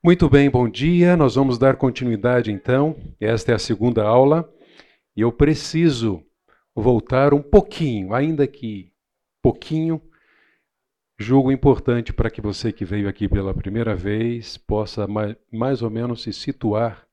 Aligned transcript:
Muito 0.00 0.28
bem, 0.28 0.48
bom 0.48 0.68
dia. 0.68 1.16
Nós 1.16 1.34
vamos 1.34 1.58
dar 1.58 1.74
continuidade 1.74 2.52
então. 2.52 2.96
Esta 3.20 3.50
é 3.50 3.54
a 3.56 3.58
segunda 3.58 4.04
aula 4.04 4.48
e 5.16 5.22
eu 5.22 5.32
preciso 5.32 6.22
voltar 6.72 7.34
um 7.34 7.42
pouquinho, 7.42 8.14
ainda 8.14 8.46
que 8.46 8.92
pouquinho, 9.42 10.00
julgo 11.18 11.50
importante 11.50 12.12
para 12.12 12.30
que 12.30 12.40
você 12.40 12.72
que 12.72 12.84
veio 12.84 13.08
aqui 13.08 13.28
pela 13.28 13.52
primeira 13.52 13.96
vez 13.96 14.56
possa 14.56 15.08
mais, 15.08 15.34
mais 15.52 15.82
ou 15.82 15.90
menos 15.90 16.22
se 16.22 16.32
situar 16.32 17.04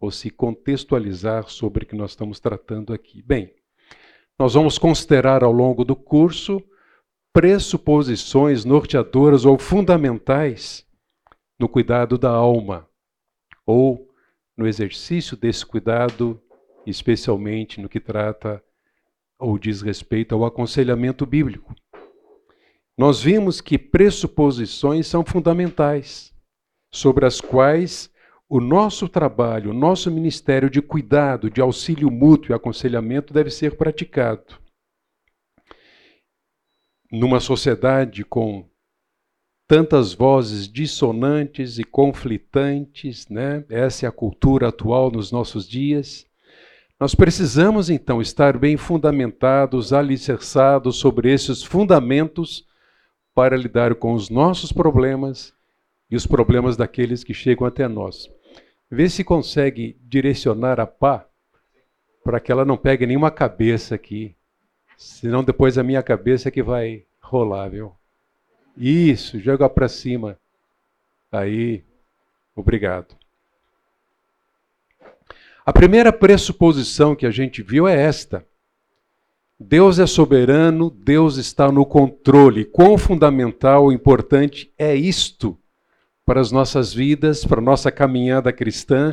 ou 0.00 0.12
se 0.12 0.30
contextualizar 0.30 1.48
sobre 1.48 1.82
o 1.82 1.86
que 1.88 1.96
nós 1.96 2.10
estamos 2.10 2.38
tratando 2.38 2.92
aqui. 2.92 3.20
Bem, 3.20 3.52
nós 4.38 4.54
vamos 4.54 4.78
considerar 4.78 5.42
ao 5.42 5.50
longo 5.50 5.84
do 5.84 5.96
curso 5.96 6.62
pressuposições 7.32 8.64
norteadoras 8.64 9.44
ou 9.44 9.58
fundamentais 9.58 10.87
no 11.58 11.68
cuidado 11.68 12.16
da 12.16 12.30
alma, 12.30 12.88
ou 13.66 14.08
no 14.56 14.66
exercício 14.66 15.36
desse 15.36 15.64
cuidado, 15.64 16.40
especialmente 16.86 17.80
no 17.80 17.88
que 17.88 18.00
trata 18.00 18.62
ou 19.38 19.58
diz 19.58 19.82
respeito 19.82 20.34
ao 20.34 20.44
aconselhamento 20.44 21.24
bíblico. 21.24 21.74
Nós 22.96 23.22
vimos 23.22 23.60
que 23.60 23.78
pressuposições 23.78 25.06
são 25.06 25.24
fundamentais, 25.24 26.34
sobre 26.92 27.26
as 27.26 27.40
quais 27.40 28.12
o 28.48 28.60
nosso 28.60 29.08
trabalho, 29.08 29.70
o 29.70 29.74
nosso 29.74 30.10
ministério 30.10 30.70
de 30.70 30.80
cuidado, 30.80 31.50
de 31.50 31.60
auxílio 31.60 32.10
mútuo 32.10 32.50
e 32.50 32.54
aconselhamento 32.54 33.32
deve 33.32 33.50
ser 33.50 33.76
praticado. 33.76 34.58
Numa 37.12 37.40
sociedade 37.40 38.24
com 38.24 38.68
tantas 39.68 40.14
vozes 40.14 40.66
dissonantes 40.66 41.78
e 41.78 41.84
conflitantes, 41.84 43.28
né? 43.28 43.62
Essa 43.68 44.06
é 44.06 44.08
a 44.08 44.12
cultura 44.12 44.68
atual 44.68 45.10
nos 45.10 45.30
nossos 45.30 45.68
dias. 45.68 46.26
Nós 46.98 47.14
precisamos 47.14 47.90
então 47.90 48.20
estar 48.22 48.58
bem 48.58 48.78
fundamentados, 48.78 49.92
alicerçados 49.92 50.96
sobre 50.96 51.30
esses 51.30 51.62
fundamentos 51.62 52.66
para 53.34 53.56
lidar 53.56 53.94
com 53.94 54.14
os 54.14 54.30
nossos 54.30 54.72
problemas 54.72 55.52
e 56.10 56.16
os 56.16 56.26
problemas 56.26 56.74
daqueles 56.74 57.22
que 57.22 57.34
chegam 57.34 57.66
até 57.66 57.86
nós. 57.86 58.26
Vê 58.90 59.06
se 59.10 59.22
consegue 59.22 59.98
direcionar 60.02 60.80
a 60.80 60.86
pá 60.86 61.26
para 62.24 62.40
que 62.40 62.50
ela 62.50 62.64
não 62.64 62.76
pegue 62.76 63.06
nenhuma 63.06 63.30
cabeça 63.30 63.94
aqui. 63.94 64.34
Senão 64.96 65.44
depois 65.44 65.76
a 65.76 65.82
minha 65.82 66.02
cabeça 66.02 66.50
que 66.50 66.62
vai 66.62 67.04
rolar, 67.20 67.68
viu? 67.68 67.97
Isso, 68.78 69.40
joga 69.40 69.68
para 69.68 69.88
cima. 69.88 70.38
Aí, 71.32 71.82
obrigado. 72.54 73.16
A 75.66 75.72
primeira 75.72 76.12
pressuposição 76.12 77.16
que 77.16 77.26
a 77.26 77.30
gente 77.30 77.60
viu 77.60 77.88
é 77.88 78.00
esta. 78.00 78.46
Deus 79.58 79.98
é 79.98 80.06
soberano, 80.06 80.90
Deus 80.90 81.36
está 81.36 81.72
no 81.72 81.84
controle. 81.84 82.64
Quão 82.64 82.96
fundamental 82.96 83.90
importante 83.90 84.72
é 84.78 84.94
isto 84.94 85.58
para 86.24 86.40
as 86.40 86.52
nossas 86.52 86.94
vidas, 86.94 87.44
para 87.44 87.58
a 87.58 87.64
nossa 87.64 87.90
caminhada 87.90 88.52
cristã, 88.52 89.12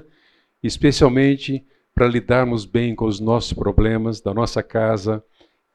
especialmente 0.62 1.66
para 1.96 2.08
lidarmos 2.08 2.66
bem 2.66 2.94
com 2.94 3.06
os 3.06 3.20
nossos 3.20 3.54
problemas 3.54 4.22
da 4.22 4.32
nossa 4.32 4.62
casa 4.62 5.24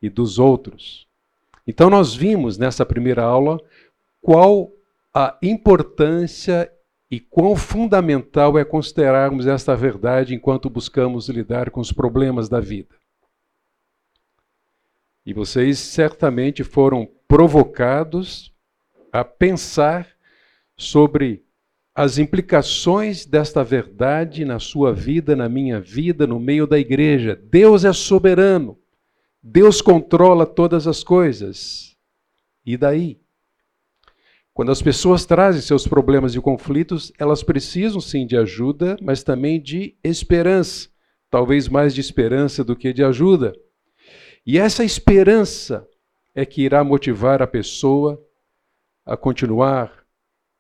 e 0.01 0.09
dos 0.09 0.39
outros. 0.39 1.09
Então, 1.67 1.91
nós 1.91 2.15
vimos 2.15 2.57
nessa 2.57 2.87
primeira 2.87 3.23
aula 3.23 3.61
qual 4.21 4.71
a 5.15 5.37
importância 5.43 6.71
e 7.11 7.19
quão 7.19 7.57
fundamental 7.57 8.57
é 8.57 8.65
considerarmos 8.65 9.47
esta 9.47 9.75
verdade 9.75 10.35
enquanto 10.35 10.71
buscamos 10.71 11.29
lidar 11.29 11.71
com 11.71 11.81
os 11.81 11.91
problemas 11.91 12.49
da 12.49 12.61
vida. 12.61 12.95
E 15.27 15.35
vocês 15.35 15.79
certamente 15.79 16.63
foram 16.63 17.11
provocados 17.27 18.55
a 19.13 19.25
pensar 19.25 20.09
sobre 20.77 21.45
as 21.95 22.17
implicações 22.17 23.27
desta 23.27 23.63
verdade 23.65 24.45
na 24.45 24.59
sua 24.59 24.93
vida, 24.93 25.35
na 25.35 25.49
minha 25.49 25.81
vida, 25.81 26.27
no 26.27 26.39
meio 26.39 26.67
da 26.67 26.79
igreja. 26.79 27.37
Deus 27.51 27.85
é 27.85 27.93
soberano. 27.93 28.79
Deus 29.43 29.83
controla 29.83 30.47
todas 30.47 30.87
as 30.87 31.03
coisas. 31.03 31.97
E 32.65 32.77
daí? 32.77 33.21
Quando 34.61 34.73
as 34.73 34.83
pessoas 34.83 35.25
trazem 35.25 35.63
seus 35.63 35.89
problemas 35.89 36.35
e 36.35 36.39
conflitos, 36.39 37.11
elas 37.19 37.43
precisam 37.43 37.99
sim 37.99 38.27
de 38.27 38.37
ajuda, 38.37 38.95
mas 39.01 39.23
também 39.23 39.59
de 39.59 39.97
esperança. 40.05 40.91
Talvez 41.31 41.67
mais 41.67 41.95
de 41.95 42.03
esperança 42.03 42.63
do 42.63 42.77
que 42.77 42.93
de 42.93 43.03
ajuda. 43.03 43.55
E 44.45 44.59
essa 44.59 44.85
esperança 44.85 45.89
é 46.35 46.45
que 46.45 46.61
irá 46.61 46.85
motivar 46.85 47.41
a 47.41 47.47
pessoa 47.47 48.23
a 49.07 49.17
continuar 49.17 50.05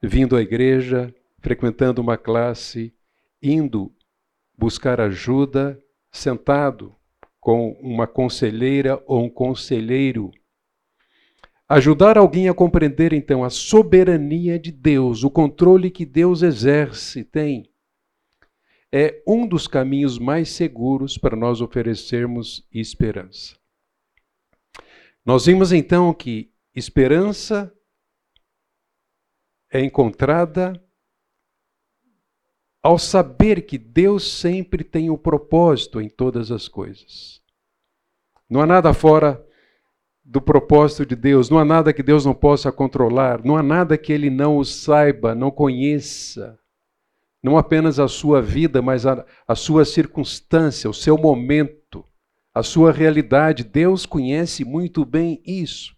vindo 0.02 0.34
à 0.34 0.40
igreja, 0.40 1.14
frequentando 1.38 2.00
uma 2.00 2.16
classe, 2.16 2.94
indo 3.42 3.92
buscar 4.56 4.98
ajuda, 4.98 5.78
sentado 6.10 6.96
com 7.38 7.72
uma 7.82 8.06
conselheira 8.06 8.98
ou 9.06 9.24
um 9.24 9.28
conselheiro 9.28 10.30
Ajudar 11.72 12.18
alguém 12.18 12.48
a 12.48 12.52
compreender, 12.52 13.12
então, 13.12 13.44
a 13.44 13.48
soberania 13.48 14.58
de 14.58 14.72
Deus, 14.72 15.22
o 15.22 15.30
controle 15.30 15.88
que 15.88 16.04
Deus 16.04 16.42
exerce, 16.42 17.22
tem, 17.22 17.72
é 18.90 19.22
um 19.24 19.46
dos 19.46 19.68
caminhos 19.68 20.18
mais 20.18 20.48
seguros 20.48 21.16
para 21.16 21.36
nós 21.36 21.60
oferecermos 21.60 22.66
esperança. 22.72 23.56
Nós 25.24 25.46
vimos 25.46 25.70
então 25.70 26.12
que 26.12 26.52
esperança 26.74 27.72
é 29.72 29.78
encontrada 29.78 30.72
ao 32.82 32.98
saber 32.98 33.64
que 33.64 33.78
Deus 33.78 34.28
sempre 34.28 34.82
tem 34.82 35.08
o 35.08 35.14
um 35.14 35.16
propósito 35.16 36.00
em 36.00 36.08
todas 36.08 36.50
as 36.50 36.66
coisas. 36.66 37.40
Não 38.48 38.60
há 38.60 38.66
nada 38.66 38.92
fora 38.92 39.46
do 40.30 40.40
propósito 40.40 41.04
de 41.04 41.16
Deus. 41.16 41.50
Não 41.50 41.58
há 41.58 41.64
nada 41.64 41.92
que 41.92 42.04
Deus 42.04 42.24
não 42.24 42.32
possa 42.32 42.70
controlar, 42.70 43.44
não 43.44 43.56
há 43.56 43.62
nada 43.64 43.98
que 43.98 44.12
Ele 44.12 44.30
não 44.30 44.58
o 44.58 44.64
saiba, 44.64 45.34
não 45.34 45.50
conheça. 45.50 46.56
Não 47.42 47.58
apenas 47.58 47.98
a 47.98 48.06
sua 48.06 48.40
vida, 48.40 48.80
mas 48.80 49.06
a, 49.06 49.26
a 49.48 49.56
sua 49.56 49.84
circunstância, 49.84 50.88
o 50.88 50.94
seu 50.94 51.18
momento, 51.18 52.04
a 52.54 52.62
sua 52.62 52.92
realidade. 52.92 53.64
Deus 53.64 54.06
conhece 54.06 54.64
muito 54.64 55.04
bem 55.04 55.42
isso. 55.44 55.96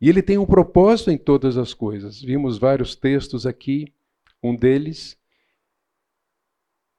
E 0.00 0.08
Ele 0.08 0.22
tem 0.22 0.38
um 0.38 0.46
propósito 0.46 1.10
em 1.10 1.18
todas 1.18 1.56
as 1.56 1.74
coisas. 1.74 2.20
Vimos 2.22 2.58
vários 2.58 2.94
textos 2.94 3.44
aqui. 3.44 3.92
Um 4.40 4.54
deles 4.54 5.18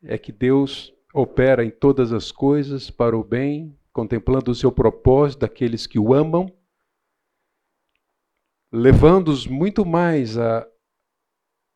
é 0.04 0.18
que 0.18 0.34
Deus 0.34 0.94
opera 1.14 1.64
em 1.64 1.70
todas 1.70 2.12
as 2.12 2.34
coisas 2.34 2.90
para 2.90 3.16
o 3.16 3.24
bem, 3.24 3.74
contemplando 3.94 4.52
o 4.52 4.56
seu 4.56 4.74
propósito 4.74 5.42
daqueles 5.42 5.88
que 5.88 5.98
o 5.98 6.14
amam 6.14 6.52
levando-os 8.76 9.48
muito 9.48 9.86
mais 9.86 10.38
a, 10.38 10.68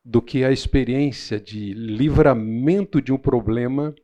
do 0.04 0.20
que 0.20 0.44
a 0.44 0.52
experiência 0.52 1.40
de 1.40 1.72
livramento 1.72 3.00
de 3.00 3.10
um 3.10 3.16
problema, 3.16 3.94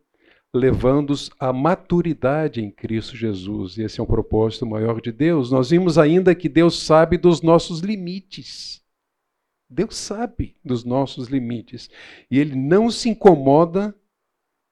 levando-os 0.54 1.30
à 1.38 1.52
maturidade 1.52 2.62
em 2.62 2.70
Cristo 2.70 3.14
Jesus. 3.14 3.76
E 3.76 3.82
esse 3.82 4.00
é 4.00 4.02
um 4.02 4.06
propósito 4.06 4.64
maior 4.64 5.02
de 5.02 5.12
Deus. 5.12 5.50
Nós 5.50 5.68
vimos 5.68 5.98
ainda 5.98 6.34
que 6.34 6.48
Deus 6.48 6.82
sabe 6.82 7.18
dos 7.18 7.42
nossos 7.42 7.80
limites. 7.80 8.82
Deus 9.68 9.94
sabe 9.96 10.56
dos 10.64 10.82
nossos 10.82 11.28
limites. 11.28 11.90
E 12.30 12.38
Ele 12.38 12.56
não 12.56 12.90
se 12.90 13.10
incomoda 13.10 13.94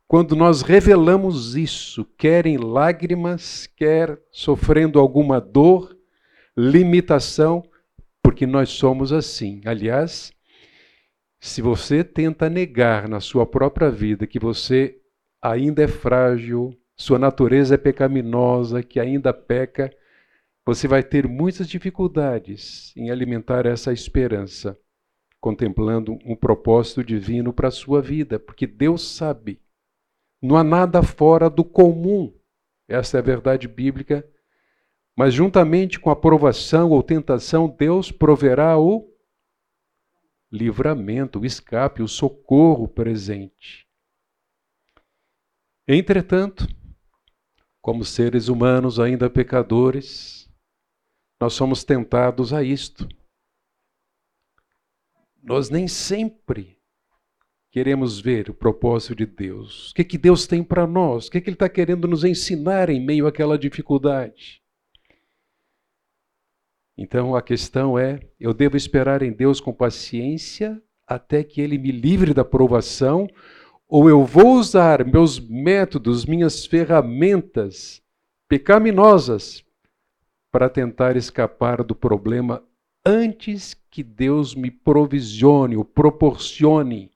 quando 0.08 0.34
nós 0.34 0.62
revelamos 0.62 1.56
isso, 1.56 2.06
quer 2.16 2.46
em 2.46 2.56
lágrimas, 2.56 3.66
quer 3.66 4.18
sofrendo 4.30 4.98
alguma 4.98 5.40
dor, 5.40 5.94
limitação 6.56 7.62
porque 8.24 8.46
nós 8.46 8.70
somos 8.70 9.12
assim. 9.12 9.60
Aliás, 9.66 10.32
se 11.38 11.60
você 11.60 12.02
tenta 12.02 12.48
negar 12.48 13.06
na 13.06 13.20
sua 13.20 13.44
própria 13.44 13.90
vida 13.90 14.26
que 14.26 14.38
você 14.38 14.98
ainda 15.42 15.82
é 15.82 15.86
frágil, 15.86 16.74
sua 16.96 17.18
natureza 17.18 17.74
é 17.74 17.78
pecaminosa, 17.78 18.82
que 18.82 18.98
ainda 18.98 19.34
peca, 19.34 19.94
você 20.66 20.88
vai 20.88 21.02
ter 21.02 21.28
muitas 21.28 21.68
dificuldades 21.68 22.96
em 22.96 23.10
alimentar 23.10 23.66
essa 23.66 23.92
esperança, 23.92 24.78
contemplando 25.38 26.18
um 26.24 26.34
propósito 26.34 27.04
divino 27.04 27.52
para 27.52 27.68
a 27.68 27.72
sua 27.72 28.00
vida, 28.00 28.38
porque 28.38 28.66
Deus 28.66 29.06
sabe. 29.06 29.60
Não 30.40 30.56
há 30.56 30.64
nada 30.64 31.02
fora 31.02 31.50
do 31.50 31.62
comum. 31.62 32.34
Essa 32.88 33.18
é 33.18 33.20
a 33.20 33.22
verdade 33.22 33.68
bíblica 33.68 34.26
mas 35.16 35.32
juntamente 35.32 36.00
com 36.00 36.10
a 36.10 36.16
provação 36.16 36.90
ou 36.90 37.02
tentação, 37.02 37.68
Deus 37.68 38.10
proverá 38.10 38.78
o 38.78 39.08
livramento, 40.50 41.40
o 41.40 41.46
escape, 41.46 42.02
o 42.02 42.08
socorro 42.08 42.88
presente. 42.88 43.86
Entretanto, 45.86 46.66
como 47.80 48.04
seres 48.04 48.48
humanos 48.48 48.98
ainda 48.98 49.28
pecadores, 49.28 50.50
nós 51.40 51.52
somos 51.52 51.84
tentados 51.84 52.52
a 52.52 52.62
isto. 52.62 53.06
Nós 55.42 55.68
nem 55.68 55.86
sempre 55.86 56.80
queremos 57.70 58.18
ver 58.18 58.48
o 58.48 58.54
propósito 58.54 59.14
de 59.14 59.26
Deus. 59.26 59.90
O 59.90 59.94
que, 59.94 60.04
que 60.04 60.16
Deus 60.16 60.46
tem 60.46 60.64
para 60.64 60.86
nós? 60.86 61.26
O 61.26 61.30
que, 61.30 61.40
que 61.40 61.50
Ele 61.50 61.56
está 61.56 61.68
querendo 61.68 62.08
nos 62.08 62.24
ensinar 62.24 62.88
em 62.88 63.04
meio 63.04 63.26
àquela 63.26 63.58
dificuldade? 63.58 64.63
Então 66.96 67.34
a 67.34 67.42
questão 67.42 67.98
é: 67.98 68.20
eu 68.38 68.54
devo 68.54 68.76
esperar 68.76 69.22
em 69.22 69.32
Deus 69.32 69.60
com 69.60 69.72
paciência 69.72 70.80
até 71.06 71.42
que 71.42 71.60
Ele 71.60 71.76
me 71.76 71.90
livre 71.90 72.32
da 72.32 72.44
provação, 72.44 73.28
ou 73.88 74.08
eu 74.08 74.24
vou 74.24 74.54
usar 74.54 75.04
meus 75.04 75.38
métodos, 75.38 76.24
minhas 76.24 76.64
ferramentas 76.64 78.02
pecaminosas 78.48 79.64
para 80.50 80.68
tentar 80.68 81.16
escapar 81.16 81.82
do 81.82 81.94
problema 81.94 82.62
antes 83.04 83.74
que 83.90 84.02
Deus 84.02 84.54
me 84.54 84.70
provisione 84.70 85.76
ou 85.76 85.84
proporcione 85.84 87.10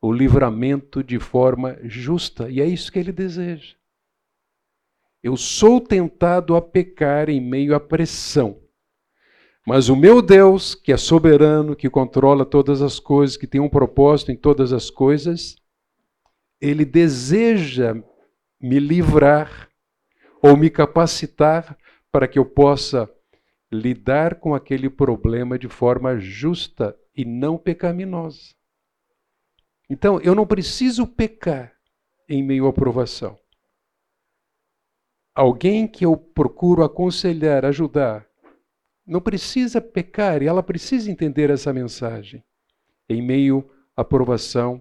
o 0.00 0.12
livramento 0.12 1.02
de 1.02 1.18
forma 1.18 1.78
justa. 1.82 2.48
E 2.48 2.60
é 2.60 2.66
isso 2.66 2.92
que 2.92 2.98
ele 2.98 3.12
deseja. 3.12 3.74
Eu 5.22 5.36
sou 5.36 5.80
tentado 5.80 6.56
a 6.56 6.62
pecar 6.62 7.28
em 7.28 7.40
meio 7.40 7.74
à 7.74 7.80
pressão. 7.80 8.58
Mas 9.66 9.88
o 9.88 9.96
meu 9.96 10.22
Deus, 10.22 10.74
que 10.74 10.92
é 10.92 10.96
soberano, 10.96 11.76
que 11.76 11.90
controla 11.90 12.46
todas 12.46 12.80
as 12.80 12.98
coisas, 12.98 13.36
que 13.36 13.46
tem 13.46 13.60
um 13.60 13.68
propósito 13.68 14.32
em 14.32 14.36
todas 14.36 14.72
as 14.72 14.90
coisas, 14.90 15.56
ele 16.60 16.84
deseja 16.84 17.94
me 18.60 18.78
livrar 18.78 19.70
ou 20.42 20.56
me 20.56 20.70
capacitar 20.70 21.78
para 22.10 22.26
que 22.26 22.38
eu 22.38 22.44
possa 22.44 23.08
lidar 23.72 24.36
com 24.40 24.54
aquele 24.54 24.90
problema 24.90 25.58
de 25.58 25.68
forma 25.68 26.18
justa 26.18 26.96
e 27.14 27.24
não 27.24 27.56
pecaminosa. 27.56 28.54
Então, 29.88 30.20
eu 30.20 30.34
não 30.34 30.46
preciso 30.46 31.06
pecar 31.06 31.72
em 32.28 32.42
meio 32.42 32.66
à 32.66 32.72
provação. 32.72 33.38
Alguém 35.34 35.86
que 35.86 36.04
eu 36.04 36.16
procuro 36.16 36.84
aconselhar, 36.84 37.64
ajudar, 37.64 38.29
não 39.10 39.20
precisa 39.20 39.80
pecar 39.80 40.40
e 40.40 40.46
ela 40.46 40.62
precisa 40.62 41.10
entender 41.10 41.50
essa 41.50 41.72
mensagem 41.72 42.44
em 43.08 43.20
meio 43.20 43.68
à 43.96 44.04
provação, 44.04 44.80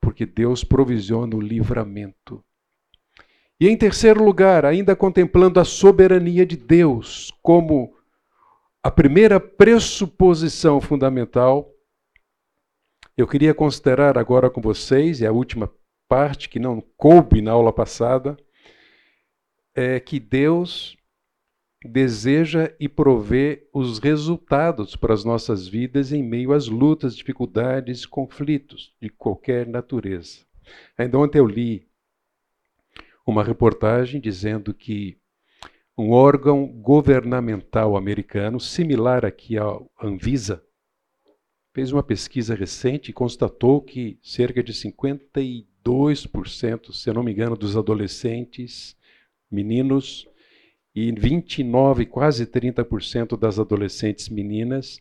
porque 0.00 0.24
Deus 0.24 0.64
provisiona 0.64 1.36
o 1.36 1.40
livramento. 1.40 2.42
E 3.60 3.68
em 3.68 3.76
terceiro 3.76 4.24
lugar, 4.24 4.64
ainda 4.64 4.96
contemplando 4.96 5.60
a 5.60 5.64
soberania 5.64 6.46
de 6.46 6.56
Deus 6.56 7.30
como 7.42 7.94
a 8.82 8.90
primeira 8.90 9.38
pressuposição 9.38 10.80
fundamental, 10.80 11.70
eu 13.18 13.26
queria 13.26 13.52
considerar 13.52 14.16
agora 14.16 14.48
com 14.48 14.62
vocês, 14.62 15.20
e 15.20 15.26
a 15.26 15.32
última 15.32 15.70
parte 16.08 16.48
que 16.48 16.58
não 16.58 16.82
coube 16.96 17.42
na 17.42 17.52
aula 17.52 17.72
passada, 17.72 18.34
é 19.74 20.00
que 20.00 20.18
Deus 20.18 20.97
deseja 21.84 22.72
e 22.80 22.88
provê 22.88 23.68
os 23.72 23.98
resultados 23.98 24.96
para 24.96 25.14
as 25.14 25.24
nossas 25.24 25.68
vidas 25.68 26.12
em 26.12 26.22
meio 26.22 26.52
às 26.52 26.68
lutas, 26.68 27.16
dificuldades, 27.16 28.04
conflitos 28.04 28.94
de 29.00 29.08
qualquer 29.08 29.66
natureza. 29.66 30.40
Ainda 30.96 31.18
ontem 31.18 31.38
eu 31.38 31.46
li 31.46 31.88
uma 33.26 33.42
reportagem 33.44 34.20
dizendo 34.20 34.74
que 34.74 35.16
um 35.96 36.10
órgão 36.12 36.66
governamental 36.66 37.96
americano, 37.96 38.60
similar 38.60 39.24
aqui 39.24 39.56
ao 39.58 39.90
Anvisa, 40.00 40.62
fez 41.72 41.92
uma 41.92 42.02
pesquisa 42.02 42.54
recente 42.54 43.10
e 43.10 43.14
constatou 43.14 43.80
que 43.80 44.18
cerca 44.22 44.62
de 44.62 44.72
52%, 44.72 46.92
se 46.92 47.12
não 47.12 47.22
me 47.22 47.32
engano, 47.32 47.56
dos 47.56 47.76
adolescentes, 47.76 48.96
meninos, 49.50 50.27
e 51.00 51.12
29, 51.12 52.06
quase 52.06 52.44
30% 52.44 53.38
das 53.38 53.60
adolescentes 53.60 54.28
meninas 54.28 55.00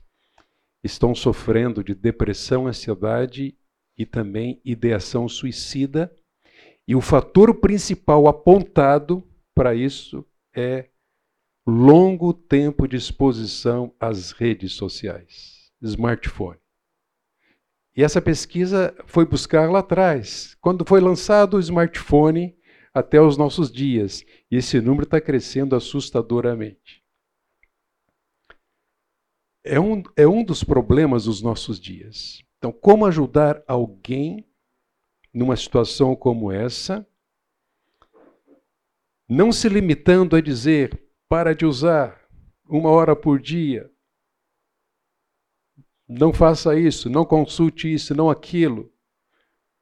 estão 0.83 1.15
sofrendo 1.15 1.83
de 1.83 1.95
depressão, 1.95 2.67
ansiedade 2.67 3.57
e 3.97 4.05
também 4.05 4.61
ideação 4.63 5.27
suicida. 5.27 6.13
E 6.87 6.95
o 6.95 7.01
fator 7.01 7.55
principal 7.55 8.27
apontado 8.27 9.27
para 9.55 9.73
isso 9.73 10.23
é 10.55 10.87
longo 11.65 12.31
tempo 12.31 12.87
de 12.87 12.95
exposição 12.95 13.91
às 13.99 14.31
redes 14.31 14.73
sociais, 14.73 15.71
smartphone. 15.81 16.59
E 17.95 18.03
essa 18.03 18.21
pesquisa 18.21 18.95
foi 19.07 19.25
buscar 19.25 19.71
lá 19.71 19.79
atrás, 19.79 20.55
quando 20.61 20.85
foi 20.85 21.01
lançado 21.01 21.57
o 21.57 21.59
smartphone 21.59 22.55
até 22.97 23.21
os 23.21 23.37
nossos 23.37 23.71
dias. 23.71 24.25
E 24.49 24.57
esse 24.57 24.81
número 24.81 25.03
está 25.03 25.21
crescendo 25.21 25.75
assustadoramente. 25.75 27.03
É 29.63 29.79
um, 29.79 30.01
é 30.15 30.27
um 30.27 30.43
dos 30.43 30.63
problemas 30.63 31.25
dos 31.25 31.41
nossos 31.41 31.79
dias. 31.79 32.41
Então, 32.57 32.71
como 32.71 33.05
ajudar 33.05 33.63
alguém 33.67 34.47
numa 35.33 35.55
situação 35.55 36.15
como 36.15 36.51
essa, 36.51 37.07
não 39.29 39.51
se 39.51 39.69
limitando 39.69 40.35
a 40.35 40.41
dizer 40.41 40.99
para 41.29 41.53
de 41.53 41.65
usar 41.65 42.27
uma 42.65 42.89
hora 42.89 43.15
por 43.15 43.39
dia, 43.39 43.91
não 46.07 46.31
faça 46.33 46.79
isso, 46.79 47.09
não 47.09 47.25
consulte 47.25 47.93
isso, 47.93 48.15
não 48.15 48.29
aquilo. 48.29 48.91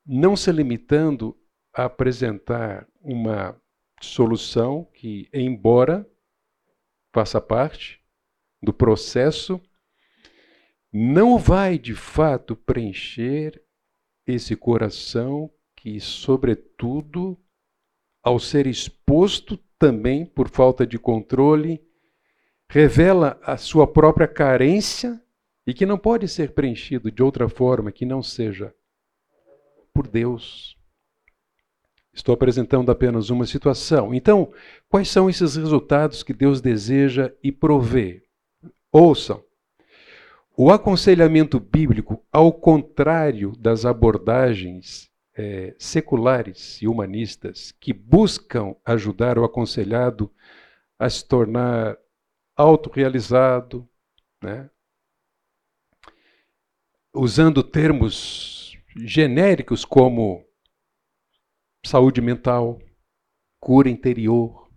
Não 0.04 0.36
se 0.36 0.52
limitando 0.52 1.38
a 1.76 1.86
apresentar 1.86 2.88
uma 3.06 3.56
solução 4.02 4.84
que, 4.94 5.30
embora 5.32 6.06
faça 7.14 7.40
parte 7.40 8.02
do 8.62 8.74
processo, 8.74 9.62
não 10.92 11.38
vai 11.38 11.78
de 11.78 11.94
fato 11.94 12.56
preencher 12.56 13.62
esse 14.26 14.56
coração 14.56 15.52
que, 15.76 16.00
sobretudo, 16.00 17.38
ao 18.24 18.40
ser 18.40 18.66
exposto 18.66 19.58
também 19.78 20.26
por 20.26 20.50
falta 20.50 20.86
de 20.86 20.98
controle, 20.98 21.86
revela 22.68 23.40
a 23.44 23.56
sua 23.56 23.86
própria 23.86 24.28
carência 24.28 25.22
e 25.68 25.74
que 25.74 25.86
não 25.86 25.98
pode 25.98 26.28
ser 26.28 26.54
preenchido 26.54 27.12
de 27.12 27.22
outra 27.22 27.48
forma 27.48 27.92
que 27.92 28.06
não 28.06 28.24
seja 28.24 28.74
por 29.94 30.08
Deus. 30.08 30.76
Estou 32.16 32.34
apresentando 32.34 32.90
apenas 32.90 33.30
uma 33.30 33.46
situação. 33.46 34.14
Então, 34.14 34.54
quais 34.88 35.10
são 35.10 35.30
esses 35.30 35.58
resultados 35.58 36.24
que 36.24 36.34
Deus 36.34 36.62
deseja 36.62 37.30
e 37.44 37.52
provê? 37.52 38.24
Ouçam. 38.90 39.44
O 40.56 40.72
aconselhamento 40.72 41.60
bíblico, 41.60 42.26
ao 42.32 42.54
contrário 42.54 43.52
das 43.58 43.86
abordagens 43.86 45.12
é, 45.36 45.76
seculares 45.78 46.82
e 46.82 46.88
humanistas 46.88 47.74
que 47.78 47.92
buscam 47.92 48.74
ajudar 48.86 49.38
o 49.38 49.44
aconselhado 49.44 50.32
a 50.98 51.10
se 51.10 51.28
tornar 51.28 51.98
autorrealizado, 52.56 53.86
né? 54.42 54.70
usando 57.14 57.62
termos 57.62 58.78
genéricos 58.96 59.84
como 59.84 60.46
saúde 61.88 62.22
mental, 62.22 62.80
cura 63.60 63.90
interior. 63.90 64.70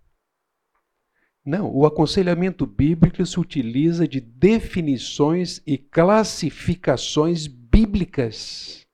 Não, 1.44 1.74
o 1.74 1.86
aconselhamento 1.86 2.66
bíblico 2.66 3.24
se 3.24 3.40
utiliza 3.40 4.06
de 4.06 4.20
definições 4.20 5.62
e 5.66 5.78
classificações 5.78 7.46
bíblicas 7.46 8.86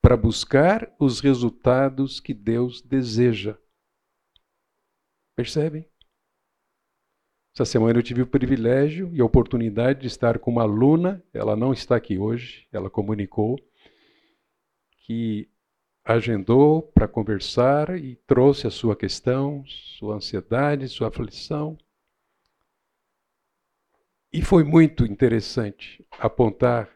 para 0.00 0.16
buscar 0.16 0.92
os 0.98 1.20
resultados 1.20 2.20
que 2.20 2.34
Deus 2.34 2.82
deseja. 2.82 3.56
Percebem? 5.36 5.88
Essa 7.54 7.64
semana 7.64 7.98
eu 7.98 8.02
tive 8.02 8.22
o 8.22 8.26
privilégio 8.26 9.10
e 9.14 9.20
a 9.20 9.24
oportunidade 9.24 10.00
de 10.00 10.06
estar 10.08 10.38
com 10.38 10.50
uma 10.50 10.62
aluna, 10.62 11.24
ela 11.32 11.56
não 11.56 11.72
está 11.72 11.96
aqui 11.96 12.18
hoje, 12.18 12.66
ela 12.70 12.90
comunicou 12.90 13.56
que 15.06 15.48
agendou 16.06 16.82
para 16.82 17.08
conversar 17.08 17.98
e 17.98 18.14
trouxe 18.28 18.68
a 18.68 18.70
sua 18.70 18.94
questão, 18.94 19.64
sua 19.66 20.14
ansiedade, 20.14 20.88
sua 20.88 21.08
aflição. 21.08 21.76
E 24.32 24.40
foi 24.40 24.62
muito 24.62 25.04
interessante 25.04 26.06
apontar 26.20 26.88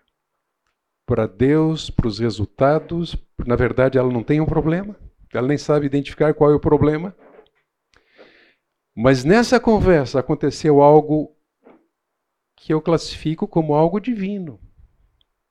para 1.05 1.27
Deus, 1.27 1.91
para 1.91 2.07
os 2.07 2.21
resultados. 2.21 3.17
Na 3.45 3.57
verdade, 3.57 3.99
ela 3.99 4.13
não 4.13 4.23
tem 4.23 4.41
um 4.41 4.47
problema, 4.47 4.95
ela 5.35 5.49
nem 5.49 5.59
sabe 5.59 5.87
identificar 5.87 6.33
qual 6.33 6.53
é 6.53 6.55
o 6.55 6.61
problema. 6.61 7.13
Mas 8.95 9.25
nessa 9.25 9.59
conversa 9.59 10.21
aconteceu 10.21 10.81
algo 10.81 11.35
que 12.55 12.73
eu 12.73 12.81
classifico 12.81 13.49
como 13.49 13.75
algo 13.75 13.99
divino. 13.99 14.61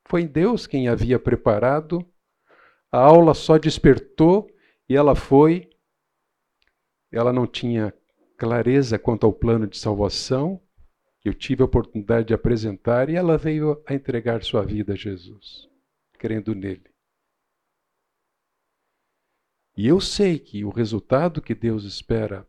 Foi 0.06 0.26
Deus 0.26 0.66
quem 0.66 0.88
havia 0.88 1.20
preparado, 1.20 2.09
a 2.92 3.00
aula 3.00 3.34
só 3.34 3.58
despertou 3.58 4.50
e 4.88 4.96
ela 4.96 5.16
foi. 5.16 5.70
Ela 7.12 7.34
não 7.34 7.46
tinha 7.48 7.94
clareza 8.38 8.98
quanto 8.98 9.26
ao 9.26 9.34
plano 9.34 9.68
de 9.68 9.78
salvação, 9.78 10.62
eu 11.24 11.34
tive 11.34 11.62
a 11.62 11.66
oportunidade 11.66 12.30
de 12.30 12.34
apresentar, 12.34 13.10
e 13.10 13.16
ela 13.16 13.38
veio 13.38 13.84
a 13.86 13.94
entregar 13.94 14.42
sua 14.44 14.66
vida 14.66 14.94
a 14.94 14.96
Jesus, 14.96 15.68
crendo 16.14 16.56
nele. 16.56 16.90
E 19.76 19.88
eu 19.88 20.00
sei 20.00 20.40
que 20.40 20.64
o 20.64 20.70
resultado 20.70 21.42
que 21.42 21.54
Deus 21.54 21.84
espera 21.84 22.48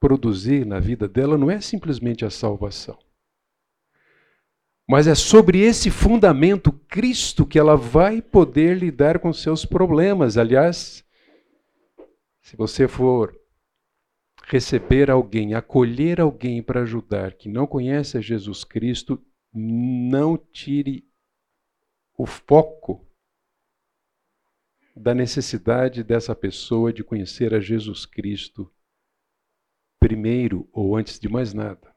produzir 0.00 0.66
na 0.66 0.80
vida 0.80 1.06
dela 1.06 1.38
não 1.38 1.50
é 1.50 1.60
simplesmente 1.60 2.24
a 2.24 2.30
salvação. 2.30 2.98
Mas 4.90 5.06
é 5.06 5.14
sobre 5.14 5.60
esse 5.60 5.88
fundamento 5.88 6.72
Cristo 6.72 7.46
que 7.46 7.60
ela 7.60 7.76
vai 7.76 8.20
poder 8.20 8.76
lidar 8.76 9.20
com 9.20 9.32
seus 9.32 9.64
problemas. 9.64 10.36
Aliás, 10.36 11.06
se 12.40 12.56
você 12.56 12.88
for 12.88 13.32
receber 14.48 15.08
alguém, 15.08 15.54
acolher 15.54 16.20
alguém 16.20 16.60
para 16.60 16.82
ajudar 16.82 17.34
que 17.34 17.48
não 17.48 17.68
conhece 17.68 18.18
a 18.18 18.20
Jesus 18.20 18.64
Cristo, 18.64 19.24
não 19.54 20.36
tire 20.36 21.08
o 22.18 22.26
foco 22.26 23.06
da 24.96 25.14
necessidade 25.14 26.02
dessa 26.02 26.34
pessoa 26.34 26.92
de 26.92 27.04
conhecer 27.04 27.54
a 27.54 27.60
Jesus 27.60 28.04
Cristo 28.04 28.68
primeiro 30.00 30.68
ou 30.72 30.96
antes 30.96 31.20
de 31.20 31.28
mais 31.28 31.54
nada. 31.54 31.89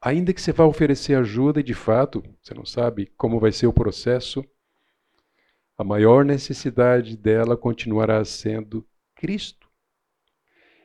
Ainda 0.00 0.32
que 0.32 0.40
você 0.40 0.52
vá 0.52 0.64
oferecer 0.64 1.14
ajuda 1.14 1.60
e 1.60 1.64
de 1.64 1.74
fato 1.74 2.22
você 2.40 2.54
não 2.54 2.64
sabe 2.64 3.12
como 3.16 3.40
vai 3.40 3.50
ser 3.50 3.66
o 3.66 3.72
processo, 3.72 4.44
a 5.76 5.84
maior 5.84 6.24
necessidade 6.24 7.16
dela 7.16 7.56
continuará 7.56 8.24
sendo 8.24 8.86
Cristo. 9.14 9.68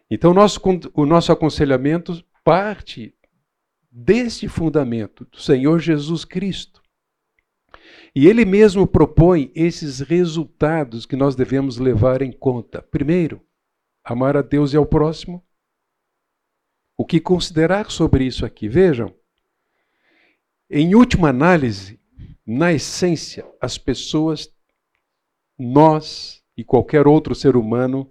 Então, 0.09 0.31
o 0.31 0.33
nosso, 0.33 0.61
o 0.93 1.05
nosso 1.05 1.31
aconselhamento 1.31 2.23
parte 2.43 3.15
desse 3.91 4.47
fundamento, 4.47 5.25
do 5.25 5.39
Senhor 5.39 5.79
Jesus 5.79 6.25
Cristo. 6.25 6.81
E 8.15 8.27
ele 8.27 8.45
mesmo 8.45 8.85
propõe 8.85 9.51
esses 9.55 9.99
resultados 9.99 11.05
que 11.05 11.15
nós 11.15 11.35
devemos 11.35 11.77
levar 11.77 12.21
em 12.21 12.31
conta. 12.31 12.81
Primeiro, 12.81 13.41
amar 14.03 14.37
a 14.37 14.41
Deus 14.41 14.73
e 14.73 14.77
ao 14.77 14.85
próximo. 14.85 15.43
O 17.03 17.05
que 17.05 17.19
considerar 17.19 17.91
sobre 17.91 18.23
isso 18.23 18.45
aqui? 18.45 18.69
Vejam, 18.69 19.13
em 20.69 20.95
última 20.95 21.27
análise, 21.27 21.99
na 22.47 22.71
essência, 22.71 23.45
as 23.59 23.77
pessoas, 23.77 24.49
nós 25.59 26.41
e 26.55 26.63
qualquer 26.63 27.05
outro 27.05 27.35
ser 27.35 27.57
humano, 27.57 28.07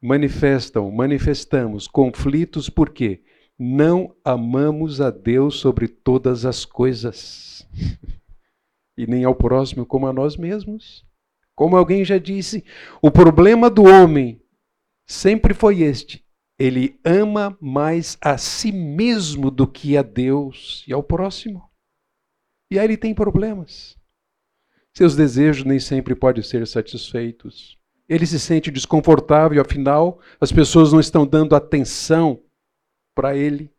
manifestam, 0.00 0.88
manifestamos 0.92 1.88
conflitos 1.88 2.70
porque 2.70 3.24
não 3.58 4.14
amamos 4.24 5.00
a 5.00 5.10
Deus 5.10 5.58
sobre 5.58 5.88
todas 5.88 6.46
as 6.46 6.64
coisas 6.64 7.66
e 8.96 9.04
nem 9.04 9.24
ao 9.24 9.34
próximo 9.34 9.84
como 9.84 10.06
a 10.06 10.12
nós 10.12 10.36
mesmos. 10.36 11.04
Como 11.56 11.76
alguém 11.76 12.04
já 12.04 12.18
disse, 12.18 12.64
o 13.02 13.10
problema 13.10 13.68
do 13.68 13.82
homem 13.82 14.40
sempre 15.04 15.52
foi 15.52 15.82
este: 15.82 16.23
ele 16.58 17.00
ama 17.04 17.56
mais 17.60 18.16
a 18.20 18.38
si 18.38 18.70
mesmo 18.70 19.50
do 19.50 19.66
que 19.66 19.96
a 19.96 20.02
Deus 20.02 20.84
e 20.86 20.92
ao 20.92 21.02
próximo. 21.02 21.68
E 22.70 22.78
aí 22.78 22.86
ele 22.86 22.96
tem 22.96 23.14
problemas. 23.14 23.98
Seus 24.96 25.16
desejos 25.16 25.64
nem 25.64 25.80
sempre 25.80 26.14
podem 26.14 26.42
ser 26.42 26.66
satisfeitos. 26.66 27.76
Ele 28.08 28.26
se 28.26 28.38
sente 28.38 28.70
desconfortável, 28.70 29.60
afinal, 29.60 30.20
as 30.40 30.52
pessoas 30.52 30.92
não 30.92 31.00
estão 31.00 31.26
dando 31.26 31.56
atenção 31.56 32.40
para 33.14 33.36
ele. 33.36 33.72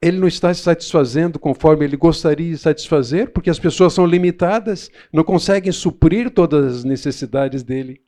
Ele 0.00 0.18
não 0.18 0.26
está 0.26 0.52
se 0.52 0.62
satisfazendo 0.62 1.38
conforme 1.38 1.84
ele 1.84 1.96
gostaria 1.96 2.50
de 2.50 2.58
satisfazer, 2.58 3.32
porque 3.32 3.50
as 3.50 3.58
pessoas 3.58 3.92
são 3.92 4.06
limitadas, 4.06 4.90
não 5.12 5.22
conseguem 5.22 5.70
suprir 5.70 6.30
todas 6.30 6.78
as 6.78 6.84
necessidades 6.84 7.62
dele. 7.62 8.02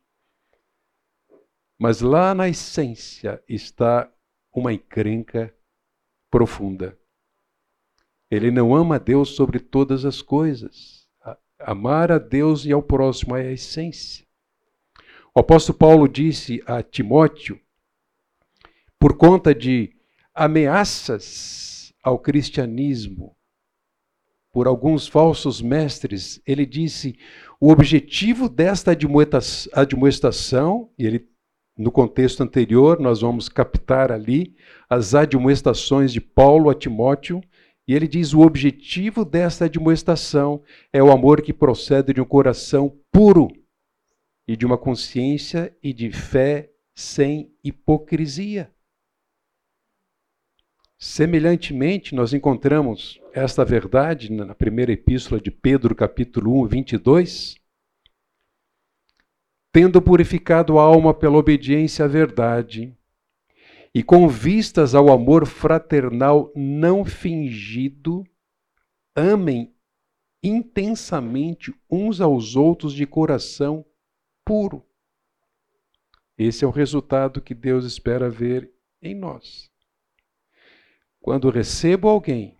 Mas 1.79 2.01
lá 2.01 2.35
na 2.35 2.49
essência 2.49 3.43
está 3.49 4.11
uma 4.53 4.73
encrenca 4.73 5.55
profunda. 6.31 6.99
Ele 8.31 8.51
não 8.51 8.75
ama 8.75 8.99
Deus 8.99 9.31
sobre 9.31 9.59
todas 9.59 10.05
as 10.05 10.23
coisas. 10.23 11.07
Amar 11.59 12.13
a 12.13 12.19
Deus 12.19 12.65
e 12.65 12.73
ao 12.73 12.83
próximo 12.83 13.37
é 13.37 13.49
a 13.49 13.53
essência. 13.53 14.25
O 15.35 15.41
apóstolo 15.41 15.79
Paulo 15.79 16.09
disse 16.09 16.63
a 16.67 16.83
Timóteo, 16.83 17.61
por 18.99 19.17
conta 19.17 19.55
de 19.55 19.95
ameaças 20.35 21.93
ao 22.03 22.19
cristianismo 22.19 23.37
por 24.55 24.67
alguns 24.69 25.09
falsos 25.09 25.61
mestres, 25.61 26.41
ele 26.47 26.65
disse: 26.65 27.19
o 27.61 27.73
objetivo 27.73 28.49
desta 28.49 28.93
admoestação, 28.93 30.89
e 30.97 31.05
ele 31.05 31.29
no 31.77 31.91
contexto 31.91 32.43
anterior, 32.43 33.01
nós 33.01 33.21
vamos 33.21 33.49
captar 33.49 34.13
ali 34.13 34.55
as 34.89 35.15
admoestações 35.15 36.13
de 36.13 36.21
Paulo 36.21 36.71
a 36.71 36.75
Timóteo, 36.75 37.41
e 37.87 37.95
ele 37.95 38.07
diz: 38.07 38.33
o 38.33 38.41
objetivo 38.41 39.25
desta 39.25 39.65
admoestação 39.67 40.63
é 40.93 41.03
o 41.03 41.11
amor 41.11 41.43
que 41.43 41.53
procede 41.53 42.15
de 42.15 42.21
um 42.21 42.25
coração 42.25 42.97
puro 43.11 43.49
e 44.47 44.57
de 44.57 44.65
uma 44.65 44.79
consciência 44.79 45.77
e 45.83 45.93
de 45.93 46.11
fé 46.13 46.71
sem 46.95 47.53
hipocrisia. 47.63 48.71
Semelhantemente, 50.97 52.15
nós 52.15 52.33
encontramos 52.33 53.21
esta 53.33 53.65
verdade 53.65 54.33
na 54.33 54.55
primeira 54.55 54.93
epístola 54.93 55.41
de 55.41 55.51
Pedro, 55.51 55.95
capítulo 55.95 56.63
1, 56.63 56.69
22. 56.69 57.64
Tendo 59.75 60.01
purificado 60.01 60.79
a 60.79 60.83
alma 60.85 61.13
pela 61.13 61.37
obediência 61.37 62.05
à 62.05 62.09
verdade, 62.09 62.97
e 63.93 64.05
com 64.05 64.29
vistas 64.29 64.95
ao 64.95 65.11
amor 65.11 65.49
fraternal 65.49 66.53
não 66.55 67.05
fingido, 67.05 68.25
amem 69.17 69.75
intensamente 70.41 71.75
uns 71.91 72.21
aos 72.21 72.55
outros 72.55 72.93
de 72.93 73.05
coração 73.05 73.85
puro. 74.45 74.87
Esse 76.39 76.65
é 76.65 76.69
o 76.69 76.71
resultado 76.71 77.41
que 77.41 77.53
Deus 77.53 77.85
espera 77.85 78.31
ver 78.31 78.73
em 79.03 79.13
nós. 79.13 79.69
Quando 81.21 81.51
recebo 81.51 82.07
alguém, 82.07 82.57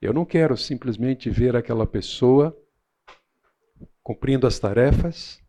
eu 0.00 0.12
não 0.12 0.24
quero 0.24 0.56
simplesmente 0.56 1.28
ver 1.28 1.56
aquela 1.56 1.88
pessoa 1.88 2.56
cumprindo 4.00 4.46
as 4.46 4.60
tarefas 4.60 5.41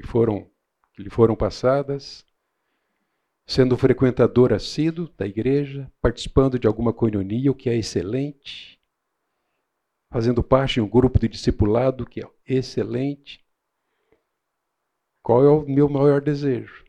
que 0.00 0.06
foram 0.06 0.50
que 0.92 1.02
lhe 1.02 1.10
foram 1.10 1.36
passadas, 1.36 2.26
sendo 3.46 3.76
frequentador 3.76 4.52
assíduo 4.52 5.08
da 5.16 5.26
igreja, 5.26 5.90
participando 6.00 6.58
de 6.58 6.66
alguma 6.66 6.92
coinonia, 6.92 7.50
o 7.50 7.54
que 7.54 7.70
é 7.70 7.76
excelente, 7.76 8.80
fazendo 10.12 10.42
parte 10.42 10.74
de 10.74 10.80
um 10.80 10.88
grupo 10.88 11.18
de 11.18 11.28
discipulado, 11.28 12.04
que 12.04 12.20
é 12.20 12.28
excelente. 12.46 13.44
Qual 15.22 15.44
é 15.44 15.48
o 15.48 15.66
meu 15.66 15.88
maior 15.88 16.20
desejo? 16.20 16.84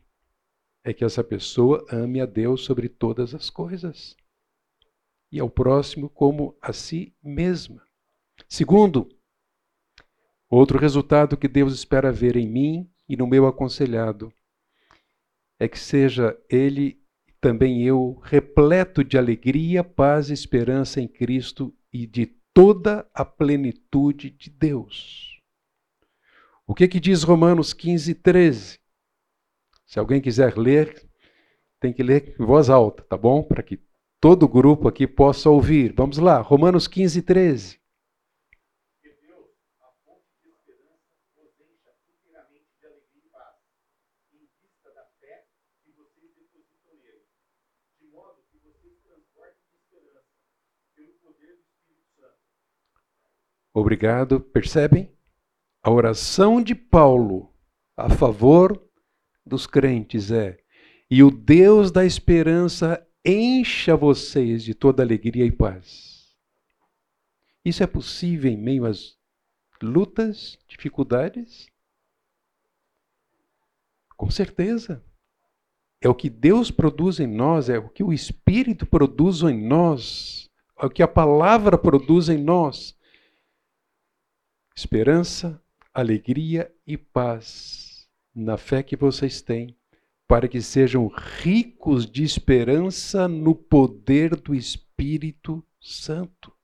É 0.84 0.92
que 0.92 1.04
essa 1.04 1.22
pessoa 1.22 1.84
ame 1.90 2.20
a 2.20 2.26
Deus 2.26 2.64
sobre 2.64 2.88
todas 2.88 3.34
as 3.34 3.48
coisas 3.48 4.16
e 5.30 5.38
ao 5.38 5.48
próximo 5.48 6.10
como 6.10 6.56
a 6.60 6.72
si 6.72 7.14
mesma. 7.22 7.86
Segundo, 8.48 9.08
outro 10.50 10.76
resultado 10.76 11.36
que 11.36 11.46
Deus 11.46 11.72
espera 11.72 12.10
ver 12.10 12.36
em 12.36 12.48
mim 12.48 12.91
e 13.08 13.16
no 13.16 13.26
meu 13.26 13.46
aconselhado 13.46 14.32
é 15.58 15.68
que 15.68 15.78
seja 15.78 16.36
ele 16.50 17.00
também 17.40 17.82
eu 17.82 18.20
repleto 18.22 19.02
de 19.02 19.18
alegria, 19.18 19.82
paz 19.82 20.30
e 20.30 20.32
esperança 20.32 21.00
em 21.00 21.08
Cristo 21.08 21.74
e 21.92 22.06
de 22.06 22.26
toda 22.54 23.08
a 23.12 23.24
plenitude 23.24 24.30
de 24.30 24.50
Deus. 24.50 25.40
O 26.66 26.74
que 26.74 26.86
que 26.86 27.00
diz 27.00 27.22
Romanos 27.22 27.72
15, 27.72 28.14
13? 28.14 28.78
Se 29.86 29.98
alguém 29.98 30.20
quiser 30.20 30.56
ler, 30.56 31.08
tem 31.80 31.92
que 31.92 32.02
ler 32.02 32.36
em 32.40 32.46
voz 32.46 32.70
alta, 32.70 33.02
tá 33.02 33.16
bom? 33.16 33.42
Para 33.42 33.62
que 33.62 33.80
todo 34.20 34.44
o 34.44 34.48
grupo 34.48 34.88
aqui 34.88 35.06
possa 35.06 35.50
ouvir. 35.50 35.92
Vamos 35.96 36.18
lá, 36.18 36.40
Romanos 36.40 36.86
15, 36.86 37.22
13. 37.22 37.82
inteiramente 42.08 42.70
de 42.78 42.86
alegria 42.86 43.18
e 43.18 43.30
paz, 43.30 43.58
em 44.32 44.46
vista 44.62 44.90
da 44.94 45.04
fé 45.20 45.46
que 45.82 45.90
vocês 45.90 46.32
depositam 46.34 46.94
nele, 46.94 47.26
de 47.98 48.06
modo 48.06 48.44
que 48.50 48.58
vocês 48.58 48.96
transportem 49.02 49.66
de 49.68 49.76
esperança 49.76 50.24
pelo 50.94 51.12
poder 51.14 51.56
do 51.56 51.66
Espírito 51.68 52.08
Santo. 52.16 52.38
Obrigado. 53.72 54.40
Percebem? 54.40 55.10
A 55.82 55.90
oração 55.90 56.62
de 56.62 56.74
Paulo 56.74 57.52
a 57.96 58.08
favor 58.10 58.82
dos 59.44 59.66
crentes 59.66 60.30
é: 60.30 60.58
e 61.10 61.22
o 61.22 61.30
Deus 61.30 61.90
da 61.90 62.04
esperança 62.04 63.06
encha 63.24 63.96
vocês 63.96 64.62
de 64.64 64.74
toda 64.74 65.02
alegria 65.02 65.44
e 65.44 65.52
paz. 65.52 66.34
Isso 67.64 67.82
é 67.82 67.86
possível 67.86 68.50
em 68.50 68.56
meio 68.56 68.84
às 68.84 69.16
lutas, 69.82 70.58
dificuldades? 70.66 71.66
Com 74.16 74.30
certeza. 74.30 75.04
É 76.00 76.08
o 76.08 76.14
que 76.14 76.28
Deus 76.28 76.70
produz 76.70 77.20
em 77.20 77.28
nós, 77.28 77.68
é 77.68 77.78
o 77.78 77.88
que 77.88 78.02
o 78.02 78.12
Espírito 78.12 78.84
produz 78.84 79.42
em 79.42 79.66
nós, 79.66 80.50
é 80.80 80.86
o 80.86 80.90
que 80.90 81.02
a 81.02 81.08
palavra 81.08 81.78
produz 81.78 82.28
em 82.28 82.38
nós. 82.38 82.96
Esperança, 84.74 85.62
alegria 85.92 86.74
e 86.86 86.96
paz 86.96 88.08
na 88.34 88.56
fé 88.56 88.82
que 88.82 88.96
vocês 88.96 89.42
têm, 89.42 89.76
para 90.26 90.48
que 90.48 90.62
sejam 90.62 91.08
ricos 91.08 92.10
de 92.10 92.22
esperança 92.22 93.28
no 93.28 93.54
poder 93.54 94.34
do 94.34 94.54
Espírito 94.54 95.62
Santo. 95.78 96.56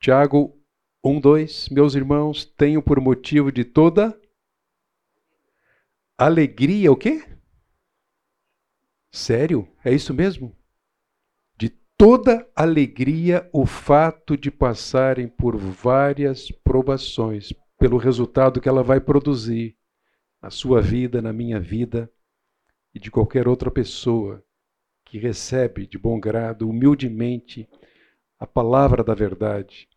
Tiago 0.00 0.58
1, 1.04 1.20
2, 1.20 1.68
meus 1.68 1.94
irmãos, 1.94 2.44
tenho 2.44 2.82
por 2.82 3.00
motivo 3.00 3.52
de 3.52 3.64
toda 3.64 4.18
alegria, 6.16 6.90
o 6.90 6.96
quê? 6.96 7.24
Sério? 9.12 9.68
É 9.84 9.94
isso 9.94 10.12
mesmo? 10.12 10.57
Toda 11.98 12.48
alegria 12.54 13.50
o 13.52 13.66
fato 13.66 14.36
de 14.36 14.50
passarem 14.50 15.28
por 15.28 15.56
várias 15.56 16.50
provações, 16.50 17.52
pelo 17.78 17.98
resultado 17.98 18.60
que 18.60 18.68
ela 18.68 18.82
vai 18.82 19.00
produzir 19.00 19.76
na 20.40 20.48
sua 20.48 20.80
vida, 20.80 21.20
na 21.20 21.32
minha 21.32 21.60
vida 21.60 22.10
e 22.94 23.00
de 23.00 23.10
qualquer 23.10 23.48
outra 23.48 23.70
pessoa 23.70 24.42
que 25.04 25.18
recebe 25.18 25.86
de 25.86 25.98
bom 25.98 26.20
grado, 26.20 26.68
humildemente, 26.68 27.68
a 28.38 28.46
palavra 28.46 29.02
da 29.02 29.14
verdade 29.14 29.88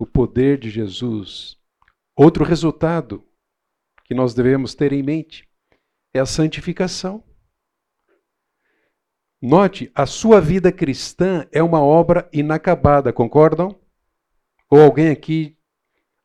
o 0.00 0.06
poder 0.06 0.58
de 0.58 0.70
Jesus. 0.70 1.58
Outro 2.16 2.42
resultado 2.42 3.22
que 4.06 4.14
nós 4.14 4.32
devemos 4.32 4.74
ter 4.74 4.94
em 4.94 5.02
mente 5.02 5.46
é 6.14 6.18
a 6.18 6.24
santificação. 6.24 7.22
Note, 9.42 9.90
a 9.94 10.04
sua 10.04 10.38
vida 10.38 10.70
cristã 10.70 11.46
é 11.50 11.62
uma 11.62 11.80
obra 11.80 12.28
inacabada, 12.30 13.10
concordam? 13.10 13.74
Ou 14.68 14.82
alguém 14.82 15.08
aqui 15.08 15.56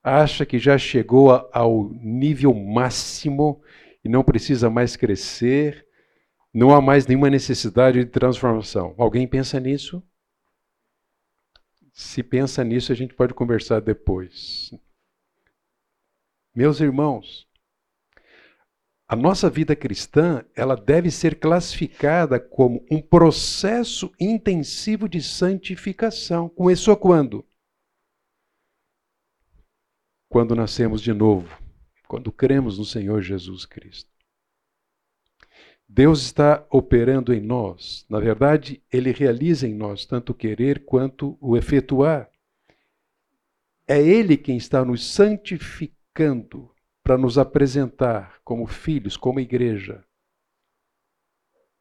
acha 0.03 0.45
que 0.45 0.59
já 0.59 0.77
chegou 0.77 1.31
ao 1.53 1.89
nível 1.93 2.53
máximo 2.53 3.63
e 4.03 4.09
não 4.09 4.23
precisa 4.23 4.69
mais 4.69 4.97
crescer, 4.97 5.87
não 6.53 6.75
há 6.75 6.81
mais 6.81 7.07
nenhuma 7.07 7.29
necessidade 7.29 8.03
de 8.03 8.11
transformação? 8.11 8.93
Alguém 8.97 9.25
pensa 9.25 9.59
nisso? 9.61 10.03
Se 11.93 12.21
pensa 12.21 12.65
nisso, 12.65 12.91
a 12.91 12.95
gente 12.95 13.13
pode 13.13 13.33
conversar 13.33 13.79
depois. 13.79 14.71
Meus 16.53 16.81
irmãos, 16.81 17.44
a 19.07 19.15
nossa 19.15 19.51
vida 19.51 19.75
cristã, 19.75 20.43
ela 20.55 20.75
deve 20.75 21.11
ser 21.11 21.39
classificada 21.39 22.39
como 22.39 22.83
um 22.89 22.99
processo 22.99 24.11
intensivo 24.19 25.07
de 25.07 25.21
santificação. 25.21 26.49
Começou 26.49 26.97
quando? 26.97 27.45
Quando 30.27 30.55
nascemos 30.55 31.01
de 31.01 31.13
novo, 31.13 31.55
quando 32.07 32.31
cremos 32.31 32.79
no 32.79 32.85
Senhor 32.85 33.21
Jesus 33.21 33.63
Cristo. 33.63 34.09
Deus 35.87 36.23
está 36.23 36.65
operando 36.71 37.31
em 37.31 37.39
nós. 37.39 38.07
Na 38.09 38.19
verdade, 38.19 38.83
Ele 38.91 39.11
realiza 39.11 39.67
em 39.67 39.73
nós 39.75 40.03
tanto 40.03 40.31
o 40.31 40.35
querer 40.35 40.83
quanto 40.83 41.37
o 41.39 41.55
efetuar. 41.55 42.27
É 43.87 44.01
Ele 44.01 44.35
quem 44.35 44.57
está 44.57 44.83
nos 44.83 45.05
santificando 45.05 46.74
para 47.05 47.19
nos 47.19 47.37
apresentar 47.37 48.41
como 48.43 48.65
filhos, 48.65 49.15
como 49.15 49.39
igreja, 49.39 50.03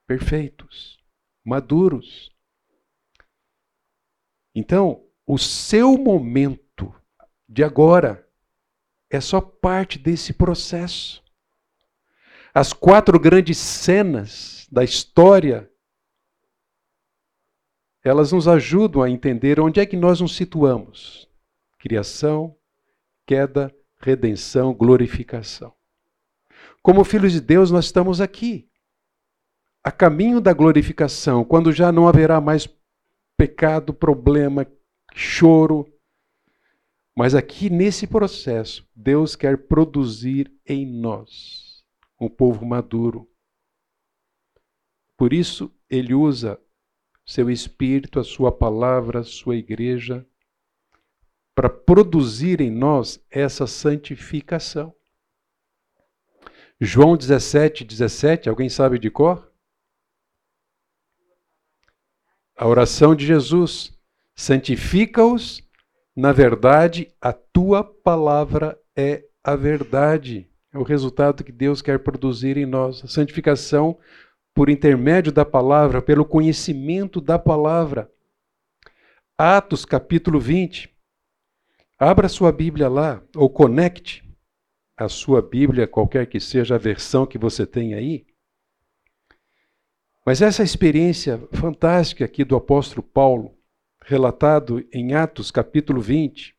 perfeitos, 0.06 1.02
maduros. 1.42 2.30
Então, 4.54 5.08
o 5.26 5.38
seu 5.38 5.96
momento 5.96 6.94
de 7.48 7.64
agora 7.64 8.30
é 9.08 9.18
só 9.18 9.40
parte 9.40 9.98
desse 9.98 10.34
processo. 10.34 11.24
As 12.52 12.74
quatro 12.74 13.18
grandes 13.18 13.56
cenas 13.56 14.68
da 14.70 14.84
história, 14.84 15.72
elas 18.04 18.30
nos 18.30 18.46
ajudam 18.46 19.02
a 19.02 19.08
entender 19.08 19.58
onde 19.58 19.80
é 19.80 19.86
que 19.86 19.96
nós 19.96 20.20
nos 20.20 20.36
situamos: 20.36 21.26
criação, 21.78 22.54
queda, 23.26 23.74
redenção, 24.04 24.74
glorificação. 24.74 25.72
Como 26.82 27.02
filhos 27.02 27.32
de 27.32 27.40
Deus, 27.40 27.70
nós 27.70 27.86
estamos 27.86 28.20
aqui, 28.20 28.68
a 29.82 29.90
caminho 29.90 30.40
da 30.40 30.52
glorificação, 30.52 31.44
quando 31.44 31.72
já 31.72 31.90
não 31.90 32.06
haverá 32.06 32.40
mais 32.40 32.68
pecado, 33.36 33.94
problema, 33.94 34.66
choro. 35.14 35.90
Mas 37.16 37.34
aqui 37.34 37.70
nesse 37.70 38.06
processo, 38.06 38.86
Deus 38.94 39.34
quer 39.34 39.66
produzir 39.66 40.52
em 40.66 40.86
nós 40.86 41.84
um 42.20 42.28
povo 42.28 42.66
maduro. 42.66 43.28
Por 45.16 45.32
isso, 45.32 45.72
ele 45.88 46.12
usa 46.12 46.60
seu 47.24 47.48
espírito, 47.50 48.20
a 48.20 48.24
sua 48.24 48.52
palavra, 48.52 49.20
a 49.20 49.24
sua 49.24 49.56
igreja, 49.56 50.26
para 51.54 51.68
produzir 51.68 52.60
em 52.60 52.70
nós 52.70 53.20
essa 53.30 53.66
santificação. 53.66 54.94
João 56.80 57.16
17, 57.16 57.84
17, 57.84 58.48
alguém 58.48 58.68
sabe 58.68 58.98
de 58.98 59.10
cor? 59.10 59.52
A 62.56 62.66
oração 62.66 63.14
de 63.14 63.24
Jesus: 63.24 63.92
santifica-os 64.34 65.64
na 66.16 66.30
verdade, 66.30 67.12
a 67.20 67.32
tua 67.32 67.82
palavra 67.82 68.78
é 68.94 69.24
a 69.42 69.56
verdade. 69.56 70.48
É 70.72 70.78
o 70.78 70.84
resultado 70.84 71.42
que 71.42 71.50
Deus 71.50 71.82
quer 71.82 71.98
produzir 71.98 72.56
em 72.56 72.66
nós. 72.66 73.02
A 73.04 73.08
santificação 73.08 73.98
por 74.54 74.70
intermédio 74.70 75.32
da 75.32 75.44
palavra, 75.44 76.00
pelo 76.00 76.24
conhecimento 76.24 77.20
da 77.20 77.36
palavra. 77.36 78.08
Atos 79.36 79.84
capítulo 79.84 80.38
20. 80.38 80.93
Abra 81.98 82.28
sua 82.28 82.50
Bíblia 82.50 82.88
lá, 82.88 83.22
ou 83.36 83.48
conecte 83.48 84.24
a 84.96 85.08
sua 85.08 85.40
Bíblia, 85.40 85.86
qualquer 85.86 86.26
que 86.26 86.40
seja 86.40 86.74
a 86.74 86.78
versão 86.78 87.26
que 87.26 87.38
você 87.38 87.66
tem 87.66 87.94
aí. 87.94 88.26
Mas 90.26 90.42
essa 90.42 90.62
experiência 90.62 91.38
fantástica 91.52 92.24
aqui 92.24 92.44
do 92.44 92.56
apóstolo 92.56 93.02
Paulo, 93.02 93.56
relatado 94.02 94.86
em 94.92 95.14
Atos 95.14 95.50
capítulo 95.50 96.00
20, 96.00 96.56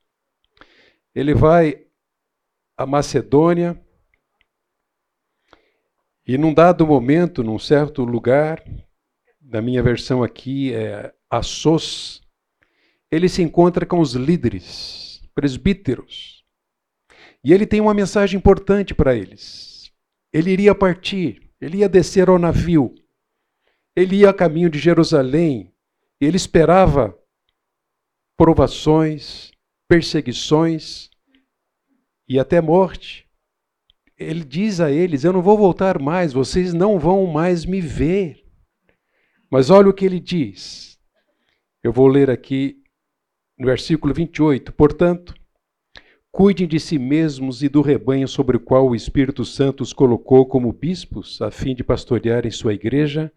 ele 1.13 1.33
vai 1.33 1.85
à 2.77 2.85
Macedônia, 2.85 3.81
e 6.27 6.37
num 6.37 6.53
dado 6.53 6.87
momento, 6.87 7.43
num 7.43 7.59
certo 7.59 8.03
lugar, 8.03 8.63
na 9.41 9.61
minha 9.61 9.83
versão 9.83 10.23
aqui 10.23 10.73
é 10.73 11.13
Assos, 11.29 12.21
ele 13.11 13.29
se 13.29 13.41
encontra 13.41 13.85
com 13.85 13.99
os 13.99 14.13
líderes, 14.13 15.04
presbíteros. 15.35 16.43
E 17.43 17.53
ele 17.53 17.67
tem 17.67 17.81
uma 17.81 17.93
mensagem 17.93 18.37
importante 18.37 18.95
para 18.95 19.15
eles. 19.15 19.91
Ele 20.33 20.49
iria 20.49 20.73
partir, 20.73 21.51
ele 21.61 21.77
ia 21.77 21.89
descer 21.89 22.29
ao 22.29 22.39
navio, 22.39 22.95
ele 23.95 24.17
ia 24.17 24.31
a 24.31 24.33
caminho 24.33 24.69
de 24.69 24.79
Jerusalém, 24.79 25.71
ele 26.19 26.37
esperava 26.37 27.17
provações, 28.35 29.51
perseguições 29.87 31.09
e 32.27 32.39
até 32.39 32.59
morte 32.59 33.25
ele 34.17 34.43
diz 34.43 34.79
a 34.79 34.91
eles: 34.91 35.23
Eu 35.23 35.33
não 35.33 35.41
vou 35.41 35.57
voltar 35.57 36.01
mais, 36.01 36.33
vocês 36.33 36.73
não 36.73 36.97
vão 36.97 37.25
mais 37.27 37.65
me 37.65 37.81
ver. 37.81 38.43
Mas 39.49 39.69
olha 39.69 39.89
o 39.89 39.93
que 39.93 40.05
ele 40.05 40.19
diz. 40.19 40.99
Eu 41.83 41.91
vou 41.91 42.07
ler 42.07 42.29
aqui 42.29 42.81
no 43.57 43.65
versículo 43.65 44.13
28. 44.13 44.71
Portanto, 44.73 45.33
Cuidem 46.35 46.67
de 46.67 46.81
si 46.81 46.99
mesmos 46.99 47.63
e 47.63 47.69
do 47.69 47.81
rebanho 47.81 48.27
sobre 48.27 48.57
o 48.57 48.59
qual 48.59 48.89
o 48.89 48.93
Espírito 48.93 49.45
Santo 49.45 49.79
os 49.79 49.93
colocou 49.93 50.45
como 50.45 50.73
bispos, 50.73 51.41
a 51.41 51.49
fim 51.49 51.73
de 51.73 51.81
pastorearem 51.81 52.51
sua 52.51 52.73
igreja, 52.73 53.31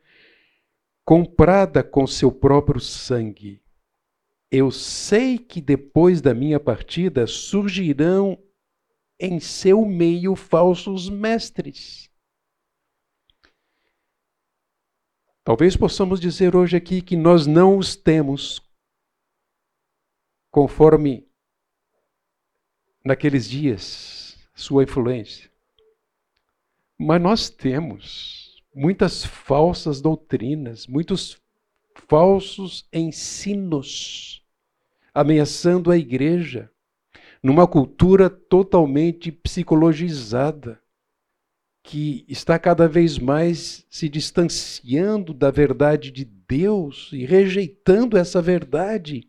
comprada 1.04 1.84
com 1.84 2.08
seu 2.08 2.32
próprio 2.32 2.80
sangue. 2.80 3.62
Eu 4.50 4.72
sei 4.72 5.38
que 5.38 5.60
depois 5.60 6.20
da 6.20 6.34
minha 6.34 6.58
partida 6.58 7.24
surgirão 7.24 8.36
em 9.20 9.38
seu 9.38 9.84
meio 9.86 10.34
falsos 10.34 11.08
mestres. 11.08 12.10
Talvez 15.44 15.76
possamos 15.76 16.18
dizer 16.18 16.56
hoje 16.56 16.76
aqui 16.76 17.00
que 17.00 17.14
nós 17.14 17.46
não 17.46 17.78
os 17.78 17.94
temos 17.94 18.60
conforme 20.58 21.24
naqueles 23.04 23.48
dias 23.48 24.36
sua 24.56 24.82
influência. 24.82 25.48
Mas 26.98 27.22
nós 27.22 27.48
temos 27.48 28.60
muitas 28.74 29.24
falsas 29.24 30.00
doutrinas, 30.00 30.88
muitos 30.88 31.40
falsos 32.08 32.88
ensinos 32.92 34.44
ameaçando 35.14 35.92
a 35.92 35.96
igreja, 35.96 36.68
numa 37.40 37.64
cultura 37.64 38.28
totalmente 38.28 39.30
psicologizada, 39.30 40.80
que 41.84 42.24
está 42.26 42.58
cada 42.58 42.88
vez 42.88 43.16
mais 43.16 43.86
se 43.88 44.08
distanciando 44.08 45.32
da 45.32 45.52
verdade 45.52 46.10
de 46.10 46.24
Deus 46.24 47.10
e 47.12 47.24
rejeitando 47.24 48.18
essa 48.18 48.42
verdade. 48.42 49.27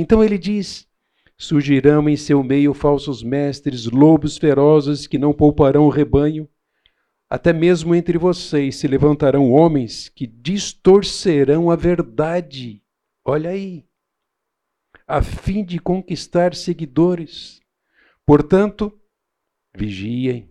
Então 0.00 0.22
ele 0.22 0.38
diz: 0.38 0.86
Surgirão 1.36 2.08
em 2.08 2.16
seu 2.16 2.40
meio 2.44 2.72
falsos 2.72 3.20
mestres, 3.20 3.86
lobos 3.86 4.38
ferozes 4.38 5.08
que 5.08 5.18
não 5.18 5.32
pouparão 5.32 5.86
o 5.86 5.90
rebanho. 5.90 6.48
Até 7.28 7.52
mesmo 7.52 7.96
entre 7.96 8.16
vocês 8.16 8.76
se 8.76 8.86
levantarão 8.86 9.50
homens 9.50 10.08
que 10.08 10.24
distorcerão 10.24 11.68
a 11.68 11.74
verdade. 11.74 12.80
Olha 13.24 13.50
aí. 13.50 13.84
A 15.04 15.20
fim 15.20 15.64
de 15.64 15.80
conquistar 15.80 16.54
seguidores. 16.54 17.60
Portanto, 18.24 18.96
vigiem. 19.76 20.48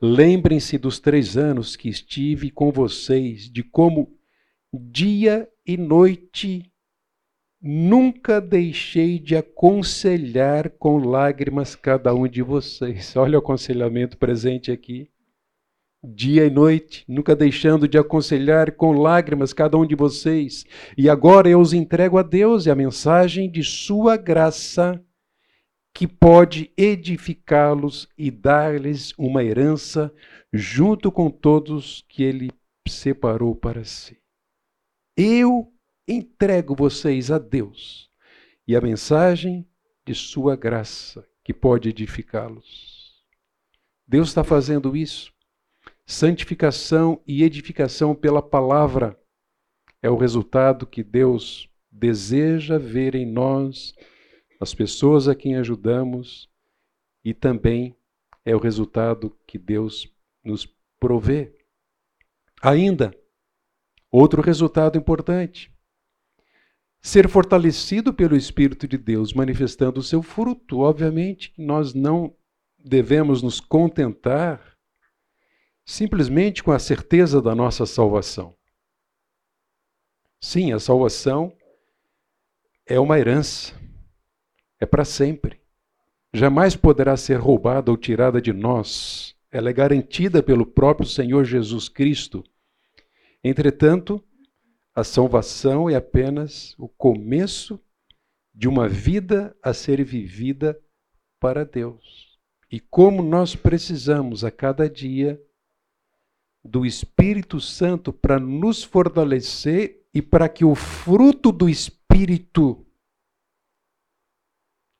Lembrem-se 0.00 0.78
dos 0.78 0.98
três 0.98 1.36
anos 1.36 1.76
que 1.76 1.90
estive 1.90 2.50
com 2.50 2.72
vocês, 2.72 3.50
de 3.50 3.62
como 3.62 4.18
dia 4.72 5.46
e 5.66 5.76
noite 5.76 6.71
Nunca 7.64 8.40
deixei 8.40 9.20
de 9.20 9.36
aconselhar 9.36 10.68
com 10.70 10.96
lágrimas 10.98 11.76
cada 11.76 12.12
um 12.12 12.26
de 12.26 12.42
vocês. 12.42 13.14
Olha 13.14 13.38
o 13.38 13.38
aconselhamento 13.38 14.18
presente 14.18 14.72
aqui. 14.72 15.08
Dia 16.02 16.44
e 16.44 16.50
noite, 16.50 17.04
nunca 17.06 17.36
deixando 17.36 17.86
de 17.86 17.96
aconselhar 17.96 18.72
com 18.72 18.90
lágrimas 18.90 19.52
cada 19.52 19.78
um 19.78 19.86
de 19.86 19.94
vocês. 19.94 20.64
E 20.98 21.08
agora 21.08 21.48
eu 21.48 21.60
os 21.60 21.72
entrego 21.72 22.18
a 22.18 22.24
Deus 22.24 22.66
e 22.66 22.70
a 22.72 22.74
mensagem 22.74 23.48
de 23.48 23.62
Sua 23.62 24.16
graça, 24.16 25.00
que 25.94 26.08
pode 26.08 26.72
edificá-los 26.76 28.08
e 28.18 28.32
dar-lhes 28.32 29.14
uma 29.16 29.44
herança 29.44 30.12
junto 30.52 31.12
com 31.12 31.30
todos 31.30 32.04
que 32.08 32.24
Ele 32.24 32.50
separou 32.88 33.54
para 33.54 33.84
si. 33.84 34.18
Eu 35.16 35.71
entrego 36.12 36.74
vocês 36.74 37.30
a 37.30 37.38
Deus 37.38 38.10
e 38.66 38.76
a 38.76 38.80
mensagem 38.80 39.66
de 40.04 40.14
Sua 40.14 40.56
graça, 40.56 41.26
que 41.44 41.52
pode 41.52 41.88
edificá-los. 41.88 43.24
Deus 44.06 44.28
está 44.28 44.44
fazendo 44.44 44.96
isso. 44.96 45.32
Santificação 46.04 47.20
e 47.26 47.42
edificação 47.42 48.14
pela 48.14 48.42
palavra 48.42 49.18
é 50.02 50.10
o 50.10 50.16
resultado 50.16 50.86
que 50.86 51.02
Deus 51.02 51.68
deseja 51.90 52.78
ver 52.78 53.14
em 53.14 53.26
nós, 53.26 53.94
as 54.60 54.74
pessoas 54.74 55.28
a 55.28 55.34
quem 55.34 55.56
ajudamos, 55.56 56.48
e 57.24 57.32
também 57.32 57.96
é 58.44 58.54
o 58.54 58.58
resultado 58.58 59.36
que 59.46 59.58
Deus 59.58 60.12
nos 60.44 60.66
provê. 60.98 61.56
Ainda, 62.60 63.14
outro 64.10 64.42
resultado 64.42 64.98
importante 64.98 65.71
ser 67.02 67.28
fortalecido 67.28 68.14
pelo 68.14 68.36
Espírito 68.36 68.86
de 68.86 68.96
Deus, 68.96 69.32
manifestando 69.32 69.98
o 69.98 70.02
seu 70.04 70.22
fruto. 70.22 70.78
Obviamente, 70.78 71.52
nós 71.58 71.92
não 71.92 72.34
devemos 72.78 73.42
nos 73.42 73.58
contentar 73.58 74.76
simplesmente 75.84 76.62
com 76.62 76.70
a 76.70 76.78
certeza 76.78 77.42
da 77.42 77.56
nossa 77.56 77.84
salvação. 77.84 78.54
Sim, 80.40 80.72
a 80.72 80.78
salvação 80.78 81.52
é 82.86 82.98
uma 83.00 83.18
herança, 83.18 83.74
é 84.80 84.86
para 84.86 85.04
sempre. 85.04 85.60
Jamais 86.32 86.76
poderá 86.76 87.16
ser 87.16 87.36
roubada 87.36 87.90
ou 87.90 87.96
tirada 87.96 88.40
de 88.40 88.52
nós. 88.52 89.36
Ela 89.50 89.70
é 89.70 89.72
garantida 89.72 90.42
pelo 90.42 90.64
próprio 90.64 91.06
Senhor 91.06 91.44
Jesus 91.44 91.88
Cristo. 91.88 92.42
Entretanto, 93.44 94.22
a 94.94 95.02
salvação 95.02 95.88
é 95.88 95.94
apenas 95.94 96.74
o 96.78 96.88
começo 96.88 97.80
de 98.54 98.68
uma 98.68 98.88
vida 98.88 99.56
a 99.62 99.72
ser 99.72 100.04
vivida 100.04 100.78
para 101.40 101.64
Deus. 101.64 102.38
E 102.70 102.78
como 102.78 103.22
nós 103.22 103.56
precisamos 103.56 104.44
a 104.44 104.50
cada 104.50 104.88
dia 104.88 105.42
do 106.64 106.86
Espírito 106.86 107.60
Santo 107.60 108.12
para 108.12 108.38
nos 108.38 108.84
fortalecer 108.84 110.06
e 110.14 110.20
para 110.20 110.48
que 110.48 110.64
o 110.64 110.74
fruto 110.74 111.50
do 111.50 111.68
Espírito 111.68 112.86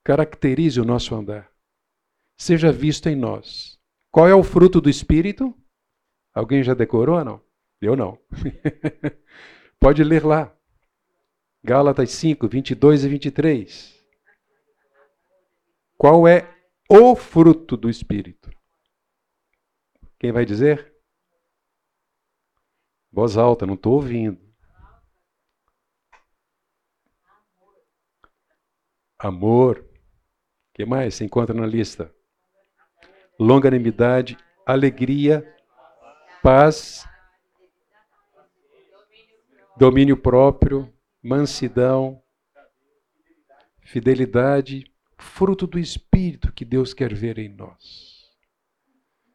caracterize 0.04 0.80
o 0.80 0.84
nosso 0.84 1.14
andar, 1.14 1.50
seja 2.38 2.72
visto 2.72 3.08
em 3.08 3.14
nós. 3.14 3.78
Qual 4.10 4.26
é 4.26 4.34
o 4.34 4.42
fruto 4.42 4.80
do 4.80 4.90
Espírito? 4.90 5.54
Alguém 6.34 6.62
já 6.62 6.74
decorou 6.74 7.18
ou 7.18 7.24
não? 7.24 7.40
Eu 7.80 7.94
não. 7.94 8.18
Pode 9.82 10.04
ler 10.04 10.24
lá. 10.24 10.56
Gálatas 11.64 12.12
5, 12.12 12.46
22 12.46 13.02
e 13.04 13.08
23. 13.08 14.06
Qual 15.98 16.28
é 16.28 16.48
o 16.88 17.16
fruto 17.16 17.76
do 17.76 17.90
Espírito? 17.90 18.48
Quem 20.20 20.30
vai 20.30 20.44
dizer? 20.44 20.94
Voz 23.10 23.36
alta, 23.36 23.66
não 23.66 23.74
estou 23.74 23.94
ouvindo. 23.94 24.40
Amor. 29.18 29.78
O 29.80 30.74
que 30.74 30.86
mais 30.86 31.16
se 31.16 31.24
encontra 31.24 31.56
na 31.56 31.66
lista? 31.66 32.14
Longanimidade, 33.36 34.38
alegria, 34.64 35.44
paz, 36.40 37.04
domínio 39.76 40.16
próprio, 40.16 40.92
mansidão, 41.22 42.22
fidelidade, 43.80 44.90
fruto 45.16 45.66
do 45.66 45.78
Espírito 45.78 46.52
que 46.52 46.64
Deus 46.64 46.92
quer 46.92 47.14
ver 47.14 47.38
em 47.38 47.48
nós. 47.48 48.30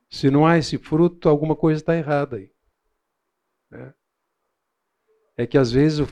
Se 0.09 0.29
não 0.29 0.45
há 0.45 0.57
esse 0.57 0.77
fruto, 0.77 1.27
alguma 1.27 1.55
coisa 1.55 1.81
está 1.81 1.95
errada 1.95 2.37
aí. 2.37 2.51
Né? 3.69 3.93
É 5.35 5.45
que 5.45 5.57
às 5.57 5.71
vezes 5.71 6.05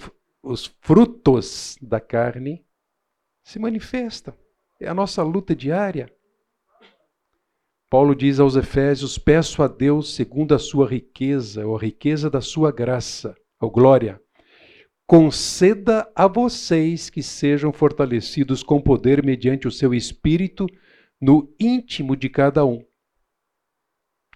os 0.43 0.65
frutos 0.81 1.77
da 1.81 1.99
carne 1.99 2.65
se 3.43 3.57
manifestam. 3.57 4.37
É 4.79 4.87
a 4.87 4.93
nossa 4.93 5.23
luta 5.23 5.55
diária. 5.55 6.13
Paulo 7.89 8.13
diz 8.13 8.39
aos 8.39 8.55
Efésios: 8.55 9.17
Peço 9.17 9.63
a 9.63 9.67
Deus, 9.67 10.13
segundo 10.13 10.53
a 10.53 10.59
sua 10.59 10.87
riqueza, 10.87 11.65
ou 11.65 11.77
a 11.77 11.79
riqueza 11.79 12.29
da 12.29 12.41
sua 12.41 12.71
graça, 12.71 13.35
ou 13.65 13.71
glória, 13.71 14.21
conceda 15.07 16.11
a 16.15 16.27
vocês 16.27 17.09
que 17.09 17.21
sejam 17.21 17.73
fortalecidos 17.73 18.63
com 18.63 18.81
poder 18.81 19.23
mediante 19.23 19.67
o 19.67 19.71
seu 19.71 19.93
espírito 19.93 20.65
no 21.19 21.53
íntimo 21.59 22.15
de 22.15 22.29
cada 22.29 22.65
um. 22.65 22.85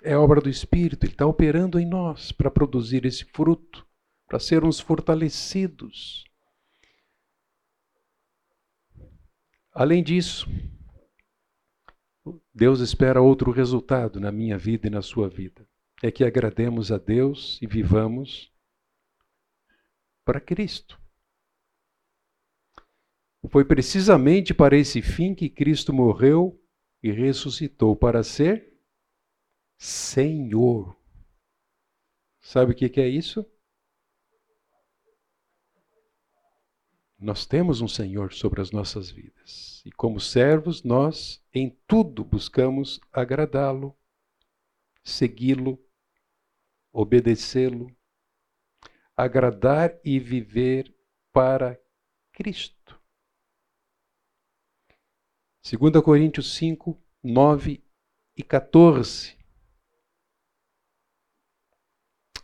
É 0.02 0.16
obra 0.16 0.40
do 0.40 0.50
Espírito, 0.50 1.06
ele 1.06 1.12
está 1.12 1.26
operando 1.26 1.78
em 1.78 1.86
nós 1.86 2.32
para 2.32 2.50
produzir 2.50 3.06
esse 3.06 3.26
fruto, 3.26 3.86
para 4.28 4.40
sermos 4.40 4.80
fortalecidos. 4.80 6.24
Além 9.74 10.02
disso, 10.02 10.48
Deus 12.54 12.80
espera 12.80 13.22
outro 13.22 13.52
resultado 13.52 14.20
na 14.20 14.32
minha 14.32 14.58
vida 14.58 14.88
e 14.88 14.90
na 14.90 15.02
sua 15.02 15.28
vida. 15.28 15.68
É 16.02 16.10
que 16.10 16.24
agrademos 16.24 16.92
a 16.94 16.98
Deus 16.98 17.60
e 17.62 17.68
vivamos 17.68 18.52
para 20.30 20.40
Cristo. 20.40 21.02
Foi 23.50 23.66
precisamente 23.66 24.54
para 24.54 24.78
esse 24.78 25.02
fim 25.02 25.34
que 25.34 25.50
Cristo 25.50 25.92
morreu 25.92 26.64
e 27.02 27.10
ressuscitou 27.12 27.96
para 27.96 28.22
ser 28.24 28.80
Senhor. 29.76 30.96
Sabe 32.40 32.74
o 32.74 32.76
que 32.76 33.02
é 33.02 33.08
isso? 33.08 33.44
Nós 37.18 37.48
temos 37.48 37.82
um 37.82 37.88
Senhor 37.88 38.32
sobre 38.32 38.62
as 38.62 38.70
nossas 38.70 39.10
vidas. 39.10 39.82
E 39.84 39.92
como 39.92 40.20
servos, 40.20 40.84
nós 40.84 41.44
em 41.52 41.76
tudo 41.88 42.24
buscamos 42.24 43.00
agradá-lo, 43.12 43.98
segui-lo, 45.04 45.84
obedecê-lo, 46.94 47.99
agradar 49.24 50.00
e 50.04 50.18
viver 50.18 50.96
para 51.34 51.80
Cristo. 52.32 53.00
2 55.62 56.02
Coríntios 56.04 56.56
5, 56.56 56.98
9 57.22 57.84
e 58.38 58.44
14. 58.44 59.38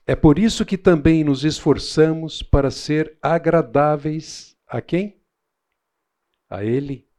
É 0.06 0.16
por 0.16 0.38
isso 0.38 0.66
que 0.66 0.78
também 0.78 1.24
nos 1.24 1.44
esforçamos 1.46 2.44
para 2.44 2.70
ser 2.70 3.18
agradáveis 3.22 4.56
a 4.68 4.82
quem? 4.82 5.20
A 6.50 6.64
Ele. 6.64 7.10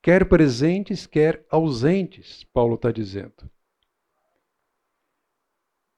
Quer 0.00 0.28
presentes, 0.28 1.04
quer 1.04 1.44
ausentes, 1.50 2.44
Paulo 2.44 2.76
está 2.76 2.92
dizendo. 2.92 3.50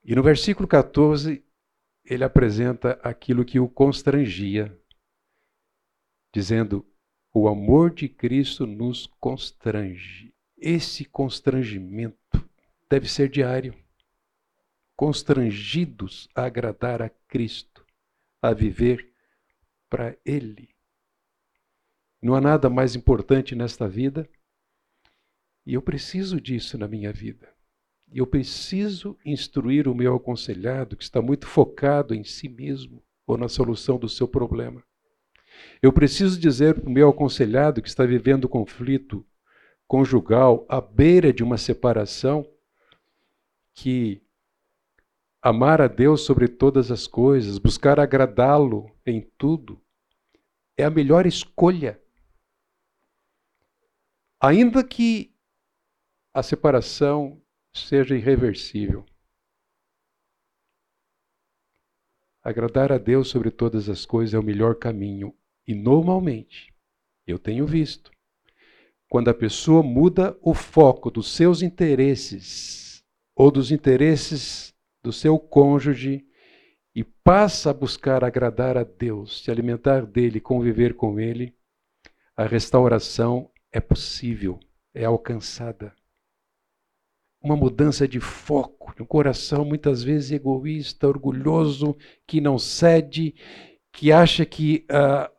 E 0.03 0.15
no 0.15 0.23
versículo 0.23 0.67
14, 0.67 1.47
ele 2.09 2.25
apresenta 2.25 2.99
aquilo 3.03 3.45
que 3.45 3.61
o 3.61 3.69
constrangia, 3.69 4.75
dizendo: 6.35 6.87
O 7.35 7.47
amor 7.47 7.93
de 7.93 8.09
Cristo 8.09 8.67
nos 8.67 9.07
constrange. 9.21 10.35
Esse 10.57 11.05
constrangimento 11.05 12.17
deve 12.89 13.09
ser 13.09 13.29
diário. 13.29 13.75
Constrangidos 14.97 16.29
a 16.35 16.45
agradar 16.47 17.03
a 17.03 17.11
Cristo, 17.29 17.85
a 18.43 18.53
viver 18.53 19.13
para 19.89 20.17
Ele. 20.25 20.75
Não 22.21 22.35
há 22.35 22.41
nada 22.41 22.69
mais 22.69 22.97
importante 22.97 23.55
nesta 23.55 23.87
vida 23.87 24.29
e 25.65 25.75
eu 25.75 25.83
preciso 25.83 26.41
disso 26.41 26.77
na 26.79 26.89
minha 26.89 27.13
vida. 27.13 27.55
E 28.11 28.19
eu 28.19 28.27
preciso 28.27 29.17
instruir 29.25 29.87
o 29.87 29.95
meu 29.95 30.17
aconselhado 30.17 30.97
que 30.97 31.03
está 31.03 31.21
muito 31.21 31.47
focado 31.47 32.15
em 32.15 32.25
si 32.25 32.49
mesmo 32.49 33.03
ou 33.27 33.37
na 33.37 33.49
solução 33.49 33.99
do 33.99 34.09
seu 34.09 34.27
problema. 34.27 34.83
Eu 35.83 35.93
preciso 35.93 36.41
dizer 36.41 36.75
para 36.75 36.89
o 36.89 36.93
meu 36.93 37.09
aconselhado 37.09 37.83
que 37.83 37.89
está 37.89 38.05
vivendo 38.07 38.49
conflito 38.49 39.27
conjugal 39.87 40.67
à 40.69 40.81
beira 40.81 41.33
de 41.33 41.43
uma 41.43 41.59
separação 41.59 42.47
que 43.75 44.23
Amar 45.41 45.81
a 45.81 45.87
Deus 45.87 46.23
sobre 46.23 46.49
todas 46.49 46.91
as 46.91 47.07
coisas, 47.07 47.59
buscar 47.59 48.01
agradá-lo 48.01 48.91
em 49.07 49.21
tudo, 49.39 49.81
é 50.77 50.85
a 50.85 50.91
melhor 50.91 51.27
escolha. 51.27 52.01
Ainda 54.41 54.83
que 54.83 55.33
a 56.35 56.43
separação 56.43 57.41
seja 57.87 58.17
irreversível. 58.17 59.05
Agradar 62.43 62.91
a 62.91 62.99
Deus 62.99 63.29
sobre 63.29 63.51
todas 63.51 63.89
as 63.89 64.07
coisas 64.07 64.35
é 64.35 64.39
o 64.39 64.43
melhor 64.43 64.77
caminho. 64.77 65.35
E 65.67 65.75
normalmente, 65.75 66.75
eu 67.27 67.39
tenho 67.39 67.67
visto, 67.67 68.11
quando 69.09 69.29
a 69.29 69.35
pessoa 69.35 69.83
muda 69.83 70.39
o 70.41 70.55
foco 70.55 71.11
dos 71.11 71.35
seus 71.35 71.61
interesses 71.63 73.05
ou 73.37 73.51
dos 73.51 73.71
interesses 73.71 74.75
do 75.03 75.13
seu 75.13 75.39
cônjuge 75.39 76.27
e 76.95 77.05
passa 77.05 77.71
a 77.71 77.75
buscar 77.75 78.25
agradar 78.25 78.77
a 78.77 78.83
Deus, 78.83 79.45
se 79.45 79.51
alimentar 79.51 80.05
dele, 80.07 80.41
conviver 80.41 80.95
com 80.95 81.21
ele, 81.21 81.55
a 82.37 82.45
restauração 82.45 83.51
é 83.71 83.81
possível, 83.81 84.59
é 84.95 85.05
alcançada. 85.05 85.95
Uma 87.41 87.57
mudança 87.57 88.07
de 88.07 88.19
foco, 88.19 88.95
de 88.97 89.03
um 89.03 89.07
coração 89.07 89.65
muitas 89.65 90.03
vezes 90.03 90.33
egoísta, 90.33 91.07
orgulhoso, 91.07 91.97
que 92.27 92.41
não 92.41 92.59
cede, 92.59 93.35
que 93.93 94.11
acha 94.11 94.45
que 94.45 94.85
uh, 94.91 95.31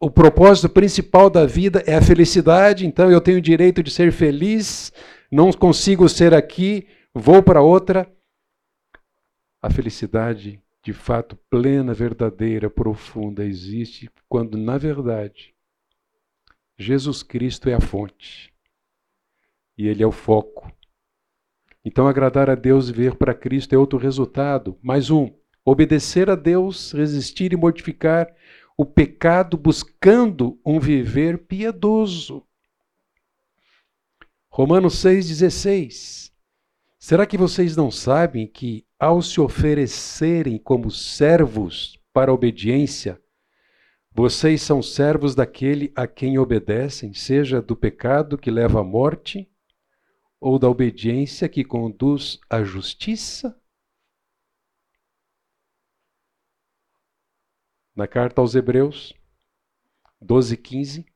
o 0.00 0.10
propósito 0.10 0.68
principal 0.68 1.30
da 1.30 1.46
vida 1.46 1.82
é 1.86 1.94
a 1.94 2.02
felicidade, 2.02 2.86
então 2.86 3.10
eu 3.10 3.20
tenho 3.20 3.38
o 3.38 3.42
direito 3.42 3.82
de 3.82 3.90
ser 3.90 4.10
feliz, 4.12 4.92
não 5.30 5.52
consigo 5.52 6.08
ser 6.08 6.34
aqui 6.34 6.86
vou 7.14 7.42
para 7.42 7.62
outra. 7.62 8.10
A 9.60 9.70
felicidade, 9.70 10.60
de 10.82 10.92
fato, 10.92 11.36
plena, 11.48 11.94
verdadeira, 11.94 12.68
profunda, 12.68 13.44
existe 13.44 14.10
quando, 14.28 14.58
na 14.58 14.76
verdade, 14.76 15.54
Jesus 16.78 17.22
Cristo 17.22 17.68
é 17.68 17.74
a 17.74 17.80
fonte 17.80 18.51
e 19.76 19.86
Ele 19.86 20.02
é 20.02 20.06
o 20.06 20.12
foco. 20.12 20.70
Então, 21.84 22.06
agradar 22.06 22.48
a 22.48 22.54
Deus 22.54 22.88
e 22.88 22.92
ver 22.92 23.16
para 23.16 23.34
Cristo 23.34 23.74
é 23.74 23.78
outro 23.78 23.98
resultado. 23.98 24.78
Mais 24.82 25.10
um: 25.10 25.30
obedecer 25.64 26.30
a 26.30 26.34
Deus, 26.36 26.92
resistir 26.92 27.52
e 27.52 27.56
mortificar 27.56 28.32
o 28.76 28.84
pecado, 28.84 29.56
buscando 29.56 30.60
um 30.64 30.78
viver 30.78 31.38
piedoso. 31.38 32.44
Romanos 34.48 34.94
6,16. 35.02 36.30
Será 36.98 37.26
que 37.26 37.36
vocês 37.36 37.76
não 37.76 37.90
sabem 37.90 38.46
que, 38.46 38.86
ao 38.98 39.20
se 39.20 39.40
oferecerem 39.40 40.56
como 40.56 40.90
servos 40.90 41.98
para 42.12 42.30
a 42.30 42.34
obediência, 42.34 43.20
vocês 44.14 44.62
são 44.62 44.82
servos 44.82 45.34
daquele 45.34 45.90
a 45.96 46.06
quem 46.06 46.38
obedecem, 46.38 47.14
seja 47.14 47.60
do 47.60 47.74
pecado 47.74 48.36
que 48.36 48.50
leva 48.50 48.80
à 48.80 48.84
morte, 48.84 49.50
ou 50.42 50.58
da 50.58 50.68
obediência 50.68 51.48
que 51.48 51.62
conduz 51.62 52.40
à 52.50 52.64
justiça? 52.64 53.56
Na 57.94 58.08
carta 58.08 58.40
aos 58.40 58.56
Hebreus 58.56 59.14
12, 60.20 60.56
15, 60.56 61.06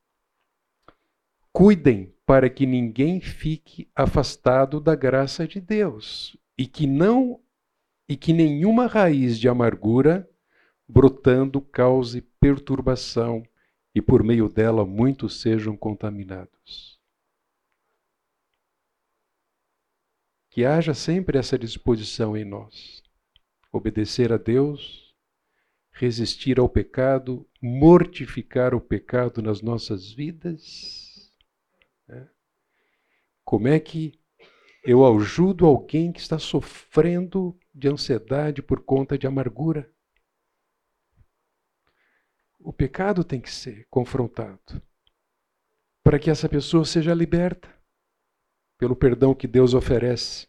cuidem 1.52 2.14
para 2.24 2.48
que 2.48 2.64
ninguém 2.66 3.20
fique 3.20 3.90
afastado 3.96 4.80
da 4.80 4.94
graça 4.94 5.46
de 5.46 5.60
Deus 5.60 6.36
e 6.56 6.64
que 6.64 6.86
não 6.86 7.40
e 8.08 8.16
que 8.16 8.32
nenhuma 8.32 8.86
raiz 8.86 9.40
de 9.40 9.48
amargura 9.48 10.30
brotando 10.88 11.60
cause 11.60 12.20
perturbação 12.38 13.42
e 13.92 14.00
por 14.00 14.22
meio 14.22 14.48
dela 14.48 14.86
muitos 14.86 15.40
sejam 15.40 15.76
contaminados. 15.76 16.95
Que 20.56 20.64
haja 20.64 20.94
sempre 20.94 21.36
essa 21.36 21.58
disposição 21.58 22.34
em 22.34 22.44
nós. 22.44 23.02
Obedecer 23.70 24.32
a 24.32 24.38
Deus, 24.38 25.14
resistir 25.92 26.58
ao 26.58 26.66
pecado, 26.66 27.46
mortificar 27.60 28.74
o 28.74 28.80
pecado 28.80 29.42
nas 29.42 29.60
nossas 29.60 30.10
vidas 30.10 31.06
como 33.46 33.68
é 33.68 33.78
que 33.78 34.20
eu 34.82 35.06
ajudo 35.06 35.66
alguém 35.66 36.10
que 36.10 36.18
está 36.18 36.36
sofrendo 36.36 37.56
de 37.72 37.86
ansiedade 37.86 38.60
por 38.60 38.84
conta 38.84 39.16
de 39.16 39.24
amargura? 39.24 39.88
O 42.58 42.72
pecado 42.72 43.22
tem 43.22 43.40
que 43.40 43.52
ser 43.52 43.86
confrontado 43.88 44.82
para 46.02 46.18
que 46.18 46.28
essa 46.28 46.48
pessoa 46.48 46.84
seja 46.84 47.14
liberta 47.14 47.72
pelo 48.78 48.96
perdão 48.96 49.34
que 49.34 49.46
Deus 49.46 49.74
oferece. 49.74 50.48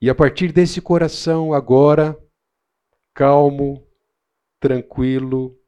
E 0.00 0.10
a 0.10 0.14
partir 0.14 0.52
desse 0.52 0.80
coração, 0.80 1.52
agora, 1.52 2.18
calmo, 3.14 3.86
tranquilo, 4.58 5.58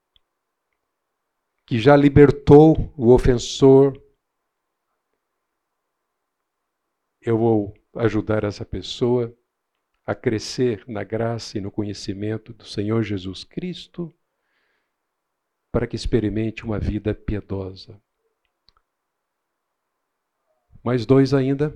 que 1.66 1.78
já 1.78 1.96
libertou 1.96 2.92
o 2.96 3.12
ofensor, 3.12 4.00
eu 7.20 7.38
vou 7.38 7.74
ajudar 7.96 8.44
essa 8.44 8.64
pessoa 8.64 9.34
a 10.04 10.14
crescer 10.14 10.84
na 10.86 11.02
graça 11.02 11.56
e 11.56 11.60
no 11.60 11.70
conhecimento 11.70 12.52
do 12.52 12.66
Senhor 12.66 13.02
Jesus 13.02 13.44
Cristo, 13.44 14.14
para 15.72 15.86
que 15.86 15.96
experimente 15.96 16.64
uma 16.64 16.78
vida 16.78 17.14
piedosa. 17.14 18.00
Mais 20.84 21.06
dois 21.06 21.32
ainda. 21.32 21.74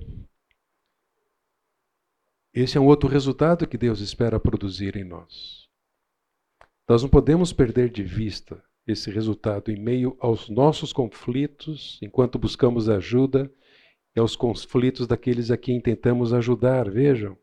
Esse 2.53 2.77
é 2.77 2.81
um 2.81 2.85
outro 2.85 3.09
resultado 3.09 3.67
que 3.67 3.77
Deus 3.77 4.01
espera 4.01 4.39
produzir 4.39 4.95
em 4.95 5.03
nós. 5.03 5.67
Nós 6.87 7.01
não 7.01 7.09
podemos 7.09 7.51
perder 7.51 7.89
de 7.89 8.03
vista 8.03 8.63
esse 8.85 9.09
resultado 9.09 9.71
em 9.71 9.79
meio 9.79 10.15
aos 10.19 10.47
nossos 10.47 10.93
conflitos, 10.93 11.99
enquanto 12.03 12.37
buscamos 12.37 12.87
ajuda, 12.87 13.51
e 14.15 14.19
aos 14.19 14.35
conflitos 14.35 15.07
daqueles 15.07 15.49
a 15.49 15.57
quem 15.57 15.81
tentamos 15.81 16.31
ajudar. 16.31 16.89
Vejam, 16.89 17.35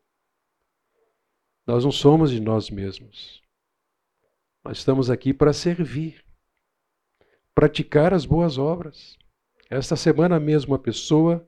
nós 1.65 1.83
não 1.83 1.91
somos 1.91 2.31
de 2.31 2.39
nós 2.39 2.69
mesmos. 2.69 3.41
Nós 4.63 4.77
estamos 4.77 5.09
aqui 5.09 5.33
para 5.33 5.51
servir, 5.51 6.23
praticar 7.53 8.13
as 8.13 8.25
boas 8.25 8.57
obras. 8.57 9.17
Esta 9.69 9.97
semana 9.97 10.39
mesmo, 10.39 10.73
uma 10.73 10.79
pessoa 10.79 11.45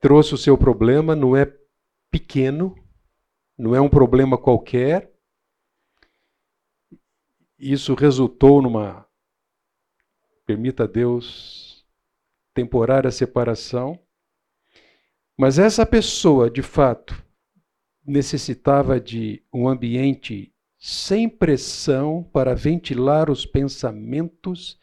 trouxe 0.00 0.34
o 0.34 0.38
seu 0.38 0.56
problema, 0.56 1.14
não 1.14 1.36
é 1.36 1.52
pequeno, 2.10 2.74
não 3.56 3.74
é 3.74 3.80
um 3.80 3.88
problema 3.88 4.38
qualquer. 4.38 5.12
Isso 7.58 7.94
resultou 7.94 8.62
numa, 8.62 9.06
permita 10.46 10.88
Deus, 10.88 11.86
temporária 12.54 13.10
separação. 13.10 14.00
Mas 15.36 15.58
essa 15.58 15.84
pessoa, 15.84 16.50
de 16.50 16.62
fato, 16.62 17.22
necessitava 18.04 18.98
de 18.98 19.42
um 19.52 19.68
ambiente 19.68 20.52
sem 20.78 21.28
pressão 21.28 22.22
para 22.32 22.54
ventilar 22.54 23.30
os 23.30 23.44
pensamentos 23.44 24.78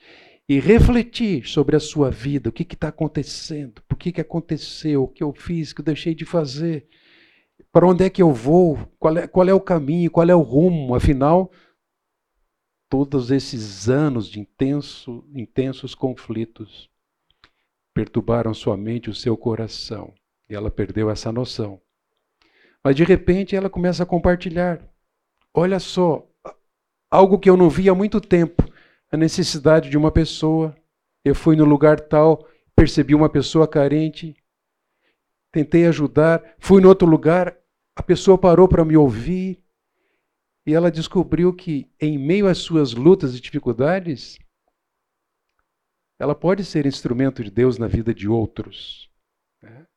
e 0.50 0.60
refletir 0.60 1.46
sobre 1.46 1.76
a 1.76 1.80
sua 1.80 2.10
vida, 2.10 2.50
o 2.50 2.54
que 2.54 2.64
está 2.64 2.88
acontecendo, 2.88 3.82
por 3.88 3.98
que, 3.98 4.14
que 4.14 4.22
aconteceu, 4.22 5.04
o 5.04 5.08
que 5.08 5.22
eu 5.22 5.34
fiz, 5.34 5.72
o 5.72 5.76
que 5.76 5.82
eu 5.82 5.86
deixei 5.86 6.16
de 6.16 6.24
fazer, 6.24 6.88
para 7.72 7.86
onde 7.86 8.06
é 8.06 8.10
que 8.10 8.22
eu 8.22 8.32
vou, 8.32 8.78
qual 8.98 9.18
é, 9.18 9.28
qual 9.28 9.48
é 9.48 9.54
o 9.54 9.60
caminho, 9.60 10.10
qual 10.10 10.30
é 10.30 10.36
o 10.36 10.42
rumo, 10.42 10.96
afinal, 10.96 11.52
todos 12.90 13.30
esses 13.30 13.90
anos 13.90 14.30
de 14.30 14.40
intenso, 14.40 15.26
intensos 15.34 15.94
conflitos 15.94 16.90
perturbaram 17.94 18.54
sua 18.54 18.78
mente, 18.78 19.10
o 19.10 19.16
seu 19.16 19.36
coração, 19.36 20.14
e 20.50 20.56
ela 20.56 20.72
perdeu 20.72 21.10
essa 21.10 21.32
noção. 21.32 21.82
Mas 22.82 22.96
de 22.96 23.04
repente 23.04 23.56
ela 23.56 23.70
começa 23.70 24.04
a 24.04 24.06
compartilhar. 24.06 24.88
Olha 25.54 25.80
só, 25.80 26.26
algo 27.10 27.40
que 27.40 27.50
eu 27.50 27.58
não 27.58 27.70
via 27.70 27.92
há 27.92 27.96
muito 27.96 28.22
tempo 28.22 28.67
a 29.12 29.18
necessidade 29.18 29.90
de 29.90 29.98
uma 29.98 30.12
pessoa. 30.12 30.76
Eu 31.24 31.36
fui 31.36 31.56
no 31.56 31.66
lugar 31.66 32.00
tal, 32.00 32.48
percebi 32.76 33.16
uma 33.16 33.30
pessoa 33.30 33.68
carente, 33.68 34.36
tentei 35.52 35.86
ajudar, 35.86 36.56
fui 36.60 36.82
no 36.82 36.90
outro 36.90 37.08
lugar, 37.08 37.58
a 37.96 38.04
pessoa 38.04 38.38
parou 38.38 38.68
para 38.68 38.86
me 38.86 38.96
ouvir 38.96 39.64
e 40.66 40.74
ela 40.74 40.92
descobriu 40.92 41.54
que, 41.54 41.90
em 42.00 42.18
meio 42.18 42.48
às 42.48 42.58
suas 42.58 42.94
lutas 42.94 43.36
e 43.36 43.42
dificuldades, 43.42 44.38
ela 46.20 46.36
pode 46.36 46.66
ser 46.66 46.86
instrumento 46.86 47.44
de 47.44 47.50
Deus 47.50 47.78
na 47.78 47.88
vida 47.88 48.14
de 48.14 48.28
outros. 48.28 49.10
Né? 49.62 49.88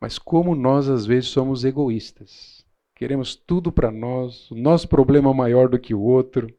Mas 0.00 0.18
como 0.18 0.54
nós 0.54 0.88
às 0.88 1.06
vezes 1.06 1.30
somos 1.30 1.64
egoístas, 1.64 2.64
queremos 2.94 3.34
tudo 3.34 3.72
para 3.72 3.90
nós, 3.90 4.50
o 4.50 4.54
nosso 4.54 4.88
problema 4.88 5.30
é 5.30 5.34
maior 5.34 5.68
do 5.68 5.78
que 5.78 5.94
o 5.94 6.00
outro 6.00 6.54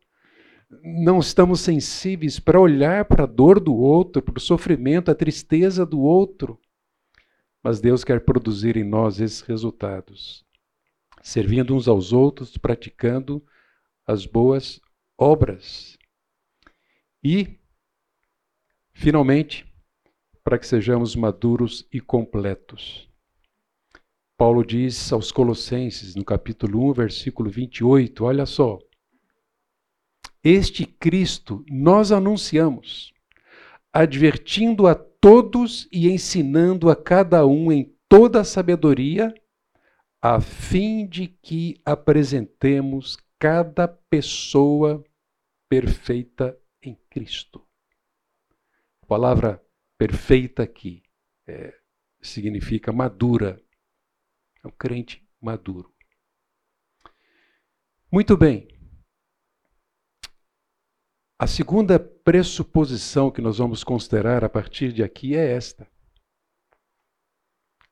não 0.84 1.20
estamos 1.20 1.60
sensíveis 1.60 2.40
para 2.40 2.60
olhar 2.60 3.06
para 3.06 3.24
a 3.24 3.28
dor 3.28 3.60
do 3.60 3.76
outro, 3.76 4.22
para 4.22 4.38
o 4.38 4.42
sofrimento, 4.42 5.12
a 5.12 5.16
tristeza 5.16 5.86
do 5.86 6.00
outro. 6.00 6.60
Mas 7.62 7.82
Deus 7.82 8.04
quer 8.04 8.24
produzir 8.24 8.78
em 8.78 8.84
nós 8.84 9.20
esses 9.20 9.42
resultados, 9.42 10.46
servindo 11.22 11.76
uns 11.76 11.88
aos 11.88 12.14
outros, 12.14 12.58
praticando 12.58 13.44
as 14.08 14.26
boas 14.26 14.82
obras. 15.18 15.98
E, 17.24 17.60
finalmente, 18.94 19.66
para 20.44 20.58
que 20.58 20.66
sejamos 20.66 21.16
maduros 21.16 21.88
e 21.94 22.00
completos. 22.00 23.08
Paulo 24.36 24.66
diz 24.66 25.14
aos 25.14 25.32
Colossenses, 25.32 26.16
no 26.16 26.26
capítulo 26.26 26.90
1, 26.90 26.94
versículo 26.94 27.48
28, 27.48 28.24
olha 28.26 28.46
só. 28.48 28.80
Este 30.44 30.86
Cristo 30.86 31.64
nós 31.70 32.12
anunciamos, 32.12 33.14
advertindo 33.94 34.88
a 34.88 34.96
todos 34.96 35.88
e 35.92 36.10
ensinando 36.10 36.90
a 36.90 36.96
cada 36.96 37.46
um 37.46 37.72
em 37.72 37.96
toda 38.10 38.42
a 38.42 38.44
sabedoria, 38.44 39.34
a 40.20 40.42
fim 40.42 41.06
de 41.08 41.28
que 41.28 41.80
apresentemos 41.86 43.18
cada 43.38 43.88
pessoa 43.88 45.04
perfeita 45.70 46.58
em 46.82 46.96
Cristo. 47.10 47.64
A 49.04 49.06
palavra 49.06 49.64
perfeita 49.98 50.64
aqui 50.64 51.04
é, 51.48 51.74
significa 52.22 52.92
madura. 52.92 53.62
É 54.64 54.68
um 54.68 54.72
crente 54.72 55.24
maduro. 55.40 55.94
Muito 58.12 58.36
bem. 58.36 58.68
A 61.42 61.48
segunda 61.48 62.00
pressuposição 62.00 63.32
que 63.32 63.42
nós 63.42 63.58
vamos 63.58 63.84
considerar 63.84 64.44
a 64.44 64.48
partir 64.48 64.94
de 64.94 65.02
aqui 65.02 65.36
é 65.36 65.54
esta. 65.54 65.90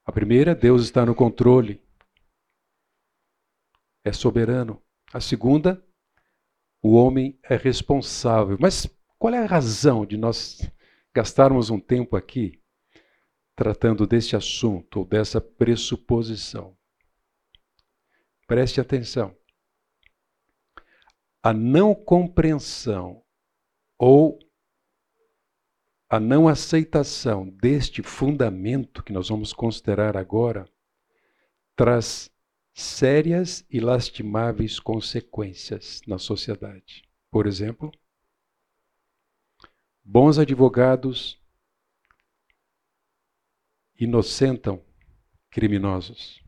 A 0.06 0.12
primeira, 0.12 0.54
Deus 0.54 0.84
está 0.84 1.04
no 1.04 1.16
controle, 1.16 1.82
é 4.06 4.14
soberano. 4.14 4.80
A 5.12 5.20
segunda, 5.20 5.84
o 6.80 6.94
homem 6.94 7.40
é 7.42 7.56
responsável. 7.56 8.56
Mas 8.62 8.86
qual 9.18 9.34
é 9.34 9.40
a 9.40 9.48
razão 9.48 10.06
de 10.06 10.16
nós 10.16 10.72
gastarmos 11.12 11.72
um 11.72 11.80
tempo 11.80 12.16
aqui 12.16 12.62
tratando 13.56 14.06
deste 14.06 14.36
assunto 14.36 15.00
ou 15.00 15.06
dessa 15.06 15.42
pressuposição? 15.42 16.78
Preste 18.46 18.80
atenção. 18.80 19.36
A 21.42 21.52
não 21.52 21.96
compreensão 21.96 23.26
ou 24.00 24.40
a 26.10 26.20
não 26.20 26.48
aceitação 26.48 27.50
deste 27.50 28.02
fundamento 28.02 29.04
que 29.04 29.12
nós 29.12 29.28
vamos 29.28 29.52
considerar 29.52 30.16
agora 30.16 30.68
traz 31.76 32.32
sérias 32.74 33.66
e 33.70 33.82
lastimáveis 33.82 34.80
consequências 34.80 36.02
na 36.08 36.18
sociedade. 36.18 37.04
Por 37.30 37.46
exemplo, 37.46 37.92
bons 40.02 40.40
advogados 40.40 41.38
inocentam 44.00 44.84
criminosos, 45.52 46.42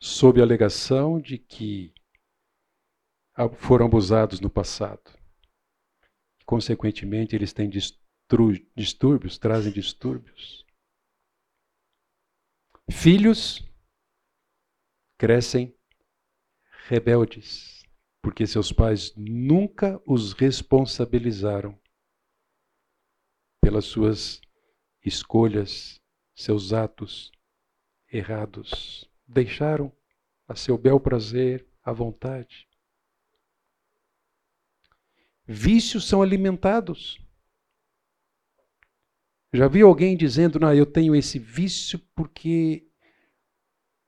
sob 0.00 0.40
a 0.40 0.44
alegação 0.44 1.20
de 1.20 1.38
que 1.38 1.94
foram 3.56 3.86
abusados 3.86 4.40
no 4.40 4.50
passado 4.50 5.19
consequentemente, 6.50 7.36
eles 7.36 7.52
têm 7.52 7.70
distúrbios, 7.70 9.38
trazem 9.38 9.72
distúrbios. 9.72 10.66
Filhos 12.90 13.64
crescem 15.16 15.72
rebeldes, 16.88 17.84
porque 18.20 18.48
seus 18.48 18.72
pais 18.72 19.14
nunca 19.14 20.02
os 20.04 20.32
responsabilizaram 20.32 21.80
pelas 23.62 23.84
suas 23.84 24.40
escolhas, 25.04 26.02
seus 26.34 26.72
atos 26.72 27.30
errados. 28.12 29.08
Deixaram 29.24 29.96
a 30.48 30.56
seu 30.56 30.76
bel 30.76 30.98
prazer, 30.98 31.64
à 31.80 31.92
vontade. 31.92 32.68
Vícios 35.52 36.06
são 36.06 36.22
alimentados. 36.22 37.18
Já 39.52 39.66
vi 39.66 39.82
alguém 39.82 40.16
dizendo, 40.16 40.60
não, 40.60 40.72
eu 40.72 40.86
tenho 40.86 41.12
esse 41.12 41.40
vício 41.40 41.98
porque 42.14 42.86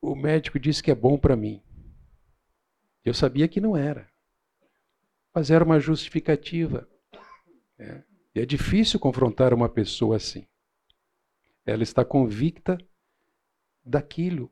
o 0.01 0.15
médico 0.15 0.57
disse 0.57 0.81
que 0.81 0.93
é 0.93 0.95
bom 0.95 1.19
para 1.19 1.35
mim. 1.35 1.61
Eu 3.05 3.13
sabia 3.13 3.49
que 3.49 3.61
não 3.61 3.77
era. 3.77 4.09
Mas 5.35 5.51
era 5.51 5.65
uma 5.65 5.81
justificativa. 5.81 6.89
É. 7.77 8.05
E 8.37 8.41
é 8.41 8.47
difícil 8.47 9.01
confrontar 9.01 9.53
uma 9.53 9.69
pessoa 9.69 10.19
assim. 10.19 10.47
Ela 11.67 11.83
está 11.83 12.05
convicta 12.05 12.79
daquilo. 13.85 14.49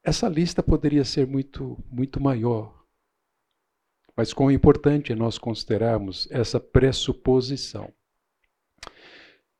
Essa 0.00 0.28
lista 0.28 0.62
poderia 0.62 1.04
ser 1.04 1.26
muito, 1.26 1.76
muito 1.90 2.20
maior. 2.20 2.79
Mas 4.16 4.32
importante 4.50 5.12
é 5.12 5.14
nós 5.14 5.38
considerarmos 5.38 6.28
essa 6.30 6.60
pressuposição. 6.60 7.92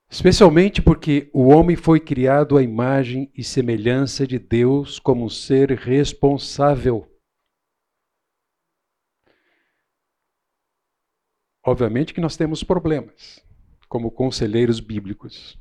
Especialmente 0.09 0.82
porque 0.82 1.30
o 1.32 1.48
homem 1.48 1.76
foi 1.76 2.01
criado 2.01 2.59
à 2.59 2.62
imagem 2.62 3.30
e 3.34 3.44
semelhança 3.44 4.26
de 4.26 4.38
Deus 4.38 4.98
como 4.98 5.24
um 5.24 5.30
ser 5.30 5.70
responsável. 5.70 7.11
obviamente 11.70 12.12
que 12.12 12.20
nós 12.20 12.36
temos 12.36 12.62
problemas 12.62 13.44
como 13.88 14.11
conselheiros 14.11 14.78
bíblicos. 14.80 15.59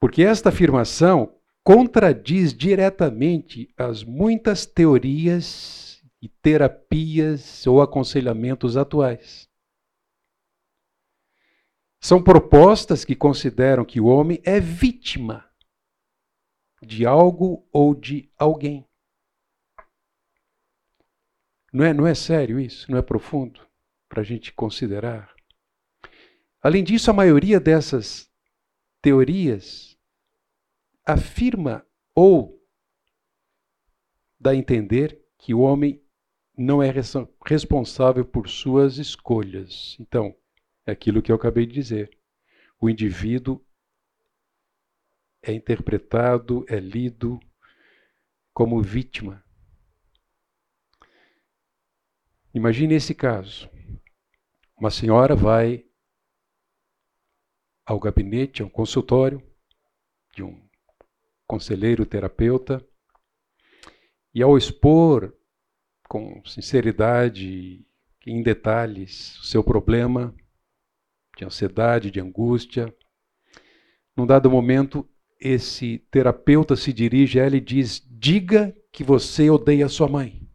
Porque 0.00 0.22
esta 0.22 0.48
afirmação 0.48 1.36
contradiz 1.62 2.52
diretamente 2.52 3.72
as 3.76 4.02
muitas 4.02 4.66
teorias 4.66 5.91
e 6.22 6.28
terapias 6.28 7.66
ou 7.66 7.82
aconselhamentos 7.82 8.76
atuais. 8.76 9.50
São 12.00 12.22
propostas 12.22 13.04
que 13.04 13.16
consideram 13.16 13.84
que 13.84 14.00
o 14.00 14.06
homem 14.06 14.40
é 14.44 14.60
vítima 14.60 15.50
de 16.80 17.04
algo 17.04 17.68
ou 17.72 17.94
de 17.94 18.30
alguém. 18.38 18.88
Não 21.72 21.84
é, 21.84 21.92
não 21.92 22.06
é 22.06 22.14
sério 22.14 22.60
isso? 22.60 22.90
Não 22.90 22.98
é 22.98 23.02
profundo 23.02 23.66
para 24.08 24.20
a 24.20 24.24
gente 24.24 24.52
considerar? 24.52 25.34
Além 26.60 26.84
disso, 26.84 27.10
a 27.10 27.14
maioria 27.14 27.58
dessas 27.58 28.30
teorias 29.00 29.96
afirma 31.04 31.84
ou 32.14 32.60
dá 34.38 34.50
a 34.50 34.56
entender 34.56 35.24
que 35.38 35.54
o 35.54 35.60
homem 35.60 36.01
não 36.62 36.82
é 36.82 36.92
responsável 37.44 38.24
por 38.24 38.48
suas 38.48 38.96
escolhas. 38.96 39.96
Então, 39.98 40.34
é 40.86 40.92
aquilo 40.92 41.20
que 41.20 41.32
eu 41.32 41.36
acabei 41.36 41.66
de 41.66 41.74
dizer. 41.74 42.16
O 42.80 42.88
indivíduo 42.88 43.64
é 45.42 45.52
interpretado, 45.52 46.64
é 46.68 46.78
lido 46.78 47.40
como 48.54 48.80
vítima. 48.80 49.44
Imagine 52.54 52.94
esse 52.94 53.14
caso. 53.14 53.68
Uma 54.76 54.90
senhora 54.90 55.34
vai 55.34 55.84
ao 57.84 57.98
gabinete, 57.98 58.62
ao 58.62 58.70
consultório 58.70 59.42
de 60.34 60.42
um 60.42 60.62
conselheiro 61.46 62.06
terapeuta 62.06 62.86
e 64.34 64.42
ao 64.42 64.56
expor 64.56 65.36
com 66.12 66.44
sinceridade, 66.44 67.86
em 68.26 68.42
detalhes, 68.42 69.38
o 69.38 69.44
seu 69.46 69.64
problema, 69.64 70.34
de 71.34 71.42
ansiedade, 71.42 72.10
de 72.10 72.20
angústia. 72.20 72.94
Num 74.14 74.26
dado 74.26 74.50
momento, 74.50 75.08
esse 75.40 76.00
terapeuta 76.10 76.76
se 76.76 76.92
dirige 76.92 77.40
a 77.40 77.46
ela 77.46 77.56
e 77.56 77.62
diz: 77.62 78.06
Diga 78.10 78.76
que 78.92 79.02
você 79.02 79.48
odeia 79.48 79.88
sua 79.88 80.06
mãe. 80.06 80.46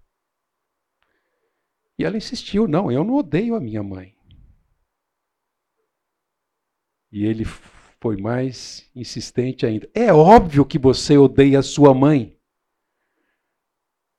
E 1.98 2.06
ela 2.06 2.18
insistiu: 2.18 2.68
Não, 2.68 2.92
eu 2.92 3.04
não 3.04 3.16
odeio 3.16 3.56
a 3.56 3.60
minha 3.60 3.82
mãe. 3.82 4.16
E 7.12 7.26
ele 7.26 7.46
foi 8.00 8.16
mais 8.16 8.88
insistente 8.96 9.66
ainda: 9.66 9.90
É 9.92 10.14
óbvio 10.14 10.64
que 10.64 10.78
você 10.78 11.18
odeia 11.18 11.58
a 11.58 11.64
sua 11.64 11.96
mãe. 11.96 12.37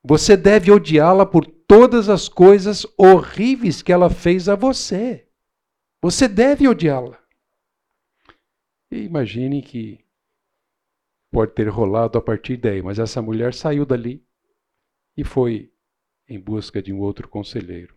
Você 0.09 0.39
deve 0.39 0.71
odiá-la 0.71 1.27
por 1.27 1.45
todas 1.45 2.09
as 2.09 2.31
coisas 2.31 2.87
horríveis 2.97 3.83
que 3.83 3.93
ela 3.93 4.09
fez 4.09 4.49
a 4.49 4.57
você. 4.57 5.29
Você 6.01 6.27
deve 6.27 6.67
odiá-la. 6.67 7.23
E 8.91 9.03
imagine 9.03 9.61
que 9.61 10.03
pode 11.31 11.53
ter 11.53 11.69
rolado 11.69 12.17
a 12.17 12.23
partir 12.23 12.57
daí, 12.57 12.81
mas 12.81 12.99
essa 12.99 13.21
mulher 13.21 13.53
saiu 13.53 13.85
dali 13.85 14.27
e 15.15 15.23
foi 15.23 15.71
em 16.27 16.41
busca 16.41 16.83
de 16.83 16.91
um 16.91 17.01
outro 17.01 17.29
conselheiro. 17.29 17.95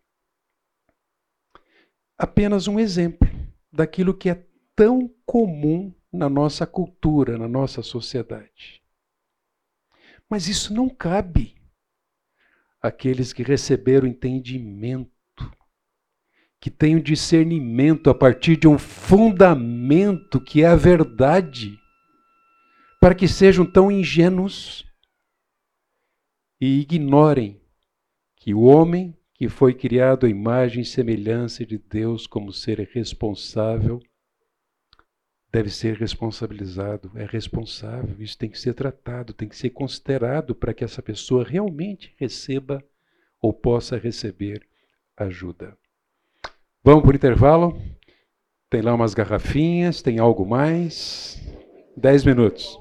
Apenas 2.17 2.67
um 2.67 2.77
exemplo 2.77 3.25
daquilo 3.71 4.13
que 4.13 4.29
é 4.29 4.45
tão 4.75 5.07
comum 5.25 5.95
na 6.11 6.27
nossa 6.27 6.67
cultura, 6.67 7.37
na 7.37 7.47
nossa 7.47 7.81
sociedade. 7.81 8.83
Mas 10.29 10.49
isso 10.49 10.73
não 10.73 10.89
cabe 10.89 11.60
àqueles 12.81 13.31
que 13.31 13.43
receberam 13.43 14.07
entendimento 14.07 15.11
que 16.61 16.69
tenham 16.69 16.99
discernimento 16.99 18.07
a 18.07 18.13
partir 18.13 18.55
de 18.55 18.67
um 18.67 18.77
fundamento 18.77 20.39
que 20.39 20.61
é 20.61 20.67
a 20.67 20.75
verdade, 20.75 21.75
para 22.99 23.15
que 23.15 23.27
sejam 23.27 23.65
tão 23.65 23.91
ingênuos 23.91 24.85
e 26.61 26.81
ignorem 26.81 27.59
que 28.35 28.53
o 28.53 28.61
homem 28.61 29.17
que 29.33 29.49
foi 29.49 29.73
criado 29.73 30.27
à 30.27 30.29
imagem 30.29 30.83
e 30.83 30.85
semelhança 30.85 31.65
de 31.65 31.79
Deus 31.79 32.27
como 32.27 32.53
ser 32.53 32.79
responsável 32.93 33.99
deve 35.51 35.69
ser 35.69 35.97
responsabilizado, 35.97 37.11
é 37.15 37.25
responsável, 37.25 38.15
isso 38.19 38.37
tem 38.37 38.49
que 38.49 38.57
ser 38.57 38.73
tratado, 38.73 39.33
tem 39.33 39.49
que 39.49 39.57
ser 39.57 39.71
considerado 39.71 40.55
para 40.55 40.73
que 40.73 40.83
essa 40.83 41.01
pessoa 41.01 41.43
realmente 41.43 42.15
receba 42.17 42.83
ou 43.41 43.51
possa 43.51 43.97
receber 43.97 44.65
ajuda. 45.17 45.77
Vamos 46.83 47.03
por 47.03 47.13
intervalo? 47.13 47.79
Tem 48.69 48.81
lá 48.81 48.93
umas 48.93 49.13
garrafinhas, 49.13 50.01
tem 50.01 50.19
algo 50.19 50.45
mais? 50.45 51.41
Dez 51.97 52.23
minutos. 52.23 52.77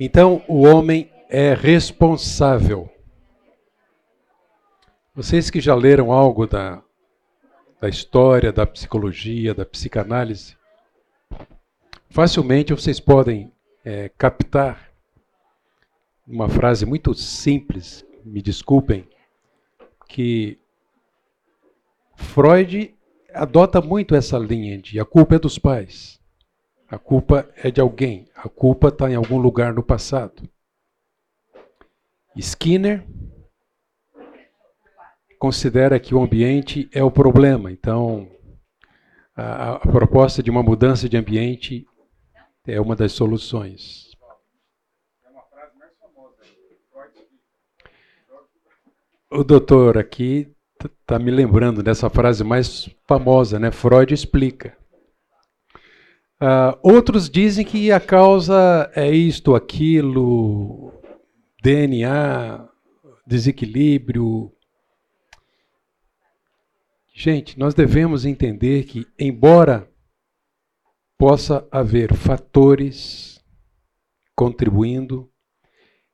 Então, 0.00 0.42
o 0.48 0.62
homem 0.62 1.10
é 1.28 1.52
responsável. 1.52 2.88
Vocês 5.14 5.50
que 5.50 5.60
já 5.60 5.74
leram 5.74 6.12
algo 6.12 6.46
da, 6.46 6.82
da 7.80 7.88
história, 7.88 8.52
da 8.52 8.66
psicologia, 8.66 9.54
da 9.54 9.64
psicanálise, 9.64 10.56
facilmente 12.10 12.72
vocês 12.72 12.98
podem 12.98 13.52
é, 13.84 14.08
captar 14.18 14.90
uma 16.26 16.48
frase 16.48 16.84
muito 16.84 17.14
simples 17.14 18.04
me 18.24 18.42
desculpem, 18.42 19.08
que 20.06 20.58
Freud 22.14 22.94
adota 23.32 23.80
muito 23.80 24.14
essa 24.14 24.38
linha 24.38 24.78
de 24.78 25.00
a 25.00 25.04
culpa 25.04 25.36
é 25.36 25.38
dos 25.38 25.58
pais, 25.58 26.20
a 26.88 26.98
culpa 26.98 27.48
é 27.56 27.70
de 27.70 27.80
alguém, 27.80 28.26
a 28.34 28.48
culpa 28.48 28.88
está 28.88 29.10
em 29.10 29.14
algum 29.14 29.38
lugar 29.38 29.72
no 29.72 29.82
passado. 29.82 30.48
Skinner 32.36 33.06
considera 35.38 36.00
que 36.00 36.14
o 36.14 36.22
ambiente 36.22 36.88
é 36.92 37.02
o 37.02 37.10
problema, 37.10 37.70
então 37.70 38.28
a, 39.36 39.74
a 39.74 39.78
proposta 39.78 40.42
de 40.42 40.50
uma 40.50 40.62
mudança 40.62 41.08
de 41.08 41.16
ambiente 41.16 41.86
é 42.66 42.80
uma 42.80 42.96
das 42.96 43.12
soluções. 43.12 44.08
O 49.30 49.44
doutor 49.44 49.98
aqui 49.98 50.50
está 51.00 51.18
me 51.18 51.30
lembrando 51.30 51.82
dessa 51.82 52.08
frase 52.08 52.42
mais 52.42 52.88
famosa, 53.06 53.58
né? 53.58 53.70
Freud 53.70 54.12
explica. 54.12 54.76
Uh, 56.40 56.78
outros 56.82 57.28
dizem 57.28 57.64
que 57.64 57.90
a 57.90 57.98
causa 57.98 58.90
é 58.94 59.10
isto, 59.10 59.54
aquilo, 59.54 60.92
DNA, 61.62 62.68
desequilíbrio. 63.26 64.52
Gente, 67.20 67.58
nós 67.58 67.74
devemos 67.74 68.24
entender 68.24 68.84
que, 68.84 69.04
embora 69.18 69.90
possa 71.18 71.66
haver 71.68 72.14
fatores 72.14 73.44
contribuindo 74.36 75.28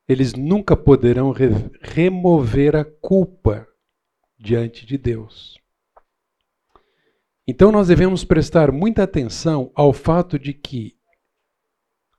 eles 0.09 0.33
nunca 0.33 0.75
poderão 0.75 1.31
re 1.31 1.49
remover 1.83 2.75
a 2.75 2.87
culpa 2.87 3.69
diante 4.39 4.87
de 4.87 4.97
Deus. 4.97 5.59
Então 7.47 7.71
nós 7.71 7.89
devemos 7.89 8.25
prestar 8.25 8.73
muita 8.73 9.03
atenção 9.03 9.71
ao 9.75 9.93
fato 9.93 10.39
de 10.39 10.55
que 10.55 10.97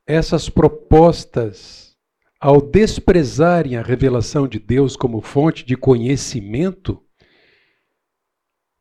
essas 0.06 0.48
propostas, 0.48 1.96
ao 2.40 2.60
desprezarem 2.60 3.76
a 3.76 3.82
revelação 3.82 4.46
de 4.46 4.60
Deus 4.60 4.94
como 4.96 5.20
fonte 5.20 5.64
de 5.64 5.76
conhecimento, 5.76 7.04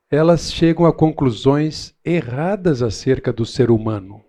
elas 0.10 0.54
chegam 0.54 0.86
a 0.86 0.94
conclusões 0.94 1.96
erradas 2.04 2.82
acerca 2.82 3.34
do 3.34 3.46
ser 3.46 3.72
humano. 3.72 4.24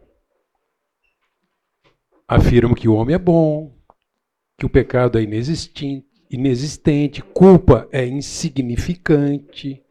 Afirmam 2.27 2.75
que 2.75 2.89
o 2.89 2.95
homem 2.95 3.15
é 3.15 3.19
bom, 3.19 3.77
que 4.59 4.67
o 4.67 4.71
pecado 4.71 5.19
é 5.19 5.23
inexistente, 5.23 7.23
culpa 7.23 7.87
é 7.93 8.07
insignificante, 8.07 9.83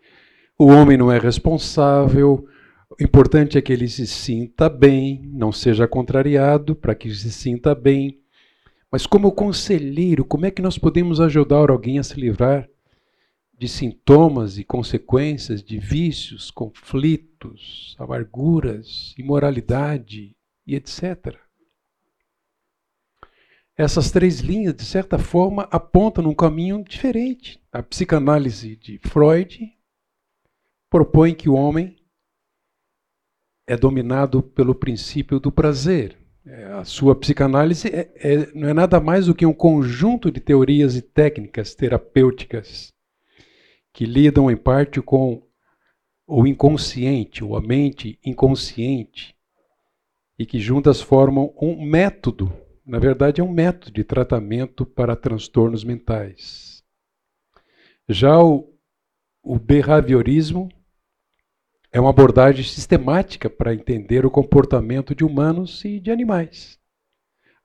o 0.58 0.66
homem 0.66 0.98
não 0.98 1.12
é 1.12 1.20
responsável, 1.20 2.48
o 2.90 3.04
importante 3.04 3.58
é 3.58 3.62
que 3.62 3.72
ele 3.72 3.88
se 3.88 4.08
sinta 4.08 4.70
bem, 4.70 5.30
não 5.34 5.52
seja 5.52 5.88
contrariado 5.88 6.76
para 6.76 6.96
que 6.96 7.14
se 7.14 7.32
sinta 7.32 7.76
bem. 7.76 8.20
Mas 8.92 9.06
como 9.06 9.32
conselheiro, 9.32 10.26
como 10.26 10.46
é 10.46 10.52
que 10.52 10.62
nós 10.62 10.78
podemos 10.78 11.22
ajudar 11.22 11.70
alguém 11.70 12.00
a 12.00 12.04
se 12.04 12.20
livrar 12.20 12.68
de 13.58 13.68
sintomas 13.70 14.58
e 14.58 14.64
consequências 14.64 15.64
de 15.64 15.78
vícios, 15.78 16.52
conflitos, 16.52 17.96
amarguras, 17.98 19.16
imoralidade 19.18 20.36
e 20.68 20.76
etc. 20.76 21.38
Essas 23.78 24.12
três 24.12 24.40
linhas, 24.40 24.74
de 24.74 24.86
certa 24.86 25.18
forma, 25.18 25.64
apontam 25.72 26.24
num 26.24 26.34
caminho 26.34 26.84
diferente. 26.84 27.62
A 27.72 27.84
psicanálise 27.84 28.76
de 28.76 29.00
Freud 29.00 29.74
propõe 30.90 31.34
que 31.34 31.50
o 31.50 31.56
homem 31.56 31.98
é 33.68 33.76
dominado 33.76 34.42
pelo 34.42 34.76
princípio 34.76 35.40
do 35.40 35.52
prazer. 35.52 36.18
É, 36.46 36.66
a 36.74 36.86
sua 36.86 37.16
psicanálise 37.16 37.88
é, 37.88 38.12
é, 38.16 38.54
não 38.54 38.70
é 38.70 38.74
nada 38.74 39.00
mais 39.00 39.26
do 39.26 39.34
que 39.34 39.46
um 39.46 39.54
conjunto 39.54 40.30
de 40.30 40.40
teorias 40.40 40.96
e 40.96 41.02
técnicas 41.02 41.74
terapêuticas 41.74 42.94
que 43.96 44.06
lidam 44.06 44.52
em 44.52 44.58
parte 44.58 45.02
com 45.02 45.42
o 46.28 46.46
inconsciente, 46.46 47.42
ou 47.42 47.56
a 47.56 47.62
mente 47.62 48.20
inconsciente, 48.26 49.34
e 50.38 50.46
que 50.46 50.60
juntas 50.60 51.00
formam 51.00 51.56
um 51.62 51.82
método, 51.82 52.52
na 52.86 53.00
verdade 53.00 53.40
é 53.40 53.44
um 53.44 53.52
método 53.52 53.94
de 53.94 54.04
tratamento 54.04 54.86
para 54.86 55.16
transtornos 55.16 55.86
mentais. 55.86 56.84
Já 58.10 58.38
o, 58.38 58.78
o 59.42 59.58
behaviorismo 59.58 60.68
é 61.90 61.98
uma 61.98 62.10
abordagem 62.10 62.66
sistemática 62.66 63.50
para 63.50 63.74
entender 63.74 64.26
o 64.26 64.32
comportamento 64.32 65.16
de 65.16 65.24
humanos 65.24 65.86
e 65.86 66.02
de 66.02 66.12
animais, 66.12 66.78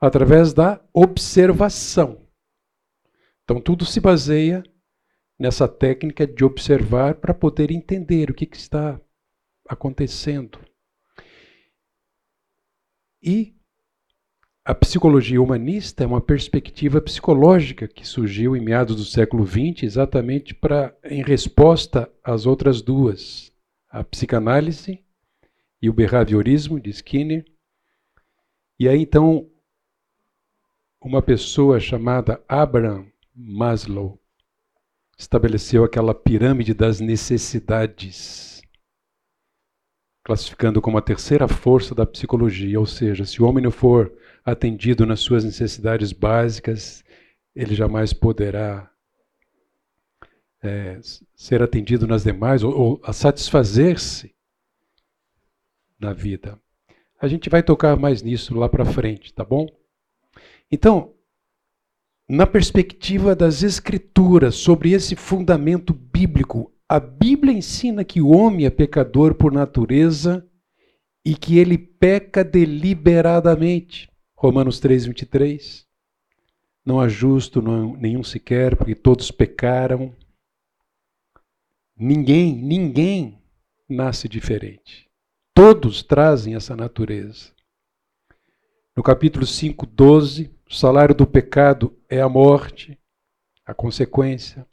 através 0.01 0.53
da 0.53 0.81
observação. 0.93 2.25
Então 3.43 3.61
tudo 3.61 3.85
se 3.85 3.99
baseia 3.99 4.63
nessa 5.41 5.67
técnica 5.67 6.27
de 6.27 6.45
observar 6.45 7.15
para 7.15 7.33
poder 7.33 7.71
entender 7.71 8.31
o 8.31 8.35
que, 8.35 8.45
que 8.45 8.59
está 8.59 9.01
acontecendo. 9.67 10.61
E 13.23 13.57
a 14.63 14.75
psicologia 14.75 15.41
humanista 15.41 16.05
é 16.05 16.07
uma 16.07 16.21
perspectiva 16.21 17.01
psicológica 17.01 17.89
que 17.89 18.07
surgiu 18.07 18.55
em 18.55 18.61
meados 18.61 18.95
do 18.97 19.05
século 19.05 19.47
XX, 19.47 19.83
exatamente 19.85 20.55
para 20.55 20.95
em 21.03 21.23
resposta 21.23 22.13
às 22.23 22.45
outras 22.45 22.83
duas, 22.83 23.51
a 23.89 24.05
psicanálise 24.05 25.03
e 25.81 25.89
o 25.89 25.95
behaviorismo 25.95 26.79
de 26.79 26.91
Skinner. 26.91 27.47
E 28.79 28.87
aí 28.87 29.01
então 29.01 29.51
uma 31.01 31.23
pessoa 31.23 31.81
chamada 31.81 32.45
Abraham 32.47 33.07
Maslow 33.35 34.20
estabeleceu 35.21 35.85
aquela 35.85 36.15
pirâmide 36.15 36.73
das 36.73 36.99
necessidades, 36.99 38.63
classificando 40.25 40.81
como 40.81 40.97
a 40.97 41.03
terceira 41.03 41.47
força 41.47 41.95
da 41.95 42.07
psicologia, 42.07 42.81
ou 42.81 42.87
seja, 42.87 43.27
se 43.27 43.43
o 43.43 43.47
homem 43.47 43.63
não 43.63 43.71
for 43.71 44.11
atendido 44.43 45.05
nas 45.05 45.21
suas 45.21 45.45
necessidades 45.45 46.11
básicas, 46.11 47.05
ele 47.55 47.75
jamais 47.75 48.15
poderá 48.15 48.91
é, 50.63 50.99
ser 51.35 51.63
atendido 51.63 52.07
nas 52.07 52.23
demais 52.23 52.63
ou, 52.63 52.73
ou 52.75 53.01
a 53.05 53.13
satisfazer-se 53.13 54.35
na 55.99 56.15
vida. 56.15 56.59
A 57.21 57.29
gente 57.29 57.51
vai 57.51 57.63
tocar 57.63 57.95
mais 57.95 58.23
nisso 58.23 58.55
lá 58.59 58.71
para 58.71 58.87
frente, 58.87 59.35
tá 59.35 59.45
bom? 59.45 59.67
Então, 60.73 61.13
na 62.31 62.47
perspectiva 62.47 63.35
das 63.35 63.65
Escrituras, 63.65 64.55
sobre 64.55 64.93
esse 64.93 65.17
fundamento 65.17 65.93
bíblico, 65.93 66.73
a 66.89 67.01
Bíblia 67.01 67.53
ensina 67.53 68.05
que 68.05 68.21
o 68.21 68.29
homem 68.29 68.65
é 68.65 68.71
pecador 68.71 69.35
por 69.35 69.51
natureza 69.51 70.49
e 71.25 71.35
que 71.35 71.59
ele 71.59 71.77
peca 71.77 72.45
deliberadamente. 72.45 74.09
Romanos 74.37 74.79
3, 74.79 75.07
23. 75.07 75.85
Não 76.87 77.01
há 77.01 77.09
justo 77.09 77.61
não, 77.61 77.97
nenhum 77.97 78.23
sequer, 78.23 78.77
porque 78.77 78.95
todos 78.95 79.33
pecaram. 79.33 80.15
Ninguém, 81.97 82.55
ninguém 82.55 83.43
nasce 83.89 84.29
diferente. 84.29 85.11
Todos 85.53 86.01
trazem 86.05 86.55
essa 86.55 86.77
natureza. 86.77 87.51
No 88.97 89.03
capítulo 89.03 89.45
5, 89.45 89.85
12, 89.85 90.60
o 90.71 90.75
salário 90.75 91.15
do 91.15 91.27
pecado 91.27 91.99
é 92.09 92.21
a 92.21 92.29
morte, 92.29 92.97
a 93.67 93.75
consequência. 93.75 94.65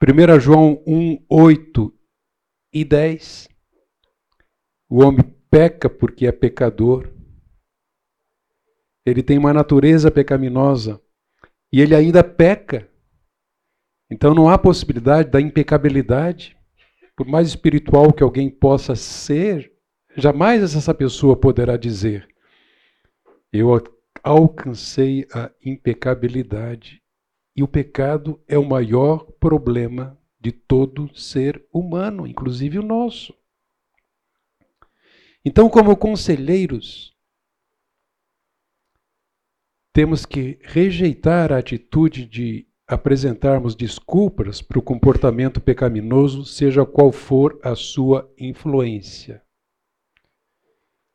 1 0.00 0.38
João 0.38 0.80
1, 0.86 1.24
8 1.28 1.92
e 2.72 2.84
10. 2.84 3.48
O 4.88 5.02
homem 5.02 5.24
peca 5.50 5.90
porque 5.90 6.24
é 6.24 6.30
pecador. 6.30 7.12
Ele 9.04 9.20
tem 9.20 9.36
uma 9.36 9.52
natureza 9.52 10.08
pecaminosa 10.08 11.02
e 11.72 11.80
ele 11.80 11.96
ainda 11.96 12.22
peca. 12.22 12.88
Então 14.08 14.32
não 14.32 14.48
há 14.48 14.56
possibilidade 14.56 15.30
da 15.30 15.40
impecabilidade. 15.40 16.56
Por 17.16 17.26
mais 17.26 17.48
espiritual 17.48 18.12
que 18.12 18.22
alguém 18.22 18.48
possa 18.48 18.94
ser, 18.94 19.72
jamais 20.16 20.62
essa 20.62 20.94
pessoa 20.94 21.36
poderá 21.36 21.76
dizer: 21.76 22.28
Eu 23.52 23.74
alcancei 24.22 25.26
a 25.32 25.50
impecabilidade. 25.64 27.02
E 27.56 27.62
o 27.62 27.68
pecado 27.68 28.40
é 28.46 28.56
o 28.56 28.64
maior 28.64 29.24
problema 29.40 30.18
de 30.40 30.52
todo 30.52 31.14
ser 31.16 31.66
humano, 31.72 32.26
inclusive 32.26 32.78
o 32.78 32.82
nosso. 32.82 33.34
Então, 35.44 35.68
como 35.68 35.96
conselheiros, 35.96 37.16
temos 39.92 40.24
que 40.24 40.58
rejeitar 40.62 41.52
a 41.52 41.58
atitude 41.58 42.24
de 42.24 42.68
apresentarmos 42.86 43.74
desculpas 43.74 44.62
para 44.62 44.78
o 44.78 44.82
comportamento 44.82 45.60
pecaminoso, 45.60 46.44
seja 46.44 46.86
qual 46.86 47.12
for 47.12 47.58
a 47.62 47.74
sua 47.74 48.32
influência. 48.38 49.42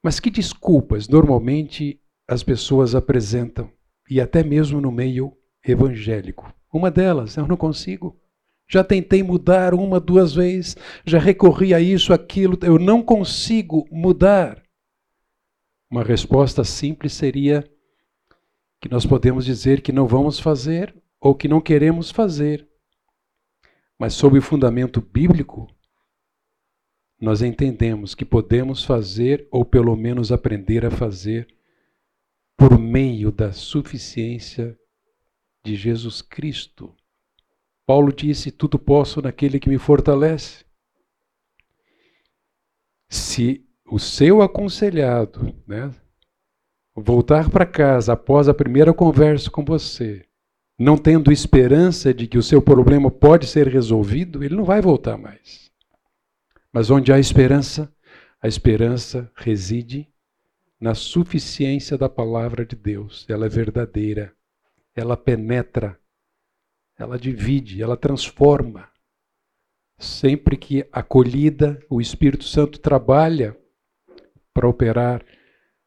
Mas 0.03 0.19
que 0.19 0.29
desculpas 0.29 1.07
normalmente 1.07 2.02
as 2.27 2.43
pessoas 2.43 2.95
apresentam, 2.95 3.71
e 4.09 4.19
até 4.19 4.43
mesmo 4.43 4.79
no 4.79 4.91
meio 4.91 5.35
evangélico. 5.65 6.53
Uma 6.71 6.89
delas, 6.89 7.37
eu 7.37 7.47
não 7.47 7.57
consigo. 7.57 8.19
Já 8.67 8.83
tentei 8.83 9.21
mudar 9.21 9.73
uma, 9.73 9.99
duas 9.99 10.33
vezes, 10.33 10.75
já 11.05 11.19
recorri 11.19 11.73
a 11.73 11.79
isso, 11.79 12.13
aquilo, 12.13 12.57
eu 12.63 12.79
não 12.79 13.03
consigo 13.03 13.87
mudar. 13.91 14.63
Uma 15.91 16.03
resposta 16.03 16.63
simples 16.63 17.13
seria 17.13 17.63
que 18.81 18.89
nós 18.89 19.05
podemos 19.05 19.45
dizer 19.45 19.81
que 19.81 19.91
não 19.91 20.07
vamos 20.07 20.39
fazer 20.39 20.95
ou 21.19 21.35
que 21.35 21.47
não 21.47 21.61
queremos 21.61 22.09
fazer. 22.09 22.67
Mas 23.99 24.13
sob 24.13 24.37
o 24.37 24.41
fundamento 24.41 24.99
bíblico, 24.99 25.67
nós 27.21 27.41
entendemos 27.41 28.15
que 28.15 28.25
podemos 28.25 28.83
fazer 28.83 29.47
ou 29.51 29.63
pelo 29.63 29.95
menos 29.95 30.31
aprender 30.31 30.85
a 30.85 30.91
fazer 30.91 31.47
por 32.57 32.77
meio 32.77 33.31
da 33.31 33.51
suficiência 33.51 34.77
de 35.63 35.75
Jesus 35.75 36.21
Cristo. 36.21 36.95
Paulo 37.85 38.13
disse: 38.13 38.51
Tudo 38.51 38.77
posso 38.77 39.21
naquele 39.21 39.59
que 39.59 39.69
me 39.69 39.77
fortalece. 39.77 40.65
Se 43.09 43.65
o 43.85 43.99
seu 43.99 44.41
aconselhado 44.41 45.55
né, 45.67 45.93
voltar 46.95 47.49
para 47.49 47.65
casa 47.65 48.13
após 48.13 48.47
a 48.47 48.53
primeira 48.53 48.93
conversa 48.93 49.49
com 49.49 49.63
você, 49.63 50.25
não 50.77 50.97
tendo 50.97 51.31
esperança 51.31 52.13
de 52.13 52.27
que 52.27 52.37
o 52.37 52.43
seu 52.43 52.61
problema 52.61 53.11
pode 53.11 53.47
ser 53.47 53.67
resolvido, 53.67 54.43
ele 54.43 54.55
não 54.55 54.63
vai 54.63 54.81
voltar 54.81 55.17
mais. 55.17 55.71
Mas 56.71 56.89
onde 56.89 57.13
há 57.13 57.19
esperança, 57.19 57.93
a 58.41 58.47
esperança 58.47 59.31
reside 59.35 60.11
na 60.83 60.93
suficiência 60.93 61.97
da 61.97 62.09
palavra 62.09 62.65
de 62.65 62.75
Deus. 62.75 63.25
Ela 63.29 63.45
é 63.45 63.49
verdadeira, 63.49 64.35
ela 64.93 65.15
penetra, 65.15 65.97
ela 66.99 67.17
divide, 67.17 67.81
ela 67.81 67.95
transforma. 67.95 68.89
Sempre 69.97 70.57
que 70.57 70.85
acolhida, 70.91 71.81
o 71.89 72.01
Espírito 72.01 72.43
Santo 72.43 72.79
trabalha 72.79 73.57
para 74.53 74.67
operar 74.67 75.23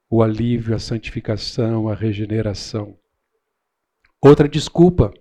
o 0.09 0.23
alívio, 0.23 0.75
a 0.75 0.79
santificação, 0.79 1.91
a 1.91 1.95
regeneração. 1.95 2.99
Outra 4.19 4.49
desculpa, 4.49 5.13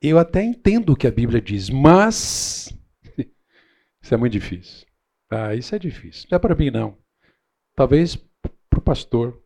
eu 0.00 0.18
até 0.18 0.42
entendo 0.42 0.94
o 0.94 0.96
que 0.96 1.06
a 1.06 1.12
Bíblia 1.12 1.42
diz, 1.42 1.68
mas 1.68 2.74
isso 4.00 4.14
é 4.14 4.16
muito 4.16 4.32
difícil. 4.32 4.86
Ah, 5.28 5.54
isso 5.54 5.74
é 5.74 5.78
difícil. 5.78 6.26
Não 6.30 6.36
é 6.36 6.38
para 6.38 6.54
mim, 6.54 6.70
não. 6.70 6.96
Talvez 7.76 8.16
para 8.80 8.92
o 8.92 8.96
pastor. 8.96 9.42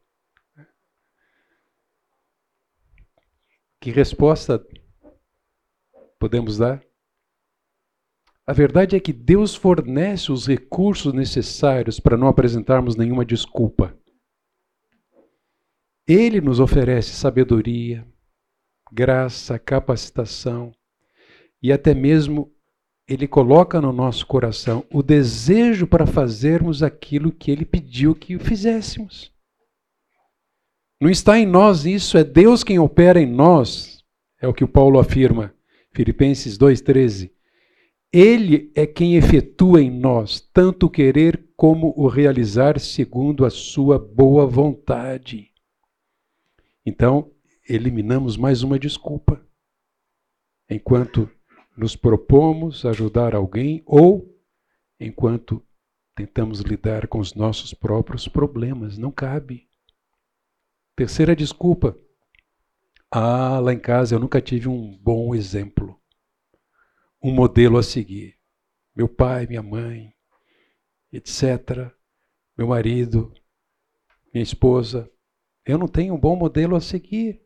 Que 3.80 3.91
resposta 3.91 4.64
podemos 6.18 6.57
dar? 6.59 6.82
A 8.47 8.53
verdade 8.53 8.97
é 8.97 9.01
que 9.01 9.12
Deus 9.12 9.55
fornece 9.55 10.30
os 10.30 10.47
recursos 10.47 11.12
necessários 11.12 11.99
para 11.99 12.16
não 12.16 12.28
apresentarmos 12.28 12.97
nenhuma 12.97 13.24
desculpa. 13.24 13.99
Ele 16.07 16.41
nos 16.41 16.61
oferece 16.61 17.11
sabedoria, 17.11 18.07
graça, 18.93 19.59
capacitação 19.59 20.72
e 21.62 21.72
até 21.72 21.95
mesmo 21.95 22.53
ele 23.07 23.28
coloca 23.28 23.80
no 23.80 23.92
nosso 23.92 24.26
coração 24.26 24.84
o 24.92 25.02
desejo 25.02 25.86
para 25.86 26.07
fazermos 26.07 26.82
aquilo 26.82 27.30
que 27.30 27.50
ele 27.50 27.64
pediu 27.64 28.14
que 28.14 28.38
fizéssemos. 28.38 29.32
Não 31.00 31.11
está 31.11 31.38
em 31.38 31.44
nós 31.44 31.84
isso, 31.84 32.16
é 32.16 32.24
Deus 32.24 32.64
quem 32.64 32.78
opera 32.78 33.20
em 33.20 33.26
nós, 33.26 34.02
é 34.40 34.48
o 34.48 34.55
que 34.55 34.64
o 34.64 34.68
Paulo 34.68 34.98
afirma, 34.98 35.55
Filipenses 35.92 36.57
2,13. 36.57 37.30
Ele 38.12 38.70
é 38.74 38.86
quem 38.86 39.16
efetua 39.16 39.82
em 39.82 39.90
nós 39.90 40.40
tanto 40.40 40.86
o 40.86 40.90
querer 40.90 41.44
como 41.57 41.92
o 41.96 42.07
realizar 42.07 42.78
segundo 42.78 43.44
a 43.44 43.50
sua 43.50 43.98
boa 43.98 44.46
vontade. 44.46 45.50
Então, 46.86 47.30
eliminamos 47.68 48.36
mais 48.36 48.62
uma 48.62 48.78
desculpa. 48.78 49.44
Enquanto 50.70 51.28
nos 51.77 51.97
propomos 51.97 52.85
ajudar 52.85 53.35
alguém 53.35 53.83
ou 53.87 54.39
enquanto 54.99 55.64
tentamos 56.14 56.61
lidar 56.61 57.09
com 57.09 57.18
os 57.18 57.35
nossos 57.35 57.75
próprios 57.75 58.29
problemas, 58.29 58.97
não 58.97 59.11
cabe. 59.11 59.68
Terceira 60.97 61.35
desculpa. 61.35 61.97
Ah, 63.11 63.59
lá 63.61 63.72
em 63.72 63.79
casa 63.79 64.14
eu 64.14 64.20
nunca 64.20 64.41
tive 64.41 64.68
um 64.68 64.97
bom 64.99 65.35
exemplo 65.35 66.01
um 67.25 67.33
modelo 67.33 67.79
a 67.79 67.83
seguir. 67.83 68.37
Meu 68.95 69.09
pai, 69.09 69.47
minha 69.47 69.62
mãe, 69.62 70.12
etc. 71.11 71.91
Meu 72.57 72.68
marido, 72.68 73.33
minha 74.33 74.43
esposa. 74.43 75.11
Eu 75.64 75.79
não 75.79 75.89
tenho 75.89 76.12
um 76.12 76.20
bom 76.20 76.37
modelo 76.37 76.77
a 76.77 76.81
seguir. 76.83 77.41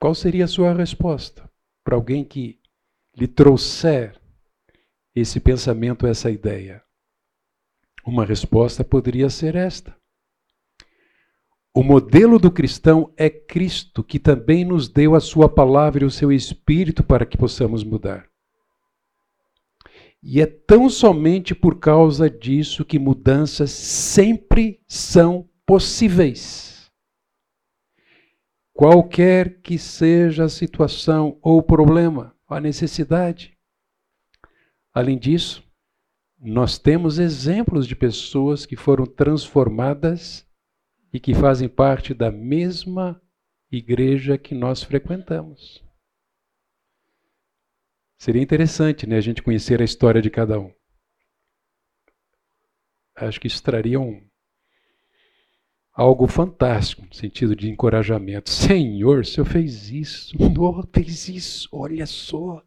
Qual 0.00 0.14
seria 0.14 0.46
a 0.46 0.48
sua 0.48 0.72
resposta 0.72 1.50
para 1.84 1.94
alguém 1.94 2.24
que 2.24 2.58
lhe 3.16 3.26
trouxer 3.26 4.20
esse 5.14 5.40
pensamento, 5.40 6.06
essa 6.06 6.30
ideia? 6.30 6.82
Uma 8.06 8.24
resposta 8.24 8.84
poderia 8.84 9.30
ser 9.30 9.56
esta. 9.56 9.96
O 11.74 11.82
modelo 11.82 12.38
do 12.38 12.50
cristão 12.50 13.12
é 13.16 13.28
Cristo, 13.28 14.04
que 14.04 14.18
também 14.18 14.64
nos 14.64 14.88
deu 14.88 15.14
a 15.14 15.20
sua 15.20 15.48
palavra 15.48 16.04
e 16.04 16.06
o 16.06 16.10
seu 16.10 16.32
espírito 16.32 17.02
para 17.02 17.26
que 17.26 17.36
possamos 17.36 17.82
mudar. 17.82 18.28
E 20.22 20.40
é 20.40 20.46
tão 20.46 20.88
somente 20.88 21.54
por 21.54 21.78
causa 21.78 22.28
disso 22.30 22.84
que 22.84 22.98
mudanças 22.98 23.70
sempre 23.70 24.80
são 24.88 25.48
possíveis. 25.66 26.90
Qualquer 28.72 29.60
que 29.60 29.78
seja 29.78 30.44
a 30.44 30.48
situação 30.48 31.38
ou 31.42 31.62
problema, 31.62 32.35
a 32.54 32.60
necessidade. 32.60 33.56
Além 34.92 35.18
disso, 35.18 35.62
nós 36.38 36.78
temos 36.78 37.18
exemplos 37.18 37.86
de 37.86 37.96
pessoas 37.96 38.64
que 38.66 38.76
foram 38.76 39.06
transformadas 39.06 40.46
e 41.12 41.18
que 41.18 41.34
fazem 41.34 41.68
parte 41.68 42.12
da 42.12 42.30
mesma 42.30 43.20
igreja 43.70 44.38
que 44.38 44.54
nós 44.54 44.82
frequentamos. 44.82 45.82
Seria 48.18 48.42
interessante 48.42 49.06
né, 49.06 49.16
a 49.16 49.20
gente 49.20 49.42
conhecer 49.42 49.80
a 49.80 49.84
história 49.84 50.22
de 50.22 50.30
cada 50.30 50.58
um. 50.58 50.72
Acho 53.14 53.40
que 53.40 53.46
isso 53.46 53.62
traria 53.62 54.00
um, 54.00 54.25
algo 55.96 56.26
fantástico, 56.26 57.06
no 57.06 57.14
sentido 57.14 57.56
de 57.56 57.70
encorajamento. 57.70 58.50
Senhor, 58.50 59.20
o 59.20 59.24
Senhor 59.24 59.46
fez 59.46 59.90
isso, 59.90 60.36
o 60.38 60.88
fez 60.92 61.28
isso, 61.28 61.68
olha 61.72 62.06
só. 62.06 62.62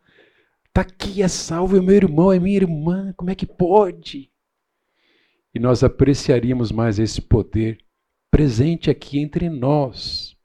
Está 0.66 0.82
aqui, 0.82 1.22
é 1.22 1.28
salvo, 1.28 1.78
é 1.78 1.82
meu 1.82 1.96
irmão, 1.96 2.34
é 2.34 2.40
minha 2.40 2.58
irmã, 2.58 3.14
como 3.16 3.30
é 3.30 3.36
que 3.36 3.46
pode? 3.46 4.32
E 5.54 5.60
nós 5.60 5.84
apreciaríamos 5.84 6.72
mais 6.72 6.98
esse 6.98 7.22
poder 7.22 7.78
presente 8.32 8.90
aqui 8.90 9.20
entre 9.20 9.50
nós. 9.50 10.36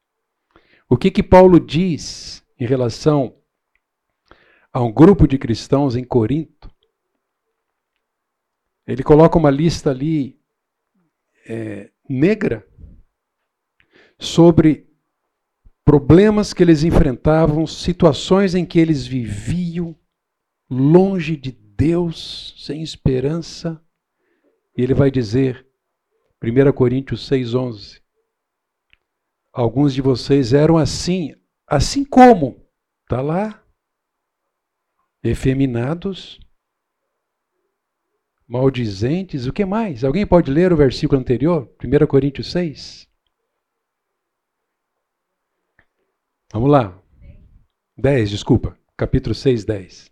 O 0.89 0.97
que 0.97 1.11
que 1.11 1.23
Paulo 1.23 1.59
diz 1.59 2.45
em 2.59 2.67
relação 2.67 3.35
a 4.75 4.83
um 4.83 4.93
grupo 4.93 5.29
de 5.29 5.39
cristãos 5.39 5.95
em 5.95 6.03
Corinto. 6.03 6.69
Ele 8.85 9.05
coloca 9.05 9.39
uma 9.39 9.51
lista 9.51 9.91
ali 9.91 10.37
é, 11.47 11.93
negra 12.09 12.67
sobre 14.19 14.89
problemas 15.85 16.53
que 16.53 16.63
eles 16.63 16.83
enfrentavam, 16.83 17.67
situações 17.67 18.55
em 18.55 18.65
que 18.65 18.79
eles 18.79 19.07
viviam 19.07 19.95
longe 20.71 21.37
de 21.37 21.53
Deus, 21.53 22.55
sem 22.59 22.83
esperança. 22.83 23.81
E 24.77 24.83
ele 24.83 24.95
vai 24.95 25.11
dizer, 25.11 25.67
1 26.43 26.73
Coríntios 26.73 27.29
6,11: 27.29 28.01
Alguns 29.53 29.95
de 29.95 30.01
vocês 30.01 30.53
eram 30.53 30.77
assim, 30.77 31.35
assim 31.67 32.05
como, 32.05 32.67
está 33.03 33.21
lá, 33.21 33.63
efeminados, 35.23 36.41
maldizentes, 38.47 39.47
o 39.47 39.53
que 39.53 39.65
mais? 39.65 40.05
Alguém 40.05 40.27
pode 40.27 40.51
ler 40.51 40.73
o 40.73 40.77
versículo 40.77 41.21
anterior? 41.21 41.73
1 41.83 42.07
Coríntios 42.07 42.51
6? 42.51 43.09
Vamos 46.55 46.71
lá. 46.71 46.97
10, 47.97 48.31
desculpa. 48.31 48.79
Capítulo 48.97 49.35
6, 49.35 49.65
10. 49.65 50.09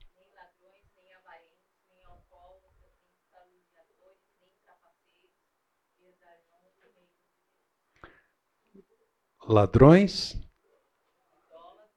Ladrões, 9.47 10.37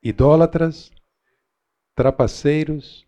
idólatras, 0.03 0.91
trapaceiros, 1.95 3.07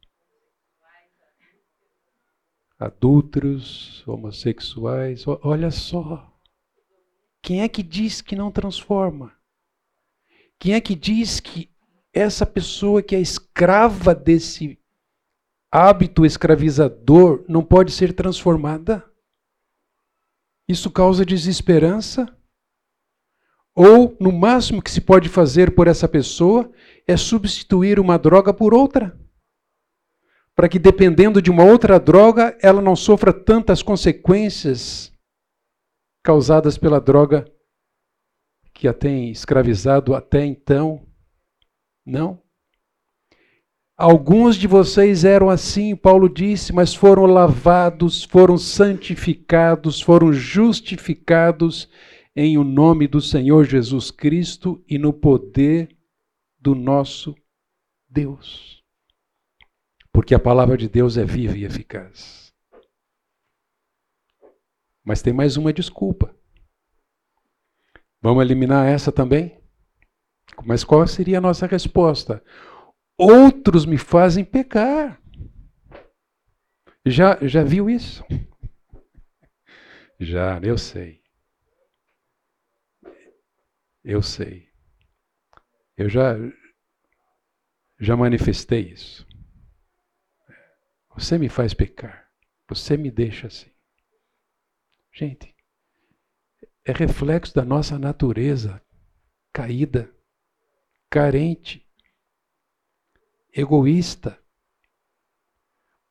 adúlteros, 2.80 4.04
homossexuais. 4.08 5.24
Olha 5.44 5.70
só. 5.70 6.36
Quem 7.44 7.62
é 7.62 7.70
que 7.70 7.84
diz 7.84 8.24
que 8.24 8.36
não 8.36 8.52
transforma? 8.52 9.37
Quem 10.60 10.74
é 10.74 10.82
que 10.82 10.96
diz 10.96 11.40
que 11.40 11.70
essa 12.14 12.46
pessoa 12.46 13.02
que 13.02 13.16
é 13.16 13.20
escrava 13.20 14.14
desse 14.16 14.80
hábito 15.72 16.26
escravizador 16.26 17.46
não 17.48 17.64
pode 17.64 17.92
ser 17.92 18.14
transformada? 18.14 19.04
Isso 20.68 20.92
causa 20.92 21.26
desesperança? 21.26 22.26
Ou, 23.76 24.18
no 24.20 24.32
máximo 24.32 24.82
que 24.82 24.90
se 24.90 25.02
pode 25.02 25.30
fazer 25.30 25.76
por 25.76 25.88
essa 25.88 26.08
pessoa 26.08 26.72
é 27.08 27.16
substituir 27.16 28.00
uma 28.00 28.18
droga 28.18 28.54
por 28.54 28.74
outra? 28.74 29.18
para 30.58 30.68
que, 30.68 30.80
dependendo 30.80 31.40
de 31.40 31.52
uma 31.52 31.64
outra 31.64 32.00
droga, 32.00 32.58
ela 32.64 32.82
não 32.82 32.96
sofra 32.96 33.32
tantas 33.32 33.84
consequências 33.84 35.14
causadas 36.24 36.80
pela 36.80 37.00
droga 37.00 37.46
que 38.78 38.88
a 38.88 38.94
tem 38.94 39.32
escravizado 39.32 40.14
até 40.14 40.46
então? 40.46 41.06
Não. 42.06 42.42
Alguns 43.98 44.56
de 44.56 44.68
vocês 44.68 45.26
eram 45.26 45.50
assim, 45.50 45.96
Paulo 45.96 46.30
disse, 46.30 46.72
mas 46.72 46.94
foram 46.94 47.26
lavados, 47.26 48.24
foram 48.24 48.58
santificados, 48.58 50.00
foram 50.00 50.32
justificados 50.32 51.90
em 52.36 52.58
o 52.58 52.64
nome 52.64 53.08
do 53.08 53.20
Senhor 53.20 53.66
Jesus 53.66 54.12
Cristo 54.12 54.84
e 54.88 54.98
no 55.00 55.12
poder 55.12 55.90
do 56.60 56.76
nosso 56.76 57.36
Deus 58.08 58.78
porque 60.18 60.34
a 60.34 60.40
palavra 60.40 60.76
de 60.76 60.90
Deus 60.90 61.16
é 61.16 61.24
viva 61.24 61.56
e 61.56 61.64
eficaz. 61.64 62.52
Mas 65.04 65.22
tem 65.22 65.32
mais 65.32 65.58
uma 65.58 65.72
desculpa. 65.72 66.36
Vamos 68.22 68.44
eliminar 68.44 68.88
essa 68.88 69.12
também? 69.12 69.62
Mas 70.66 70.84
qual 70.84 71.08
seria 71.08 71.38
a 71.38 71.42
nossa 71.42 71.68
resposta? 71.68 72.44
Outros 73.18 73.86
me 73.86 73.98
fazem 73.98 74.44
pecar. 74.44 75.22
Já, 77.06 77.38
já 77.42 77.64
viu 77.64 77.90
isso? 77.90 78.24
Já, 80.20 80.60
eu 80.64 80.78
sei. 80.78 81.22
Eu 84.04 84.22
sei. 84.22 84.68
Eu 85.98 86.10
já, 86.10 86.36
Já 88.00 88.16
manifestei 88.16 88.92
isso. 88.92 89.28
Você 91.16 91.38
me 91.38 91.50
faz 91.50 91.74
pecar. 91.74 92.30
Você 92.70 92.96
me 92.96 93.10
deixa 93.10 93.48
assim. 93.48 93.72
Gente, 95.12 95.56
é 96.88 96.94
reflexo 96.94 97.54
da 97.54 97.66
nossa 97.66 98.00
natureza 98.00 98.82
caída, 99.52 100.10
carente, 101.10 101.86
egoísta. 103.54 104.40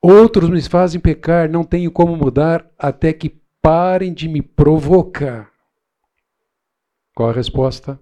Outros 0.02 0.50
me 0.50 0.60
fazem 0.60 1.00
pecar, 1.00 1.48
não 1.48 1.64
tenho 1.64 1.90
como 1.90 2.14
mudar 2.14 2.70
até 2.78 3.10
que 3.14 3.40
parem 3.62 4.12
de 4.12 4.28
me 4.28 4.42
provocar. 4.42 5.50
Qual 7.14 7.30
a 7.30 7.32
resposta? 7.32 7.98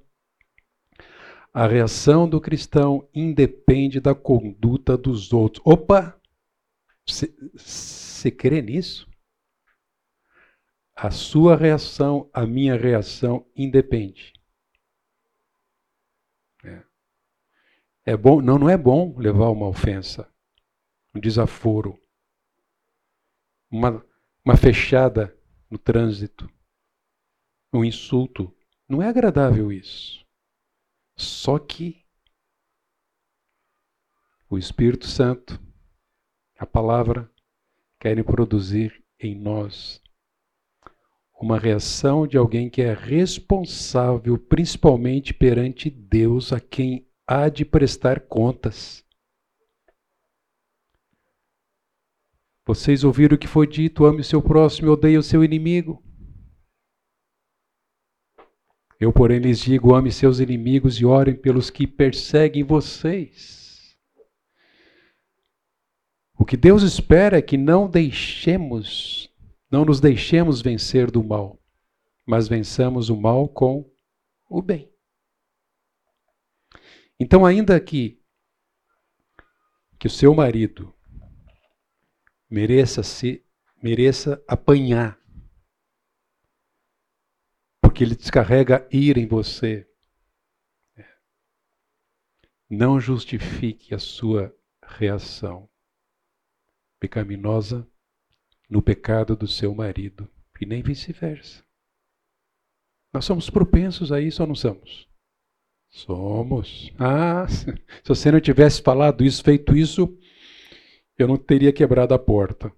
A 1.52 1.68
reação 1.68 2.28
do 2.28 2.40
cristão 2.40 3.08
independe 3.14 4.00
da 4.00 4.16
conduta 4.16 4.96
dos 4.96 5.32
outros. 5.32 5.62
Opa! 5.64 6.20
Você 7.06 8.32
crê 8.32 8.60
nisso? 8.60 9.08
A 10.96 11.10
sua 11.10 11.56
reação, 11.56 12.30
a 12.32 12.46
minha 12.46 12.76
reação 12.76 13.44
independe. 13.56 14.32
É. 16.62 16.82
é 18.06 18.16
bom, 18.16 18.40
não, 18.40 18.58
não 18.58 18.70
é 18.70 18.76
bom 18.76 19.14
levar 19.18 19.50
uma 19.50 19.66
ofensa, 19.66 20.32
um 21.14 21.20
desaforo, 21.20 22.00
uma, 23.70 24.04
uma 24.44 24.56
fechada 24.56 25.36
no 25.68 25.76
trânsito, 25.78 26.48
um 27.72 27.84
insulto. 27.84 28.54
Não 28.88 29.02
é 29.02 29.08
agradável 29.08 29.72
isso. 29.72 30.24
Só 31.16 31.58
que 31.58 32.04
o 34.48 34.56
Espírito 34.56 35.06
Santo, 35.06 35.60
a 36.56 36.64
palavra, 36.64 37.28
querem 37.98 38.22
produzir 38.22 39.04
em 39.18 39.34
nós 39.34 40.03
uma 41.40 41.58
reação 41.58 42.26
de 42.26 42.36
alguém 42.36 42.70
que 42.70 42.80
é 42.80 42.94
responsável, 42.94 44.38
principalmente 44.38 45.34
perante 45.34 45.90
Deus, 45.90 46.52
a 46.52 46.60
quem 46.60 47.06
há 47.26 47.48
de 47.48 47.64
prestar 47.64 48.20
contas. 48.20 49.04
Vocês 52.66 53.04
ouviram 53.04 53.36
o 53.36 53.38
que 53.38 53.46
foi 53.46 53.66
dito: 53.66 54.06
ame 54.06 54.20
o 54.20 54.24
seu 54.24 54.40
próximo 54.40 54.88
e 54.88 54.90
odeie 54.90 55.18
o 55.18 55.22
seu 55.22 55.44
inimigo. 55.44 56.02
Eu, 58.98 59.12
porém, 59.12 59.38
lhes 59.38 59.60
digo: 59.60 59.94
ame 59.94 60.10
seus 60.10 60.40
inimigos 60.40 60.98
e 60.98 61.04
orem 61.04 61.34
pelos 61.34 61.68
que 61.68 61.86
perseguem 61.86 62.64
vocês. 62.64 63.98
O 66.38 66.44
que 66.44 66.56
Deus 66.56 66.82
espera 66.82 67.38
é 67.38 67.42
que 67.42 67.56
não 67.56 67.88
deixemos 67.88 69.33
não 69.74 69.84
nos 69.84 69.98
deixemos 69.98 70.62
vencer 70.62 71.10
do 71.10 71.24
mal, 71.24 71.60
mas 72.24 72.46
vençamos 72.46 73.08
o 73.10 73.16
mal 73.16 73.48
com 73.48 73.92
o 74.48 74.62
bem. 74.62 74.88
Então, 77.18 77.44
ainda 77.44 77.80
que 77.80 78.22
que 79.98 80.06
o 80.06 80.10
seu 80.10 80.32
marido 80.32 80.94
mereça 82.48 83.02
se 83.02 83.44
mereça 83.82 84.40
apanhar 84.46 85.20
porque 87.80 88.04
ele 88.04 88.14
descarrega 88.14 88.86
ira 88.92 89.18
em 89.18 89.26
você, 89.26 89.90
não 92.70 93.00
justifique 93.00 93.92
a 93.92 93.98
sua 93.98 94.56
reação 94.84 95.68
pecaminosa 97.00 97.90
no 98.68 98.82
pecado 98.82 99.36
do 99.36 99.46
seu 99.46 99.74
marido, 99.74 100.28
e 100.60 100.66
nem 100.66 100.82
vice-versa. 100.82 101.62
Nós 103.12 103.24
somos 103.24 103.48
propensos 103.50 104.10
a 104.10 104.20
isso 104.20 104.42
ou 104.42 104.48
não 104.48 104.54
somos? 104.54 105.08
Somos. 105.88 106.92
Ah, 106.98 107.46
se 107.48 107.72
você 108.04 108.32
não 108.32 108.40
tivesse 108.40 108.82
falado 108.82 109.24
isso, 109.24 109.42
feito 109.44 109.76
isso, 109.76 110.18
eu 111.16 111.28
não 111.28 111.36
teria 111.36 111.72
quebrado 111.72 112.12
a 112.14 112.18
porta. 112.18 112.72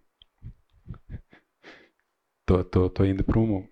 Tô, 2.44 2.62
tô, 2.62 2.90
tô 2.90 3.04
indo 3.04 3.24
para 3.24 3.38
um, 3.38 3.66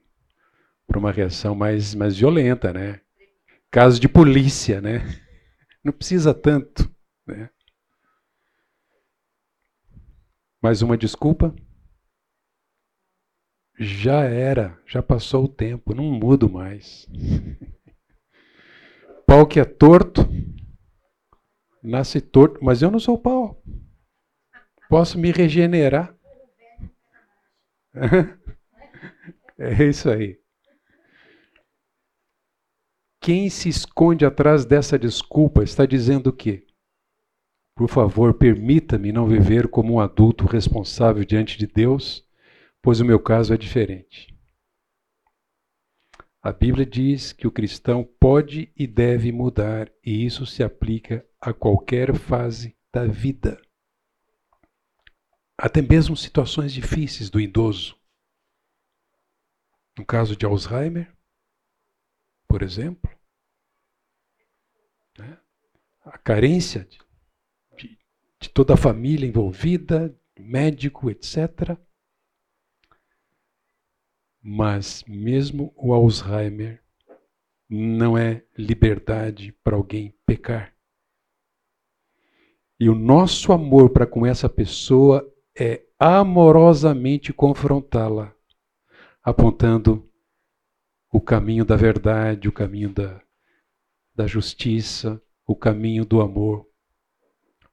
uma 0.96 1.12
reação 1.12 1.54
mais, 1.54 1.94
mais 1.94 2.16
violenta, 2.16 2.72
né? 2.72 3.00
Caso 3.70 4.00
de 4.00 4.08
polícia, 4.08 4.80
né? 4.80 5.00
Não 5.82 5.92
precisa 5.92 6.32
tanto, 6.32 6.90
né? 7.26 7.50
Mais 10.62 10.80
uma 10.80 10.96
desculpa? 10.96 11.54
Já 13.78 14.24
era, 14.24 14.78
já 14.86 15.02
passou 15.02 15.44
o 15.44 15.48
tempo, 15.48 15.94
não 15.94 16.04
mudo 16.04 16.48
mais. 16.48 17.08
Pau 19.26 19.46
que 19.46 19.58
é 19.58 19.64
torto, 19.64 20.20
nasce 21.82 22.20
torto, 22.20 22.62
mas 22.62 22.82
eu 22.82 22.90
não 22.90 22.98
sou 22.98 23.18
pau. 23.18 23.62
Posso 24.88 25.18
me 25.18 25.30
regenerar. 25.30 26.14
É 29.56 29.84
isso 29.84 30.10
aí. 30.10 30.36
Quem 33.20 33.48
se 33.48 33.68
esconde 33.68 34.26
atrás 34.26 34.64
dessa 34.64 34.98
desculpa 34.98 35.62
está 35.62 35.86
dizendo 35.86 36.26
o 36.26 36.32
quê? 36.32 36.66
Por 37.76 37.88
favor, 37.88 38.34
permita-me 38.34 39.12
não 39.12 39.28
viver 39.28 39.68
como 39.68 39.94
um 39.94 40.00
adulto 40.00 40.44
responsável 40.44 41.24
diante 41.24 41.56
de 41.56 41.68
Deus 41.68 42.23
pois 42.84 43.00
o 43.00 43.04
meu 43.04 43.18
caso 43.18 43.54
é 43.54 43.56
diferente. 43.56 44.38
A 46.42 46.52
Bíblia 46.52 46.84
diz 46.84 47.32
que 47.32 47.46
o 47.46 47.50
cristão 47.50 48.04
pode 48.04 48.70
e 48.76 48.86
deve 48.86 49.32
mudar, 49.32 49.90
e 50.04 50.26
isso 50.26 50.44
se 50.44 50.62
aplica 50.62 51.26
a 51.40 51.54
qualquer 51.54 52.14
fase 52.14 52.76
da 52.92 53.06
vida. 53.06 53.58
Até 55.56 55.80
mesmo 55.80 56.14
situações 56.14 56.74
difíceis 56.74 57.30
do 57.30 57.40
idoso. 57.40 57.98
No 59.96 60.04
caso 60.04 60.36
de 60.36 60.44
Alzheimer, 60.44 61.10
por 62.46 62.62
exemplo, 62.62 63.10
né? 65.18 65.40
a 66.04 66.18
carência 66.18 66.84
de, 66.84 66.98
de, 67.78 67.98
de 68.42 68.48
toda 68.50 68.74
a 68.74 68.76
família 68.76 69.26
envolvida, 69.26 70.14
médico, 70.38 71.08
etc. 71.10 71.78
Mas 74.46 75.02
mesmo 75.08 75.72
o 75.74 75.94
Alzheimer 75.94 76.82
não 77.66 78.18
é 78.18 78.44
liberdade 78.58 79.52
para 79.64 79.74
alguém 79.74 80.14
pecar. 80.26 80.74
E 82.78 82.90
o 82.90 82.94
nosso 82.94 83.54
amor 83.54 83.88
para 83.88 84.06
com 84.06 84.26
essa 84.26 84.46
pessoa 84.46 85.26
é 85.58 85.82
amorosamente 85.98 87.32
confrontá-la, 87.32 88.34
apontando 89.22 90.06
o 91.10 91.22
caminho 91.22 91.64
da 91.64 91.76
verdade, 91.76 92.46
o 92.46 92.52
caminho 92.52 92.92
da, 92.92 93.22
da 94.14 94.26
justiça, 94.26 95.22
o 95.46 95.56
caminho 95.56 96.04
do 96.04 96.20
amor. 96.20 96.66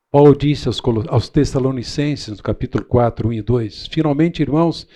Paulo 0.10 0.34
disse 0.36 0.70
aos, 0.70 0.82
aos 1.10 1.28
Tessalonicenses, 1.28 2.38
no 2.38 2.44
capítulo 2.44 2.86
4, 2.86 3.28
1 3.28 3.34
e 3.34 3.42
2: 3.42 3.88
Finalmente, 3.88 4.42
irmãos, 4.42 4.88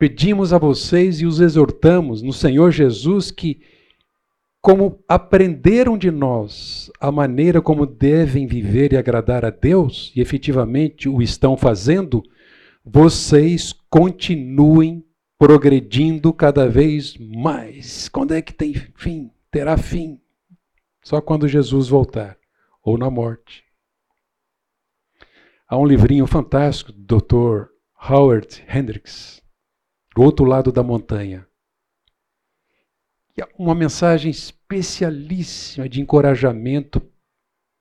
pedimos 0.00 0.54
a 0.54 0.56
vocês 0.56 1.20
e 1.20 1.26
os 1.26 1.40
exortamos 1.40 2.22
no 2.22 2.32
Senhor 2.32 2.70
Jesus 2.70 3.30
que, 3.30 3.60
como 4.58 5.04
aprenderam 5.06 5.98
de 5.98 6.10
nós 6.10 6.90
a 6.98 7.12
maneira 7.12 7.60
como 7.60 7.84
devem 7.84 8.46
viver 8.46 8.94
e 8.94 8.96
agradar 8.96 9.44
a 9.44 9.50
Deus, 9.50 10.10
e 10.16 10.22
efetivamente 10.22 11.06
o 11.06 11.20
estão 11.20 11.54
fazendo, 11.54 12.22
vocês 12.82 13.74
continuem 13.90 15.04
progredindo 15.38 16.32
cada 16.32 16.66
vez 16.66 17.18
mais. 17.18 18.08
Quando 18.08 18.32
é 18.32 18.40
que 18.40 18.54
tem 18.54 18.72
fim? 18.72 19.30
Terá 19.50 19.76
fim. 19.76 20.18
Só 21.02 21.20
quando 21.20 21.46
Jesus 21.46 21.88
voltar, 21.88 22.38
ou 22.82 22.96
na 22.96 23.10
morte. 23.10 23.64
Há 25.68 25.76
um 25.76 25.84
livrinho 25.84 26.26
fantástico 26.26 26.90
do 26.90 27.18
Dr. 27.18 27.66
Howard 28.08 28.64
Hendricks, 28.66 29.39
do 30.20 30.24
outro 30.24 30.44
lado 30.44 30.70
da 30.70 30.82
montanha. 30.82 31.48
E 33.34 33.42
uma 33.58 33.74
mensagem 33.74 34.30
especialíssima 34.30 35.88
de 35.88 35.98
encorajamento 36.02 37.00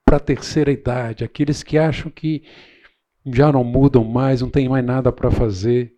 para 0.05 0.15
a 0.15 0.21
terceira 0.21 0.71
idade, 0.71 1.25
aqueles 1.25 1.61
que 1.63 1.77
acham 1.77 2.09
que 2.09 2.45
já 3.25 3.51
não 3.51 3.61
mudam 3.65 4.05
mais, 4.05 4.41
não 4.41 4.49
tem 4.49 4.69
mais 4.69 4.85
nada 4.85 5.11
para 5.11 5.29
fazer. 5.29 5.93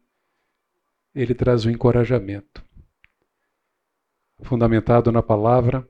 Ele 1.14 1.36
traz 1.36 1.64
o 1.64 1.68
um 1.68 1.72
encorajamento, 1.72 2.66
fundamentado 4.42 5.12
na 5.12 5.22
palavra, 5.22 5.88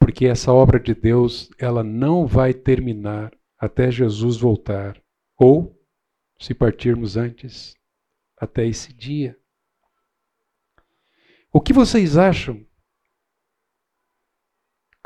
porque 0.00 0.26
essa 0.26 0.52
obra 0.52 0.80
de 0.80 0.96
Deus, 0.96 1.48
ela 1.60 1.84
não 1.84 2.26
vai 2.26 2.52
terminar 2.52 3.32
até 3.56 3.88
Jesus 3.88 4.36
voltar, 4.36 5.00
ou, 5.38 5.80
se 6.40 6.54
partirmos 6.54 7.16
antes, 7.16 7.78
até 8.40 8.66
esse 8.66 8.92
dia. 8.92 9.38
O 11.52 11.60
que 11.60 11.72
vocês 11.72 12.16
acham 12.16 12.66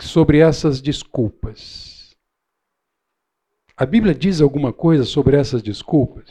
sobre 0.01 0.39
essas 0.39 0.81
desculpas? 0.81 2.15
A 3.77 3.87
Bíblia 3.87 4.15
diz 4.15 4.41
alguma 4.41 4.73
coisa 4.73 5.05
sobre 5.05 5.37
essas 5.37 5.63
desculpas? 5.63 6.29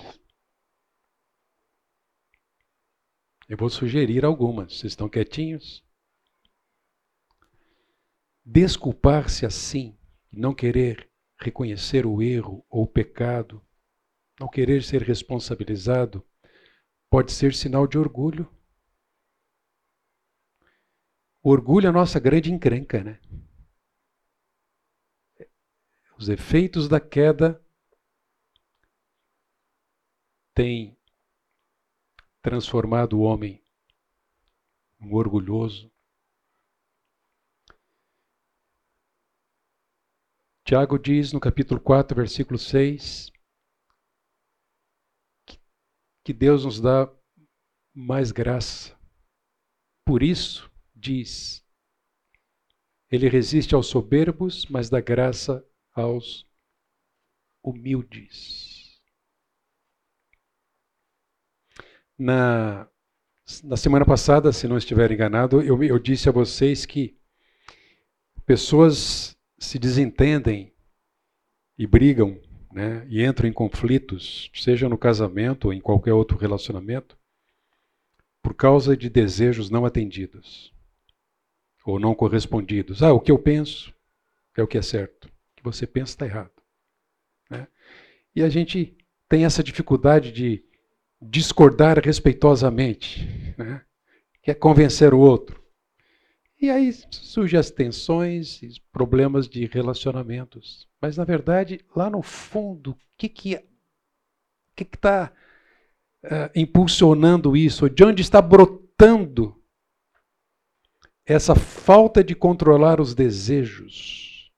Eu 3.49 3.57
vou 3.57 3.69
sugerir 3.69 4.23
algumas. 4.23 4.77
Vocês 4.77 4.93
estão 4.93 5.09
quietinhos? 5.09 5.83
Desculpar-se 8.45 9.45
assim, 9.45 9.97
não 10.31 10.53
querer 10.53 11.11
reconhecer 11.37 12.05
o 12.05 12.21
erro 12.21 12.65
ou 12.69 12.83
o 12.83 12.87
pecado, 12.87 13.61
não 14.39 14.47
querer 14.47 14.83
ser 14.83 15.01
responsabilizado, 15.01 16.25
pode 17.11 17.33
ser 17.33 17.53
sinal 17.53 17.85
de 17.85 17.97
orgulho. 17.97 18.49
O 21.43 21.49
orgulho 21.49 21.87
é 21.87 21.89
a 21.89 21.93
nossa 21.93 22.21
grande 22.21 22.53
encrenca, 22.53 23.03
né? 23.03 23.19
Os 26.17 26.29
efeitos 26.29 26.87
da 26.87 27.01
queda 27.01 27.61
têm 30.53 30.97
transformado 32.41 33.19
o 33.19 33.21
homem 33.23 33.61
um 35.01 35.13
orgulhoso. 35.13 35.91
Tiago 40.63 40.97
diz 40.97 41.33
no 41.33 41.39
capítulo 41.41 41.81
4, 41.81 42.15
versículo 42.15 42.57
6, 42.57 43.31
que 46.23 46.33
Deus 46.33 46.65
nos 46.65 46.79
dá 46.79 47.11
mais 47.93 48.31
graça. 48.31 48.97
Por 50.05 50.23
isso, 50.23 50.71
diz, 50.95 51.65
ele 53.09 53.27
resiste 53.27 53.75
aos 53.75 53.87
soberbos, 53.87 54.65
mas 54.67 54.89
dá 54.89 55.01
graça 55.01 55.65
aos 55.93 56.47
humildes. 57.63 59.01
Na, 62.17 62.89
na 63.63 63.75
semana 63.75 64.05
passada, 64.05 64.51
se 64.51 64.67
não 64.67 64.77
estiver 64.77 65.11
enganado, 65.11 65.61
eu, 65.61 65.83
eu 65.83 65.99
disse 65.99 66.29
a 66.29 66.31
vocês 66.31 66.85
que 66.85 67.19
pessoas 68.45 69.37
se 69.59 69.77
desentendem 69.77 70.73
e 71.77 71.85
brigam, 71.85 72.39
né, 72.71 73.05
e 73.09 73.23
entram 73.23 73.47
em 73.47 73.53
conflitos, 73.53 74.49
seja 74.53 74.87
no 74.87 74.97
casamento 74.97 75.65
ou 75.65 75.73
em 75.73 75.81
qualquer 75.81 76.13
outro 76.13 76.37
relacionamento, 76.37 77.17
por 78.41 78.53
causa 78.53 78.95
de 78.97 79.09
desejos 79.09 79.69
não 79.69 79.85
atendidos 79.85 80.73
ou 81.85 81.99
não 81.99 82.15
correspondidos. 82.15 83.03
Ah, 83.03 83.13
o 83.13 83.19
que 83.19 83.31
eu 83.31 83.37
penso 83.37 83.93
é 84.55 84.63
o 84.63 84.67
que 84.67 84.77
é 84.77 84.81
certo. 84.81 85.25
O 85.25 85.57
que 85.57 85.63
você 85.63 85.85
pensa 85.85 86.13
está 86.13 86.25
errado. 86.25 86.51
Né? 87.49 87.67
E 88.35 88.41
a 88.43 88.49
gente 88.49 88.97
tem 89.27 89.45
essa 89.45 89.63
dificuldade 89.63 90.31
de 90.31 90.63
discordar 91.21 91.99
respeitosamente, 91.99 93.53
né? 93.57 93.81
quer 94.41 94.55
convencer 94.55 95.13
o 95.13 95.19
outro. 95.19 95.60
E 96.61 96.69
aí 96.69 96.93
surgem 97.09 97.59
as 97.59 97.71
tensões 97.71 98.61
problemas 98.91 99.49
de 99.49 99.65
relacionamentos. 99.65 100.87
Mas, 101.01 101.17
na 101.17 101.23
verdade, 101.23 101.83
lá 101.95 102.07
no 102.07 102.21
fundo, 102.21 102.91
o 102.91 102.97
que 103.17 103.27
que 103.27 103.55
é, 103.55 103.65
que 104.75 104.83
está 104.83 105.33
uh, 106.23 106.51
impulsionando 106.55 107.57
isso? 107.57 107.89
De 107.89 108.03
onde 108.03 108.21
está 108.21 108.39
brotando 108.39 109.59
essa 111.25 111.55
falta 111.55 112.23
de 112.23 112.35
controlar 112.35 113.01
os 113.01 113.15
desejos? 113.15 114.51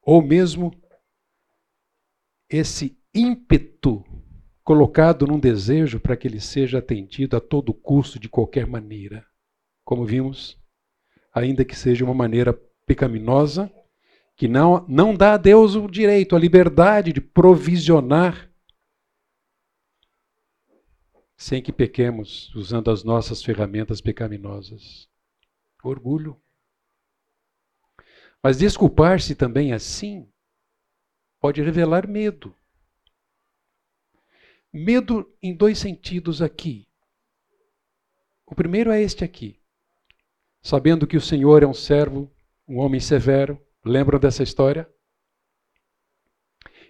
Ou 0.00 0.22
mesmo 0.22 0.72
esse 2.48 2.98
ímpeto 3.14 4.02
colocado 4.64 5.26
num 5.26 5.38
desejo 5.38 6.00
para 6.00 6.16
que 6.16 6.26
ele 6.26 6.40
seja 6.40 6.78
atendido 6.78 7.36
a 7.36 7.40
todo 7.40 7.74
custo, 7.74 8.18
de 8.18 8.28
qualquer 8.28 8.66
maneira. 8.66 9.26
Como 9.84 10.06
vimos, 10.06 10.58
ainda 11.36 11.66
que 11.66 11.76
seja 11.76 12.02
uma 12.02 12.14
maneira 12.14 12.54
pecaminosa, 12.86 13.70
que 14.34 14.48
não, 14.48 14.86
não 14.88 15.14
dá 15.14 15.34
a 15.34 15.36
Deus 15.36 15.74
o 15.74 15.86
direito, 15.86 16.34
a 16.34 16.38
liberdade 16.38 17.12
de 17.12 17.20
provisionar 17.20 18.50
sem 21.36 21.62
que 21.62 21.70
pequemos 21.70 22.54
usando 22.54 22.90
as 22.90 23.04
nossas 23.04 23.42
ferramentas 23.42 24.00
pecaminosas. 24.00 25.06
Orgulho. 25.84 26.40
Mas 28.42 28.56
desculpar-se 28.56 29.34
também 29.34 29.74
assim 29.74 30.26
pode 31.38 31.60
revelar 31.60 32.08
medo. 32.08 32.56
Medo 34.72 35.30
em 35.42 35.54
dois 35.54 35.78
sentidos 35.78 36.40
aqui. 36.40 36.88
O 38.46 38.54
primeiro 38.54 38.90
é 38.90 39.02
este 39.02 39.22
aqui. 39.22 39.60
Sabendo 40.66 41.06
que 41.06 41.16
o 41.16 41.20
Senhor 41.20 41.62
é 41.62 41.66
um 41.66 41.72
servo, 41.72 42.28
um 42.66 42.78
homem 42.78 42.98
severo. 42.98 43.56
Lembram 43.84 44.18
dessa 44.18 44.42
história? 44.42 44.90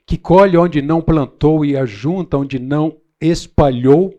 Que 0.07 0.17
colhe 0.17 0.57
onde 0.57 0.81
não 0.81 1.03
plantou 1.03 1.63
e 1.63 1.77
ajunta 1.77 2.39
onde 2.39 2.59
não 2.59 2.99
espalhou. 3.21 4.19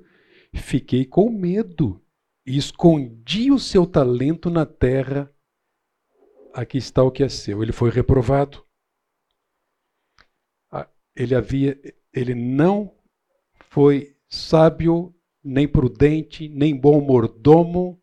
Fiquei 0.53 1.05
com 1.05 1.31
medo 1.31 1.99
e 2.45 2.55
escondi 2.55 3.51
o 3.51 3.57
seu 3.57 3.87
talento 3.87 4.51
na 4.51 4.63
terra. 4.63 5.27
Aqui 6.53 6.77
está 6.77 7.01
o 7.01 7.09
que 7.09 7.23
é 7.23 7.27
seu. 7.27 7.63
Ele 7.63 7.71
foi 7.71 7.89
reprovado. 7.89 8.63
Ah, 10.71 10.87
ele 11.15 11.33
havia, 11.33 11.81
ele 12.13 12.35
não 12.35 12.93
foi 13.71 14.15
sábio, 14.29 15.15
nem 15.43 15.67
prudente, 15.67 16.47
nem 16.47 16.79
bom 16.79 17.01
mordomo, 17.01 17.99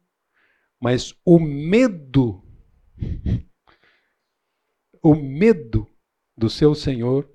mas 0.80 1.14
o 1.24 1.38
medo, 1.38 2.42
o 5.02 5.14
medo 5.14 5.90
do 6.36 6.50
seu 6.50 6.74
Senhor 6.74 7.30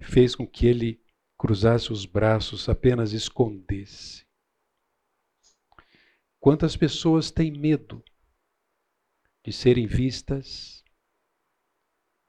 fez 0.00 0.34
com 0.34 0.46
que 0.46 0.66
ele 0.66 1.02
cruzasse 1.38 1.92
os 1.92 2.06
braços, 2.06 2.68
apenas 2.68 3.12
escondesse. 3.12 4.24
Quantas 6.40 6.76
pessoas 6.76 7.30
têm 7.30 7.50
medo 7.50 8.02
de 9.44 9.52
serem 9.52 9.86
vistas, 9.86 10.82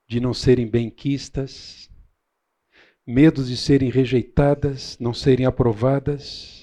de 0.08 0.20
não 0.20 0.34
serem 0.34 0.70
benquistas, 0.70 1.90
medos 3.06 3.48
de 3.48 3.58
serem 3.58 3.90
rejeitadas, 3.90 4.98
não 5.00 5.14
serem 5.14 5.46
aprovadas. 5.46 6.55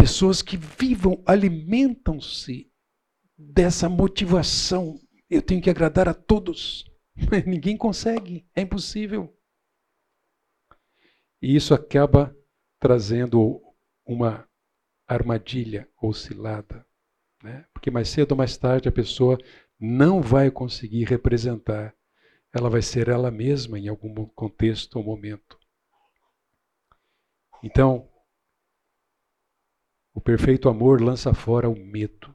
Pessoas 0.00 0.42
que 0.42 0.56
vivam, 0.56 1.22
alimentam-se 1.26 2.72
dessa 3.36 3.88
motivação. 3.88 4.98
Eu 5.28 5.42
tenho 5.42 5.60
que 5.60 5.70
agradar 5.70 6.08
a 6.08 6.14
todos. 6.14 6.84
Ninguém 7.46 7.76
consegue, 7.76 8.46
é 8.54 8.62
impossível. 8.62 9.36
E 11.42 11.54
isso 11.54 11.74
acaba 11.74 12.36
trazendo 12.78 13.62
uma 14.04 14.48
armadilha 15.06 15.88
ou 16.00 16.12
cilada. 16.12 16.86
Né? 17.42 17.66
Porque 17.72 17.90
mais 17.90 18.08
cedo 18.08 18.32
ou 18.32 18.38
mais 18.38 18.56
tarde 18.56 18.88
a 18.88 18.92
pessoa 18.92 19.38
não 19.78 20.20
vai 20.20 20.50
conseguir 20.50 21.04
representar 21.04 21.94
ela 22.52 22.68
vai 22.68 22.82
ser 22.82 23.08
ela 23.08 23.30
mesma 23.30 23.78
em 23.78 23.88
algum 23.88 24.26
contexto 24.26 24.96
ou 24.96 25.04
momento. 25.04 25.58
Então, 27.62 28.09
o 30.14 30.20
perfeito 30.20 30.68
amor 30.68 31.00
lança 31.00 31.32
fora 31.32 31.68
o 31.68 31.76
medo. 31.76 32.34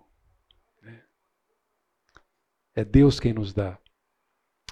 Né? 0.82 1.04
É 2.74 2.84
Deus 2.86 3.20
quem 3.20 3.34
nos 3.34 3.54
dá 3.54 3.80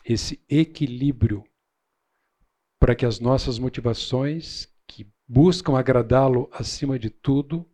esse 0.03 0.43
equilíbrio 0.49 1.43
para 2.79 2.95
que 2.95 3.05
as 3.05 3.19
nossas 3.19 3.57
motivações, 3.57 4.67
que 4.85 5.09
buscam 5.25 5.77
agradá-lo 5.77 6.49
acima 6.51 6.99
de 6.99 7.09
tudo, 7.09 7.65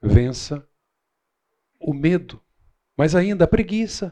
vença 0.00 0.66
o 1.78 1.92
medo, 1.92 2.42
mas 2.96 3.14
ainda 3.14 3.44
a 3.44 3.48
preguiça. 3.48 4.10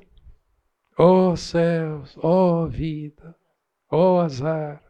Oh 0.98 1.36
céus, 1.36 2.16
oh 2.22 2.66
vida, 2.66 3.34
oh 3.90 4.18
azar. 4.18 4.87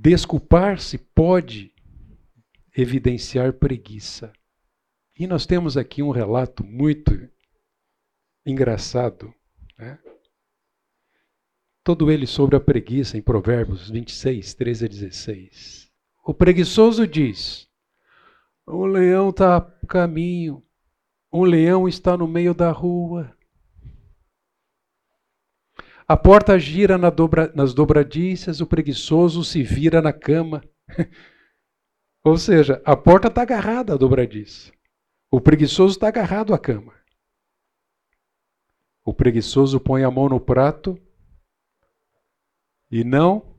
Desculpar-se 0.00 0.96
pode 0.96 1.74
evidenciar 2.76 3.54
preguiça. 3.54 4.32
E 5.18 5.26
nós 5.26 5.44
temos 5.44 5.76
aqui 5.76 6.04
um 6.04 6.10
relato 6.10 6.64
muito 6.64 7.28
engraçado, 8.46 9.34
né? 9.76 9.98
todo 11.82 12.12
ele 12.12 12.28
sobre 12.28 12.54
a 12.54 12.60
preguiça, 12.60 13.18
em 13.18 13.20
Provérbios 13.20 13.90
26, 13.90 14.54
13 14.54 14.84
a 14.84 14.88
16. 14.88 15.90
O 16.24 16.32
preguiçoso 16.32 17.04
diz: 17.04 17.68
O 18.64 18.86
leão 18.86 19.30
está 19.30 19.56
a 19.56 19.86
caminho, 19.88 20.62
um 21.32 21.42
leão 21.42 21.88
está 21.88 22.16
no 22.16 22.28
meio 22.28 22.54
da 22.54 22.70
rua. 22.70 23.36
A 26.10 26.16
porta 26.16 26.58
gira 26.58 26.96
na 26.96 27.10
dobra, 27.10 27.52
nas 27.54 27.74
dobradiças, 27.74 28.62
o 28.62 28.66
preguiçoso 28.66 29.44
se 29.44 29.62
vira 29.62 30.00
na 30.00 30.10
cama. 30.10 30.64
Ou 32.24 32.38
seja, 32.38 32.82
a 32.82 32.96
porta 32.96 33.28
está 33.28 33.42
agarrada 33.42 33.92
à 33.92 33.96
dobradiça. 33.98 34.72
O 35.30 35.38
preguiçoso 35.38 35.96
está 35.96 36.08
agarrado 36.08 36.54
à 36.54 36.58
cama. 36.58 36.94
O 39.04 39.12
preguiçoso 39.12 39.78
põe 39.78 40.02
a 40.02 40.10
mão 40.10 40.30
no 40.30 40.40
prato 40.40 40.98
e 42.90 43.04
não 43.04 43.54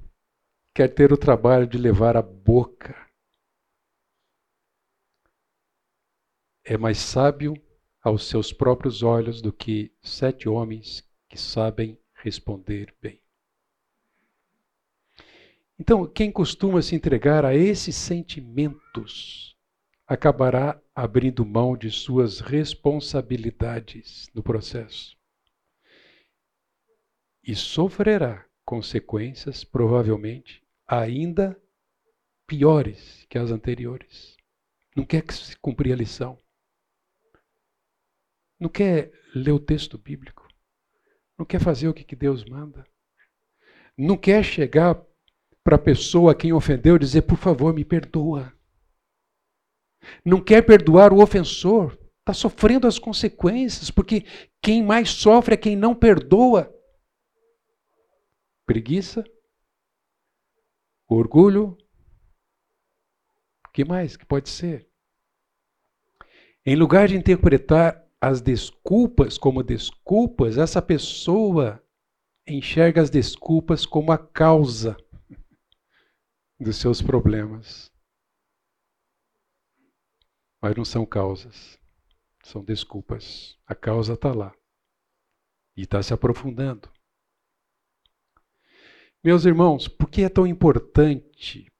quer 0.73 0.87
ter 0.87 1.13
o 1.13 1.17
trabalho 1.17 1.67
de 1.67 1.77
levar 1.77 2.17
a 2.17 2.21
boca. 2.23 2.95
É 6.63 6.75
mais 6.77 6.97
sábio 6.97 7.53
aos 8.01 8.27
seus 8.27 8.51
próprios 8.51 9.03
olhos 9.03 9.39
do 9.39 9.53
que 9.53 9.95
sete 10.01 10.49
homens 10.49 11.07
que 11.27 11.39
sabem 11.39 11.99
responder 12.21 12.93
bem. 13.01 13.21
Então, 15.79 16.05
quem 16.05 16.31
costuma 16.31 16.81
se 16.81 16.95
entregar 16.95 17.45
a 17.45 17.55
esses 17.55 17.95
sentimentos 17.95 19.57
acabará 20.05 20.81
abrindo 20.93 21.45
mão 21.45 21.77
de 21.77 21.89
suas 21.89 22.39
responsabilidades 22.39 24.29
no 24.33 24.43
processo 24.43 25.17
e 27.43 27.55
sofrerá 27.55 28.45
consequências, 28.65 29.63
provavelmente, 29.63 30.61
ainda 30.85 31.59
piores 32.45 33.25
que 33.29 33.37
as 33.37 33.51
anteriores. 33.51 34.35
Não 34.95 35.05
quer 35.05 35.23
se 35.31 35.55
cumprir 35.57 35.93
a 35.93 35.95
lição. 35.95 36.37
Não 38.59 38.67
quer 38.67 39.11
ler 39.33 39.51
o 39.51 39.59
texto 39.59 39.97
bíblico. 39.97 40.48
Não 41.39 41.45
quer 41.45 41.61
fazer 41.61 41.87
o 41.87 41.93
que 41.93 42.17
Deus 42.17 42.43
manda. 42.43 42.85
Não 43.97 44.17
quer 44.17 44.43
chegar 44.43 45.01
para 45.63 45.77
a 45.77 45.79
pessoa 45.79 46.33
a 46.33 46.35
quem 46.35 46.51
ofendeu 46.51 46.97
e 46.97 46.99
dizer, 46.99 47.21
por 47.21 47.37
favor, 47.37 47.73
me 47.73 47.85
perdoa. 47.85 48.53
Não 50.25 50.43
quer 50.43 50.65
perdoar 50.65 51.13
o 51.13 51.23
ofensor. 51.23 51.97
Está 52.19 52.33
sofrendo 52.33 52.85
as 52.85 52.99
consequências, 52.99 53.89
porque 53.89 54.25
quem 54.61 54.83
mais 54.83 55.11
sofre 55.11 55.53
é 55.53 55.57
quem 55.57 55.77
não 55.77 55.95
perdoa. 55.95 56.75
Preguiça, 58.65 59.23
orgulho, 61.07 61.77
o 63.65 63.71
que 63.71 63.85
mais 63.85 64.17
que 64.17 64.25
pode 64.25 64.49
ser? 64.49 64.89
Em 66.65 66.75
lugar 66.75 67.07
de 67.07 67.15
interpretar 67.15 68.08
as 68.21 68.41
desculpas 68.41 69.37
como 69.37 69.63
desculpas, 69.63 70.57
essa 70.57 70.81
pessoa 70.81 71.81
enxerga 72.47 73.01
as 73.01 73.09
desculpas 73.09 73.85
como 73.85 74.11
a 74.11 74.17
causa 74.17 74.97
dos 76.59 76.77
seus 76.77 77.01
problemas. 77.01 77.91
Mas 80.61 80.75
não 80.75 80.83
são 80.83 81.05
causas, 81.05 81.79
são 82.43 82.63
desculpas. 82.63 83.57
A 83.65 83.73
causa 83.73 84.13
está 84.13 84.33
lá 84.33 84.53
e 85.77 85.83
está 85.83 86.03
se 86.03 86.13
aprofundando. 86.13 86.91
Meus 89.23 89.45
irmãos, 89.45 89.87
por 89.87 90.09
que 90.09 90.23
é 90.23 90.29
tão 90.29 90.45
importante 90.45 91.71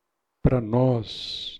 para 0.41 0.61
nós, 0.61 1.58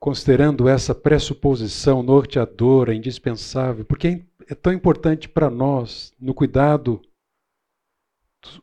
considerando 0.00 0.66
essa 0.66 0.94
pressuposição 0.94 2.02
norteadora, 2.02 2.94
indispensável, 2.94 3.84
por 3.84 3.98
que 3.98 4.24
é 4.48 4.54
tão 4.54 4.72
importante 4.72 5.28
para 5.28 5.50
nós, 5.50 6.14
no 6.18 6.32
cuidado 6.32 7.02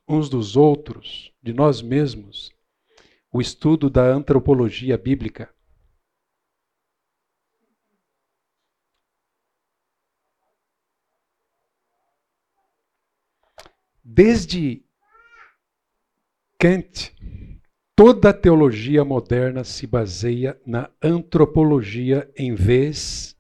uns 0.08 0.28
dos 0.30 0.58
outros, 0.58 1.32
de 1.42 1.54
nós 1.54 1.80
mesmos, 1.80 2.52
o 3.32 3.40
estudo 3.40 3.88
da 3.88 4.04
antropologia 4.04 4.98
bíblica? 4.98 5.54
Desde 14.04 14.84
Kant, 16.60 17.14
toda 17.98 18.30
a 18.30 18.34
teologia 18.34 19.04
moderna 19.04 19.64
se 19.64 19.88
baseia 19.88 20.62
na 20.64 20.88
antropologia 21.02 22.32
em 22.38 22.54
vez 22.54 23.36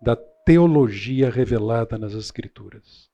da 0.00 0.16
teologia 0.16 1.28
revelada 1.28 1.98
nas 1.98 2.14
Escrituras. 2.14 3.10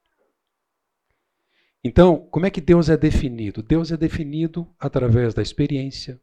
Então, 1.82 2.28
como 2.30 2.46
é 2.46 2.50
que 2.50 2.60
Deus 2.60 2.88
é 2.88 2.96
definido? 2.96 3.60
Deus 3.60 3.90
é 3.90 3.96
definido 3.96 4.72
através 4.78 5.34
da 5.34 5.42
experiência, 5.42 6.20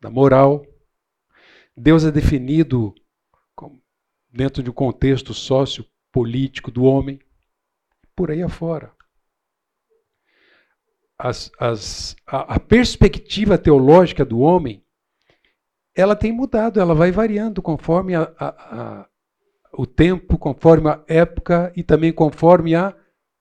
da 0.00 0.10
moral. 0.10 0.66
Deus 1.76 2.04
é 2.04 2.10
definido 2.10 2.92
dentro 4.28 4.64
de 4.64 4.70
um 4.70 4.74
contexto 4.74 5.32
sociopolítico 5.32 6.72
do 6.72 6.82
homem, 6.82 7.20
por 8.16 8.32
aí 8.32 8.42
afora 8.42 8.92
as, 11.18 11.50
as, 11.58 12.16
a, 12.26 12.54
a 12.54 12.60
perspectiva 12.60 13.56
teológica 13.56 14.24
do 14.24 14.40
homem, 14.40 14.84
ela 15.94 16.16
tem 16.16 16.32
mudado, 16.32 16.80
ela 16.80 16.94
vai 16.94 17.12
variando 17.12 17.62
conforme 17.62 18.14
a, 18.14 18.32
a, 18.38 19.08
o 19.72 19.86
tempo, 19.86 20.36
conforme 20.36 20.88
a 20.88 21.02
época 21.06 21.72
e 21.76 21.82
também 21.82 22.12
conforme 22.12 22.74
a 22.74 22.94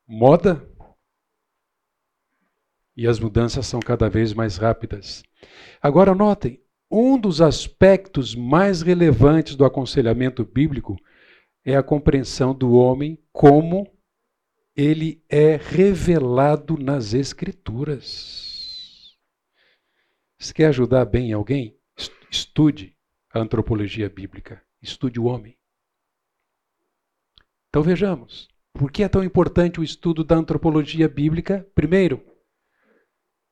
moda. 0.08 0.68
E 2.96 3.08
as 3.08 3.20
mudanças 3.20 3.66
são 3.66 3.80
cada 3.80 4.08
vez 4.08 4.34
mais 4.34 4.58
rápidas. 4.58 5.24
Agora, 5.82 6.14
notem, 6.14 6.62
um 6.92 7.18
dos 7.18 7.42
aspectos 7.42 8.36
mais 8.36 8.84
relevantes 8.84 9.56
do 9.56 9.66
aconselhamento 9.66 10.46
bíblico 10.46 10.96
é 11.66 11.76
a 11.76 11.82
compreensão 11.82 12.54
do 12.54 12.74
homem 12.74 13.18
como 13.32 13.88
ele 14.76 15.24
é 15.30 15.56
revelado 15.56 16.78
nas 16.78 17.14
Escrituras. 17.14 19.16
Se 20.40 20.54
quer 20.54 20.68
ajudar 20.68 21.06
bem 21.06 21.32
alguém, 21.32 21.78
estude 22.30 22.96
a 23.32 23.40
antropologia 23.40 24.10
bíblica, 24.10 24.62
estude 24.82 25.20
o 25.20 25.26
homem. 25.26 25.58
Então 27.70 27.82
vejamos, 27.82 28.50
por 28.74 28.92
que 28.92 29.04
é 29.04 29.10
tão 29.10 29.24
importante 29.24 29.80
o 29.80 29.84
estudo 29.84 30.24
da 30.24 30.36
antropologia 30.36 31.08
bíblica? 31.08 31.68
Primeiro, 31.74 32.24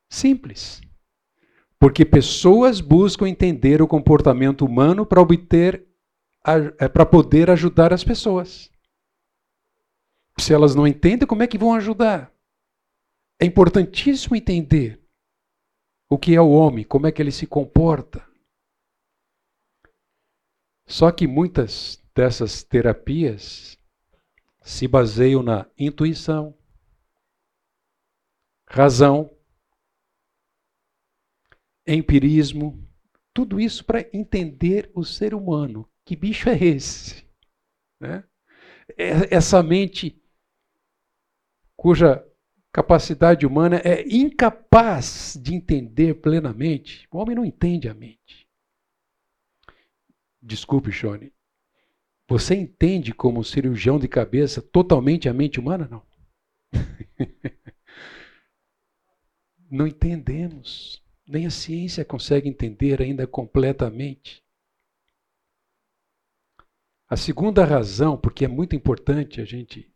simples. 0.09 0.81
Porque 1.79 2.05
pessoas 2.05 2.81
buscam 2.81 3.27
entender 3.27 3.81
o 3.81 3.87
comportamento 3.87 4.65
humano 4.65 5.05
para 5.05 5.21
obter 5.21 5.87
é, 6.79 6.89
para 6.89 7.05
poder 7.05 7.49
ajudar 7.49 7.93
as 7.93 8.03
pessoas. 8.03 8.71
Se 10.41 10.55
elas 10.55 10.73
não 10.73 10.87
entendem, 10.87 11.27
como 11.27 11.43
é 11.43 11.47
que 11.47 11.55
vão 11.55 11.71
ajudar? 11.75 12.33
É 13.39 13.45
importantíssimo 13.45 14.35
entender 14.35 14.99
o 16.09 16.17
que 16.17 16.33
é 16.33 16.41
o 16.41 16.49
homem, 16.49 16.83
como 16.83 17.05
é 17.05 17.11
que 17.11 17.21
ele 17.21 17.31
se 17.31 17.45
comporta. 17.45 18.27
Só 20.87 21.11
que 21.11 21.27
muitas 21.27 22.03
dessas 22.15 22.63
terapias 22.63 23.77
se 24.63 24.87
baseiam 24.87 25.43
na 25.43 25.69
intuição, 25.77 26.57
razão, 28.67 29.29
empirismo, 31.85 32.83
tudo 33.31 33.59
isso 33.59 33.85
para 33.85 34.09
entender 34.11 34.91
o 34.95 35.03
ser 35.03 35.35
humano. 35.35 35.87
Que 36.03 36.15
bicho 36.15 36.49
é 36.49 36.57
esse? 36.57 37.29
Né? 37.99 38.23
É, 38.97 39.35
essa 39.35 39.61
mente 39.61 40.20
cuja 41.81 42.23
capacidade 42.71 43.43
humana 43.43 43.81
é 43.83 44.07
incapaz 44.07 45.35
de 45.41 45.55
entender 45.55 46.21
plenamente. 46.21 47.07
O 47.11 47.17
homem 47.17 47.35
não 47.35 47.43
entende 47.43 47.89
a 47.89 47.93
mente. 47.95 48.47
Desculpe, 50.39 50.91
Shone. 50.91 51.33
Você 52.29 52.53
entende 52.53 53.15
como 53.15 53.43
cirurgião 53.43 53.97
de 53.97 54.07
cabeça 54.07 54.61
totalmente 54.61 55.27
a 55.27 55.33
mente 55.33 55.59
humana? 55.59 55.87
Não. 55.89 56.05
não 59.67 59.87
entendemos. 59.87 61.03
Nem 61.27 61.47
a 61.47 61.49
ciência 61.49 62.05
consegue 62.05 62.47
entender 62.47 63.01
ainda 63.01 63.25
completamente. 63.25 64.43
A 67.09 67.17
segunda 67.17 67.65
razão, 67.65 68.19
porque 68.19 68.45
é 68.45 68.47
muito 68.47 68.75
importante 68.75 69.41
a 69.41 69.45
gente 69.45 69.90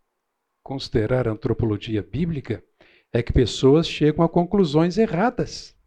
considerar 0.65 1.27
a 1.27 1.31
antropologia 1.31 2.01
bíblica, 2.01 2.63
é 3.13 3.21
que 3.21 3.31
pessoas 3.31 3.87
chegam 3.87 4.25
a 4.25 4.27
conclusões 4.27 4.97
erradas, 4.97 5.77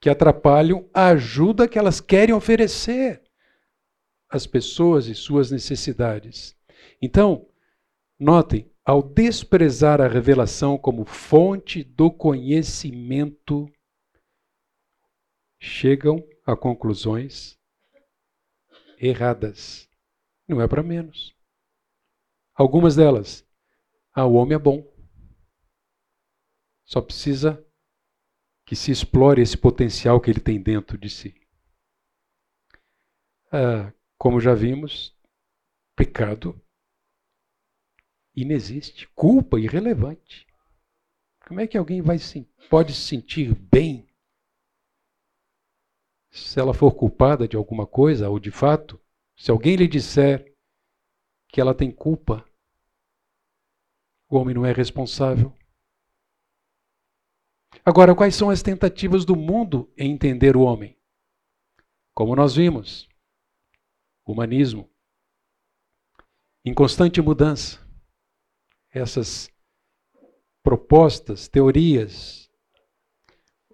que 0.00 0.08
atrapalham 0.08 0.88
a 0.94 1.08
ajuda 1.08 1.66
que 1.66 1.76
elas 1.76 2.00
querem 2.00 2.32
oferecer 2.32 3.20
às 4.30 4.46
pessoas 4.46 5.08
e 5.08 5.16
suas 5.16 5.50
necessidades. 5.50 6.56
Então, 7.02 7.48
notem, 8.16 8.70
ao 8.84 9.02
desprezar 9.02 10.00
a 10.00 10.06
revelação 10.06 10.78
como 10.78 11.04
fonte 11.04 11.82
do 11.82 12.08
conhecimento, 12.08 13.68
chegam 15.58 16.24
a 16.46 16.56
conclusões 16.56 17.58
erradas. 18.96 19.88
Não 20.46 20.62
é 20.62 20.68
para 20.68 20.84
menos. 20.84 21.34
Algumas 22.54 22.94
delas, 22.94 23.47
ah, 24.18 24.26
o 24.26 24.34
homem 24.34 24.56
é 24.56 24.58
bom. 24.58 24.84
Só 26.84 27.00
precisa 27.00 27.64
que 28.66 28.74
se 28.74 28.90
explore 28.90 29.40
esse 29.40 29.56
potencial 29.56 30.20
que 30.20 30.28
ele 30.28 30.40
tem 30.40 30.60
dentro 30.60 30.98
de 30.98 31.08
si. 31.08 31.40
Ah, 33.52 33.92
como 34.18 34.40
já 34.40 34.54
vimos, 34.54 35.16
pecado 35.94 36.60
inexiste, 38.34 39.06
culpa 39.10 39.60
irrelevante. 39.60 40.48
Como 41.46 41.60
é 41.60 41.68
que 41.68 41.78
alguém 41.78 42.02
vai 42.02 42.18
pode 42.68 42.94
se 42.94 43.02
sentir 43.02 43.54
bem 43.54 44.12
se 46.28 46.58
ela 46.58 46.74
for 46.74 46.92
culpada 46.92 47.46
de 47.46 47.56
alguma 47.56 47.86
coisa 47.86 48.28
ou 48.28 48.40
de 48.40 48.50
fato? 48.50 49.00
Se 49.36 49.52
alguém 49.52 49.76
lhe 49.76 49.86
disser 49.86 50.52
que 51.48 51.60
ela 51.60 51.72
tem 51.72 51.92
culpa, 51.92 52.47
o 54.28 54.36
homem 54.36 54.54
não 54.54 54.66
é 54.66 54.72
responsável. 54.72 55.56
Agora, 57.84 58.14
quais 58.14 58.34
são 58.34 58.50
as 58.50 58.62
tentativas 58.62 59.24
do 59.24 59.34
mundo 59.34 59.92
em 59.96 60.12
entender 60.12 60.56
o 60.56 60.62
homem? 60.62 60.98
Como 62.14 62.34
nós 62.36 62.54
vimos, 62.54 63.08
humanismo, 64.26 64.90
em 66.64 66.74
constante 66.74 67.20
mudança. 67.20 67.78
Essas 68.90 69.50
propostas, 70.62 71.48
teorias, 71.48 72.50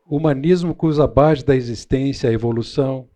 humanismo 0.04 0.74
que 0.74 0.86
usa 0.86 1.04
a 1.04 1.08
base 1.08 1.44
da 1.44 1.56
existência, 1.56 2.28
a 2.28 2.32
evolução, 2.32 3.10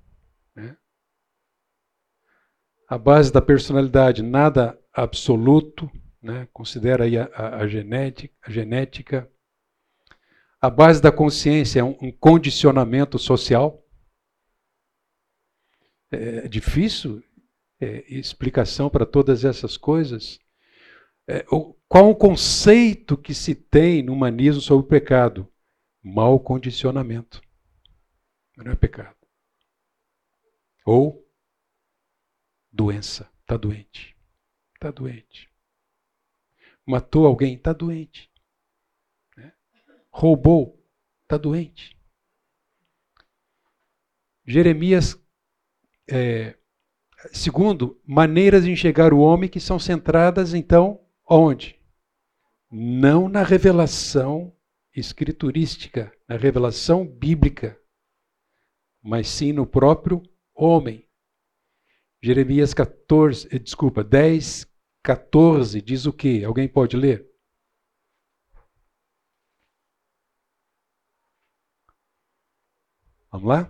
a 2.88 2.96
base 2.96 3.30
da 3.30 3.42
personalidade, 3.42 4.22
nada 4.22 4.80
absoluto, 4.92 5.90
né? 6.22 6.48
considera 6.52 7.04
aí 7.04 7.16
a, 7.16 7.24
a, 7.26 7.56
a, 7.60 7.68
genética, 7.68 8.34
a 8.42 8.50
genética. 8.50 9.30
A 10.60 10.68
base 10.68 11.00
da 11.00 11.12
consciência 11.12 11.80
é 11.80 11.84
um, 11.84 11.96
um 12.00 12.12
condicionamento 12.12 13.18
social. 13.18 13.84
É 16.10 16.48
difícil 16.48 17.22
é, 17.80 18.04
explicação 18.12 18.90
para 18.90 19.06
todas 19.06 19.44
essas 19.44 19.76
coisas. 19.76 20.38
É, 21.28 21.44
o, 21.50 21.74
qual 21.86 22.10
o 22.10 22.16
conceito 22.16 23.16
que 23.16 23.34
se 23.34 23.54
tem 23.54 24.02
no 24.02 24.12
humanismo 24.12 24.60
sobre 24.60 24.86
o 24.86 24.88
pecado? 24.88 25.46
Mal 26.02 26.40
condicionamento. 26.40 27.40
Não 28.56 28.72
é 28.72 28.76
pecado. 28.76 29.16
Ou 30.84 31.28
Doença, 32.78 33.28
está 33.40 33.56
doente. 33.56 34.16
Está 34.74 34.92
doente. 34.92 35.47
Matou 36.88 37.26
alguém, 37.26 37.54
está 37.54 37.74
doente. 37.74 38.30
Né? 39.36 39.52
Roubou, 40.10 40.82
está 41.24 41.36
doente. 41.36 41.94
Jeremias, 44.46 45.22
é, 46.10 46.56
segundo, 47.30 48.00
maneiras 48.06 48.64
de 48.64 48.70
enxergar 48.70 49.12
o 49.12 49.18
homem 49.18 49.50
que 49.50 49.60
são 49.60 49.78
centradas, 49.78 50.54
então, 50.54 51.06
onde? 51.28 51.78
Não 52.70 53.28
na 53.28 53.42
revelação 53.42 54.56
escriturística, 54.96 56.10
na 56.26 56.38
revelação 56.38 57.06
bíblica, 57.06 57.78
mas 59.02 59.28
sim 59.28 59.52
no 59.52 59.66
próprio 59.66 60.22
homem. 60.54 61.06
Jeremias 62.22 62.72
14, 62.72 63.46
eh, 63.52 63.58
desculpa, 63.58 64.02
10, 64.02 64.66
14 65.02 65.80
diz 65.82 66.06
o 66.06 66.12
quê? 66.12 66.42
Alguém 66.44 66.68
pode 66.68 66.96
ler? 66.96 67.26
Vamos 73.30 73.46
lá? 73.48 73.68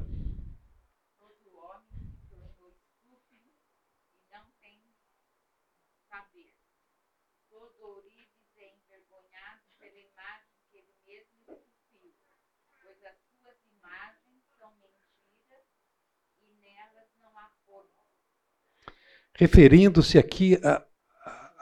referindo-se 19.38 20.18
aqui 20.18 20.58
a, 20.64 20.84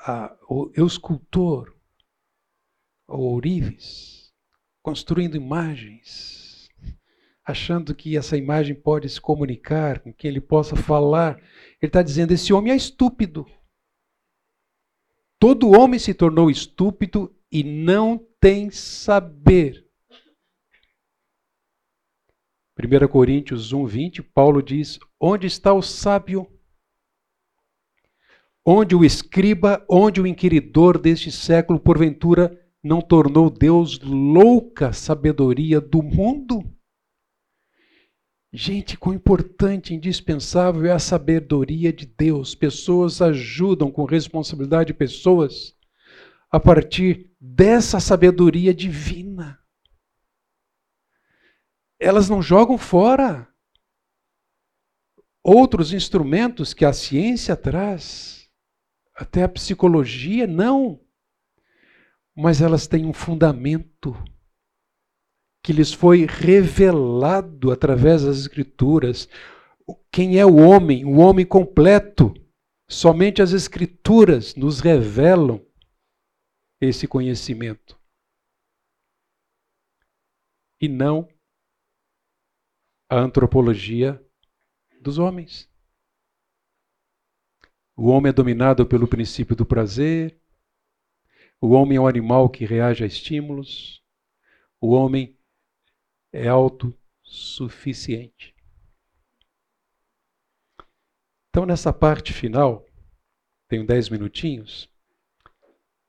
a, 0.07 0.37
ao 0.49 0.87
escultor, 0.87 1.75
ao 3.09 3.21
ourives, 3.21 4.33
construindo 4.81 5.37
imagens, 5.37 6.69
achando 7.45 7.93
que 7.95 8.17
essa 8.17 8.37
imagem 8.37 8.75
pode 8.75 9.09
se 9.09 9.21
comunicar, 9.21 9.99
com 9.99 10.15
que 10.15 10.29
ele 10.29 10.41
possa 10.41 10.77
falar. 10.77 11.37
Ele 11.83 11.89
está 11.89 12.03
dizendo: 12.03 12.33
esse 12.33 12.53
homem 12.53 12.73
é 12.73 12.77
estúpido. 12.77 13.45
Todo 15.41 15.77
homem 15.79 15.99
se 15.99 16.15
tornou 16.15 16.51
estúpido 16.51 17.37
e 17.51 17.65
não 17.65 18.17
tem 18.41 18.71
saber. 18.71 19.85
1 22.79 23.09
Coríntios 23.09 23.73
1, 23.73 23.87
20, 23.87 24.23
Paulo 24.23 24.63
diz: 24.63 25.01
Onde 25.21 25.49
está 25.49 25.73
o 25.73 25.83
sábio? 25.83 26.56
Onde 28.67 28.97
o 28.97 29.05
escriba, 29.05 29.87
onde 29.89 30.21
o 30.21 30.27
inquiridor 30.27 30.99
deste 30.99 31.31
século, 31.31 31.79
porventura, 31.79 32.61
não 32.83 33.01
tornou 33.01 33.49
Deus 33.49 34.01
louca 34.01 34.93
sabedoria 34.93 35.81
do 35.81 36.03
mundo? 36.03 36.65
Gente, 38.53 38.97
quão 38.97 39.15
importante, 39.15 39.95
indispensável 39.95 40.87
é 40.87 40.91
a 40.91 40.99
sabedoria 40.99 41.93
de 41.93 42.07
Deus. 42.07 42.55
Pessoas 42.57 43.23
ajudam 43.23 43.91
com 43.91 44.05
responsabilidade 44.05 44.93
pessoas 44.93 45.77
a 46.51 46.59
partir 46.59 47.31
dessa 47.41 48.01
sabedoria 48.01 48.75
divina. 48.75 49.61
Elas 52.01 52.29
não 52.29 52.43
jogam 52.43 52.79
fora 52.79 53.49
outros 55.43 55.93
instrumentos 55.93 56.75
que 56.75 56.85
a 56.85 56.93
ciência 56.93 57.55
traz 57.55 58.36
até 59.17 59.43
a 59.43 59.49
psicologia, 59.49 60.47
não. 60.47 61.01
Mas 62.37 62.61
elas 62.61 62.87
têm 62.87 63.07
um 63.07 63.15
fundamento 63.15 64.15
que 65.65 65.73
lhes 65.73 65.93
foi 65.93 66.27
revelado 66.27 67.73
através 67.73 68.23
das 68.23 68.37
Escrituras. 68.37 69.27
Quem 70.13 70.39
é 70.39 70.45
o 70.45 70.57
homem? 70.57 71.05
O 71.05 71.17
homem 71.17 71.47
completo. 71.47 72.35
Somente 72.89 73.41
as 73.41 73.53
Escrituras 73.53 74.55
nos 74.55 74.81
revelam 74.81 75.65
esse 76.81 77.09
conhecimento. 77.09 77.99
E 80.79 80.89
não 80.89 81.27
a 83.09 83.19
antropologia 83.19 84.23
dos 85.01 85.19
homens. 85.19 85.71
O 87.97 88.09
homem 88.09 88.29
é 88.29 88.33
dominado 88.33 88.87
pelo 88.87 89.09
princípio 89.09 89.57
do 89.57 89.65
prazer. 89.65 90.39
O 91.61 91.71
homem 91.71 91.97
é 91.97 92.01
um 92.01 92.07
animal 92.07 92.51
que 92.51 92.67
reage 92.67 93.03
a 93.03 93.07
estímulos. 93.07 94.05
O 94.79 94.91
homem 94.91 95.35
é 96.31 96.49
autossuficiente. 96.49 98.55
Então, 101.49 101.65
nessa 101.65 101.91
parte 101.91 102.35
final, 102.35 102.85
tenho 103.67 103.87
dez 103.87 104.11
minutinhos, 104.11 104.95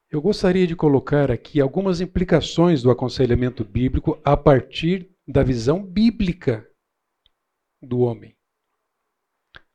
eu 0.10 0.22
gostaria 0.22 0.68
de 0.68 0.76
colocar 0.76 1.32
aqui 1.32 1.60
algumas 1.60 2.02
implicações 2.02 2.82
do 2.82 2.92
aconselhamento 2.92 3.64
bíblico 3.64 4.20
a 4.24 4.38
partir 4.38 5.14
da 5.28 5.44
visão 5.44 5.84
bíblica 5.84 6.70
do 7.82 8.00
homem. 8.00 8.36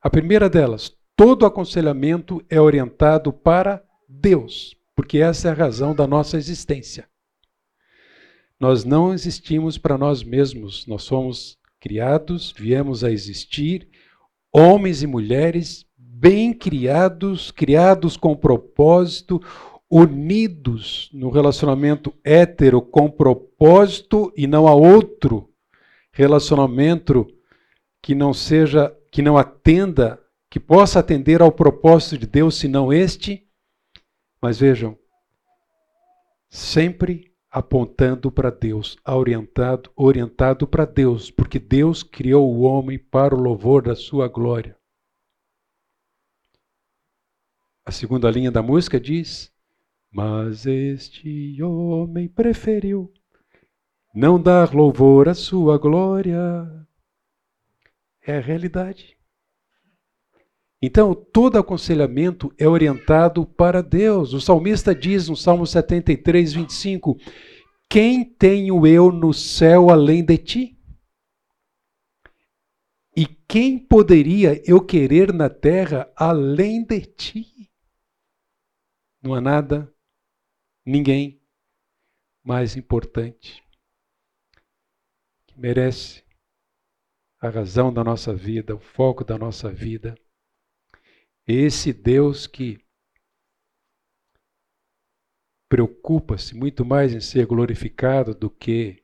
A 0.01 0.09
primeira 0.09 0.49
delas, 0.49 0.95
todo 1.15 1.45
aconselhamento 1.45 2.43
é 2.49 2.59
orientado 2.59 3.31
para 3.31 3.83
Deus, 4.07 4.75
porque 4.95 5.19
essa 5.19 5.49
é 5.49 5.51
a 5.51 5.55
razão 5.55 5.95
da 5.95 6.07
nossa 6.07 6.37
existência. 6.37 7.07
Nós 8.59 8.83
não 8.83 9.13
existimos 9.13 9.77
para 9.77 9.97
nós 9.97 10.23
mesmos, 10.23 10.87
nós 10.87 11.03
somos 11.03 11.57
criados, 11.79 12.53
viemos 12.57 13.03
a 13.03 13.11
existir, 13.11 13.87
homens 14.51 15.03
e 15.03 15.07
mulheres 15.07 15.85
bem 15.97 16.53
criados, 16.53 17.51
criados 17.51 18.15
com 18.15 18.35
propósito, 18.35 19.41
unidos 19.91 21.09
no 21.13 21.29
relacionamento 21.29 22.13
hétero 22.23 22.81
com 22.81 23.11
propósito 23.11 24.31
e 24.35 24.47
não 24.47 24.67
há 24.67 24.73
outro 24.73 25.49
relacionamento 26.11 27.27
que 28.01 28.15
não 28.15 28.33
seja, 28.33 28.95
que 29.11 29.21
não 29.21 29.37
atenda, 29.37 30.22
que 30.53 30.59
possa 30.59 30.99
atender 30.99 31.41
ao 31.41 31.51
propósito 31.51 32.15
de 32.15 32.27
Deus, 32.27 32.59
senão 32.59 32.93
este. 32.93 33.49
Mas 34.39 34.59
vejam, 34.59 34.95
sempre 36.47 37.33
apontando 37.49 38.31
para 38.31 38.51
Deus, 38.51 38.95
orientado, 39.03 39.91
orientado 39.95 40.67
para 40.67 40.85
Deus, 40.85 41.31
porque 41.31 41.57
Deus 41.57 42.03
criou 42.03 42.55
o 42.55 42.61
homem 42.61 42.99
para 42.99 43.33
o 43.33 43.41
louvor 43.41 43.81
da 43.81 43.95
sua 43.95 44.27
glória. 44.27 44.77
A 47.83 47.91
segunda 47.91 48.29
linha 48.29 48.51
da 48.51 48.61
música 48.61 48.99
diz: 48.99 49.51
Mas 50.11 50.67
este 50.67 51.63
homem 51.63 52.27
preferiu 52.27 53.11
não 54.13 54.39
dar 54.39 54.71
louvor 54.71 55.27
à 55.27 55.33
sua 55.33 55.79
glória. 55.79 56.87
É 58.21 58.37
a 58.37 58.39
realidade. 58.39 59.17
Então, 60.85 61.15
todo 61.15 61.57
aconselhamento 61.57 62.53
é 62.57 62.67
orientado 62.67 63.45
para 63.45 63.81
Deus. 63.81 64.33
O 64.33 64.41
salmista 64.41 64.93
diz 64.93 65.29
no 65.29 65.35
Salmo 65.37 65.65
73, 65.65 66.51
25: 66.51 67.17
Quem 67.89 68.25
tenho 68.25 68.85
eu 68.85 69.09
no 69.09 69.33
céu 69.33 69.89
além 69.89 70.25
de 70.25 70.37
ti? 70.37 70.77
E 73.15 73.25
quem 73.25 73.79
poderia 73.79 74.61
eu 74.69 74.85
querer 74.85 75.31
na 75.31 75.49
terra 75.49 76.11
além 76.17 76.83
de 76.83 76.99
ti? 76.99 77.71
Não 79.21 79.33
há 79.33 79.39
nada, 79.39 79.89
ninguém 80.85 81.41
mais 82.43 82.75
importante 82.75 83.63
que 85.47 85.57
merece 85.57 86.25
a 87.39 87.47
razão 87.47 87.93
da 87.93 88.03
nossa 88.03 88.35
vida, 88.35 88.75
o 88.75 88.79
foco 88.79 89.23
da 89.23 89.37
nossa 89.37 89.71
vida 89.71 90.13
esse 91.47 91.91
Deus 91.91 92.47
que 92.47 92.79
preocupa-se 95.67 96.55
muito 96.55 96.85
mais 96.85 97.13
em 97.13 97.19
ser 97.19 97.45
glorificado 97.45 98.35
do 98.35 98.49
que 98.49 99.03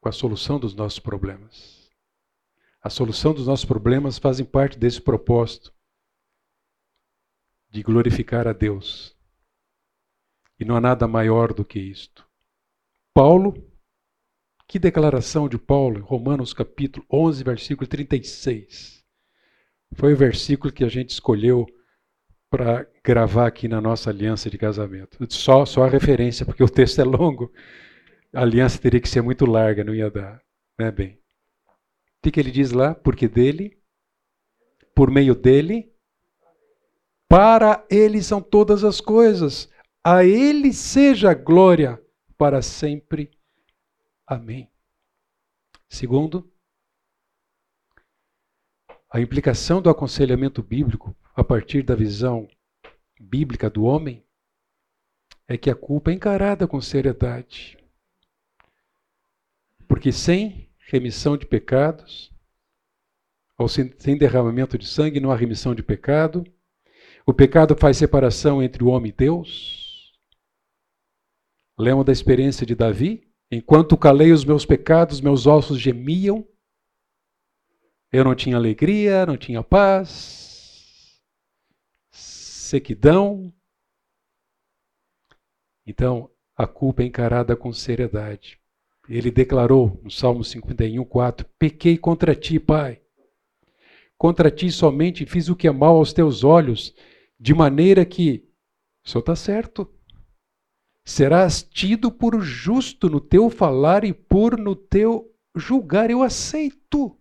com 0.00 0.08
a 0.08 0.12
solução 0.12 0.58
dos 0.58 0.74
nossos 0.74 0.98
problemas. 0.98 1.90
A 2.80 2.90
solução 2.90 3.32
dos 3.32 3.46
nossos 3.46 3.64
problemas 3.64 4.18
fazem 4.18 4.44
parte 4.44 4.78
desse 4.78 5.00
propósito 5.00 5.74
de 7.70 7.82
glorificar 7.82 8.46
a 8.48 8.52
Deus. 8.52 9.16
E 10.58 10.64
não 10.64 10.76
há 10.76 10.80
nada 10.80 11.08
maior 11.08 11.52
do 11.52 11.64
que 11.64 11.78
isto. 11.78 12.28
Paulo, 13.12 13.54
que 14.66 14.78
declaração 14.78 15.48
de 15.48 15.58
Paulo 15.58 15.98
em 15.98 16.02
Romanos 16.02 16.54
capítulo 16.54 17.04
11, 17.12 17.44
versículo 17.44 17.86
36. 17.86 19.03
Foi 19.94 20.12
o 20.12 20.16
versículo 20.16 20.72
que 20.72 20.84
a 20.84 20.88
gente 20.88 21.10
escolheu 21.10 21.66
para 22.50 22.86
gravar 23.02 23.46
aqui 23.46 23.66
na 23.66 23.80
nossa 23.80 24.10
aliança 24.10 24.48
de 24.48 24.56
casamento. 24.56 25.18
Só, 25.28 25.64
só 25.64 25.84
a 25.84 25.88
referência, 25.88 26.46
porque 26.46 26.62
o 26.62 26.68
texto 26.68 27.00
é 27.00 27.04
longo. 27.04 27.52
A 28.32 28.42
aliança 28.42 28.78
teria 28.78 29.00
que 29.00 29.08
ser 29.08 29.22
muito 29.22 29.44
larga, 29.46 29.84
não 29.84 29.94
ia 29.94 30.10
dar. 30.10 30.40
Né, 30.78 30.90
bem? 30.90 31.18
O 31.66 32.22
que, 32.22 32.30
que 32.30 32.40
ele 32.40 32.50
diz 32.50 32.72
lá? 32.72 32.94
Porque 32.94 33.28
dele, 33.28 33.78
por 34.94 35.10
meio 35.10 35.34
dele, 35.34 35.92
para 37.28 37.84
ele 37.90 38.22
são 38.22 38.40
todas 38.40 38.84
as 38.84 39.00
coisas. 39.00 39.68
A 40.02 40.24
ele 40.24 40.72
seja 40.72 41.34
glória 41.34 42.00
para 42.38 42.62
sempre. 42.62 43.30
Amém. 44.26 44.70
Segundo, 45.88 46.50
a 49.14 49.20
implicação 49.20 49.80
do 49.80 49.88
aconselhamento 49.88 50.60
bíblico, 50.60 51.16
a 51.36 51.44
partir 51.44 51.84
da 51.84 51.94
visão 51.94 52.48
bíblica 53.20 53.70
do 53.70 53.84
homem, 53.84 54.24
é 55.46 55.56
que 55.56 55.70
a 55.70 55.74
culpa 55.76 56.10
é 56.10 56.14
encarada 56.14 56.66
com 56.66 56.80
seriedade. 56.80 57.78
Porque 59.86 60.10
sem 60.10 60.68
remissão 60.78 61.36
de 61.36 61.46
pecados, 61.46 62.32
ou 63.56 63.68
sem, 63.68 64.18
derramamento 64.18 64.76
de 64.76 64.84
sangue, 64.84 65.20
não 65.20 65.30
há 65.30 65.36
remissão 65.36 65.76
de 65.76 65.82
pecado. 65.84 66.44
O 67.24 67.32
pecado 67.32 67.76
faz 67.76 67.96
separação 67.96 68.60
entre 68.60 68.82
o 68.82 68.88
homem 68.88 69.10
e 69.10 69.16
Deus. 69.16 70.12
Lembra 71.78 72.02
da 72.02 72.12
experiência 72.12 72.66
de 72.66 72.74
Davi? 72.74 73.32
Enquanto 73.48 73.96
calei 73.96 74.32
os 74.32 74.44
meus 74.44 74.66
pecados, 74.66 75.20
meus 75.20 75.46
ossos 75.46 75.78
gemiam. 75.78 76.44
Eu 78.14 78.22
não 78.22 78.32
tinha 78.32 78.54
alegria, 78.54 79.26
não 79.26 79.36
tinha 79.36 79.60
paz, 79.60 81.20
sequidão. 82.12 83.52
Então, 85.84 86.30
a 86.56 86.64
culpa 86.64 87.02
é 87.02 87.06
encarada 87.06 87.56
com 87.56 87.72
seriedade. 87.72 88.60
Ele 89.08 89.32
declarou 89.32 90.00
no 90.00 90.12
Salmo 90.12 90.44
51, 90.44 91.04
4: 91.04 91.44
Pequei 91.58 91.98
contra 91.98 92.36
ti, 92.36 92.60
Pai. 92.60 93.02
Contra 94.16 94.48
ti 94.48 94.70
somente 94.70 95.26
fiz 95.26 95.48
o 95.48 95.56
que 95.56 95.66
é 95.66 95.72
mal 95.72 95.96
aos 95.96 96.12
teus 96.12 96.44
olhos, 96.44 96.94
de 97.36 97.52
maneira 97.52 98.04
que. 98.04 98.48
Senhor 99.04 99.22
está 99.22 99.34
certo. 99.34 99.92
Serás 101.04 101.64
tido 101.64 102.12
por 102.12 102.40
justo 102.40 103.10
no 103.10 103.20
teu 103.20 103.50
falar 103.50 104.04
e 104.04 104.12
por 104.12 104.56
no 104.56 104.76
teu 104.76 105.34
julgar. 105.56 106.12
Eu 106.12 106.22
aceito. 106.22 107.18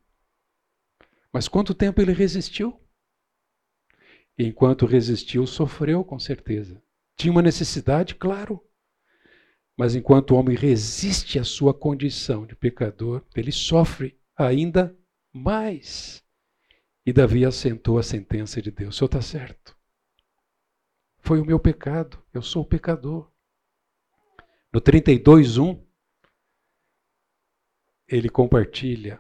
Mas 1.34 1.48
quanto 1.48 1.74
tempo 1.74 2.00
ele 2.00 2.14
resistiu? 2.14 2.80
Enquanto 4.38 4.86
resistiu, 4.86 5.48
sofreu 5.48 6.06
com 6.06 6.20
certeza. 6.20 6.82
Tinha 7.18 7.32
uma 7.32 7.42
necessidade, 7.42 8.14
claro. 8.16 8.64
Mas 9.76 9.96
enquanto 9.96 10.32
o 10.32 10.36
homem 10.36 10.56
resiste 10.56 11.40
à 11.40 11.44
sua 11.44 11.74
condição 11.74 12.46
de 12.46 12.56
pecador, 12.56 13.26
ele 13.36 13.52
sofre 13.52 14.20
ainda 14.38 14.96
mais. 15.32 16.24
E 17.06 17.12
Davi 17.12 17.46
assentou 17.46 17.98
a 17.98 18.04
sentença 18.04 18.62
de 18.62 18.70
Deus. 18.70 18.96
O 18.96 18.98
senhor 18.98 19.08
está 19.08 19.22
certo. 19.22 19.76
Foi 21.18 21.40
o 21.40 21.46
meu 21.46 21.60
pecado. 21.60 22.24
Eu 22.32 22.42
sou 22.42 22.64
o 22.64 22.68
pecador. 22.68 23.32
No 24.72 24.80
32.1, 24.80 25.84
ele 28.08 28.30
compartilha 28.30 29.20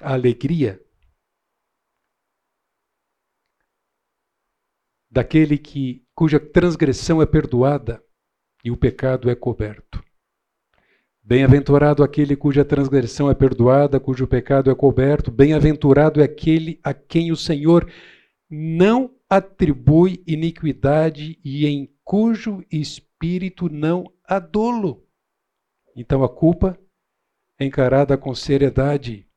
a 0.00 0.14
alegria 0.14 0.83
daquele 5.14 5.56
que 5.56 6.04
cuja 6.12 6.40
transgressão 6.40 7.22
é 7.22 7.26
perdoada 7.26 8.02
e 8.64 8.70
o 8.72 8.76
pecado 8.76 9.30
é 9.30 9.34
coberto. 9.36 10.02
Bem-aventurado 11.22 12.02
aquele 12.02 12.34
cuja 12.34 12.64
transgressão 12.64 13.30
é 13.30 13.34
perdoada, 13.34 14.00
cujo 14.00 14.26
pecado 14.26 14.72
é 14.72 14.74
coberto. 14.74 15.30
Bem-aventurado 15.30 16.20
é 16.20 16.24
aquele 16.24 16.80
a 16.82 16.92
quem 16.92 17.30
o 17.30 17.36
Senhor 17.36 17.88
não 18.50 19.14
atribui 19.30 20.20
iniquidade 20.26 21.38
e 21.44 21.64
em 21.64 21.94
cujo 22.02 22.64
espírito 22.68 23.68
não 23.68 24.12
há 24.24 24.40
dolo. 24.40 25.06
Então 25.94 26.24
a 26.24 26.28
culpa 26.28 26.76
é 27.56 27.64
encarada 27.64 28.18
com 28.18 28.34
seriedade 28.34 29.28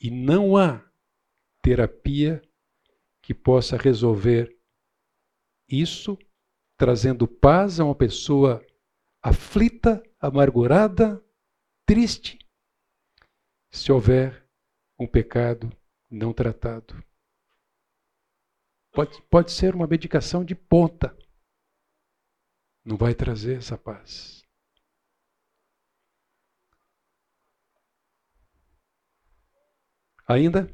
e 0.00 0.12
não 0.12 0.56
há 0.56 0.80
terapia 1.60 2.40
que 3.20 3.34
possa 3.34 3.76
resolver 3.76 4.61
isso 5.72 6.18
trazendo 6.76 7.26
paz 7.26 7.80
a 7.80 7.84
uma 7.84 7.94
pessoa 7.94 8.64
aflita, 9.22 10.02
amargurada, 10.20 11.24
triste, 11.86 12.38
se 13.70 13.90
houver 13.90 14.46
um 14.98 15.06
pecado 15.06 15.70
não 16.10 16.32
tratado. 16.32 17.02
Pode, 18.92 19.22
pode 19.22 19.52
ser 19.52 19.74
uma 19.74 19.86
medicação 19.86 20.44
de 20.44 20.54
ponta, 20.54 21.16
não 22.84 22.96
vai 22.96 23.14
trazer 23.14 23.56
essa 23.56 23.78
paz. 23.78 24.42
Ainda, 30.26 30.70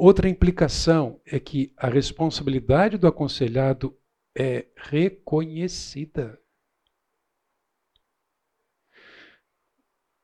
Outra 0.00 0.28
implicação 0.28 1.20
é 1.26 1.40
que 1.40 1.72
a 1.76 1.88
responsabilidade 1.88 2.96
do 2.96 3.08
aconselhado 3.08 3.98
é 4.32 4.68
reconhecida. 4.76 6.40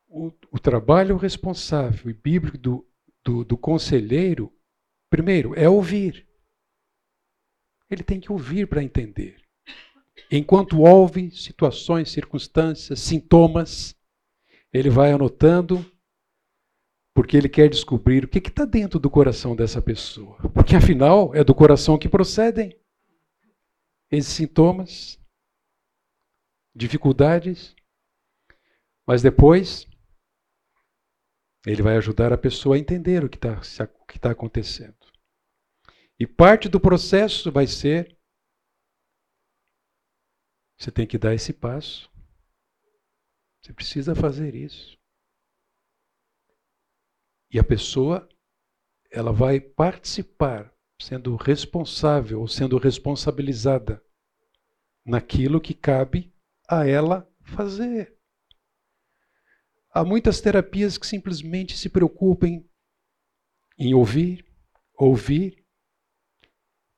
O, 0.07 0.33
o 0.53 0.61
trabalho 0.61 1.17
responsável 1.17 2.09
e 2.09 2.15
bíblico 2.15 2.57
do, 2.57 2.89
do, 3.25 3.45
do 3.45 3.59
conselheiro, 3.59 4.57
primeiro, 5.11 5.59
é 5.59 5.69
ouvir. 5.69 6.25
Ele 7.91 8.05
tem 8.05 8.21
que 8.21 8.31
ouvir 8.31 8.69
para 8.69 8.81
entender. 8.81 9.43
Enquanto 10.31 10.83
ouve 10.83 11.33
situações, 11.33 12.13
circunstâncias, 12.13 13.01
sintomas, 13.01 13.97
ele 14.73 14.89
vai 14.89 15.11
anotando, 15.11 15.85
porque 17.15 17.36
ele 17.36 17.49
quer 17.49 17.70
descobrir 17.70 18.24
o 18.24 18.28
que 18.28 18.39
está 18.39 18.65
dentro 18.65 18.99
do 18.99 19.09
coração 19.09 19.55
dessa 19.55 19.81
pessoa. 19.81 20.36
Porque 20.53 20.74
afinal 20.74 21.32
é 21.35 21.45
do 21.45 21.55
coração 21.55 21.97
que 21.97 22.09
procedem 22.09 22.77
esses 24.11 24.32
sintomas, 24.32 25.19
dificuldades, 26.74 27.74
mas 29.07 29.23
depois 29.23 29.86
ele 31.65 31.82
vai 31.82 31.97
ajudar 31.97 32.32
a 32.32 32.39
pessoa 32.39 32.74
a 32.74 32.78
entender 32.78 33.24
o 33.24 33.28
que 33.28 33.36
está 33.36 33.61
tá 34.20 34.31
acontecendo. 34.32 34.97
E 36.19 36.27
parte 36.27 36.69
do 36.69 36.81
processo 36.81 37.51
vai 37.51 37.66
ser: 37.66 38.16
você 40.77 40.91
tem 40.91 41.07
que 41.07 41.19
dar 41.19 41.32
esse 41.32 41.53
passo. 41.53 42.11
Você 43.62 43.73
precisa 43.73 44.15
fazer 44.15 44.55
isso. 44.55 44.99
E 47.55 47.59
a 47.61 47.63
pessoa, 47.63 48.29
ela 49.13 49.33
vai 49.33 49.61
participar, 49.61 50.75
sendo 51.01 51.37
responsável 51.37 52.41
ou 52.41 52.49
sendo 52.49 52.77
responsabilizada 52.79 54.03
naquilo 55.07 55.61
que 55.61 55.73
cabe 55.73 56.35
a 56.69 56.85
ela 56.85 57.31
fazer. 57.45 58.19
Há 59.89 60.05
muitas 60.05 60.41
terapias 60.41 60.99
que 60.99 61.07
simplesmente 61.07 61.77
se 61.79 61.89
preocupem 61.89 62.69
em 63.79 63.95
ouvir, 63.95 64.45
ouvir 64.99 65.65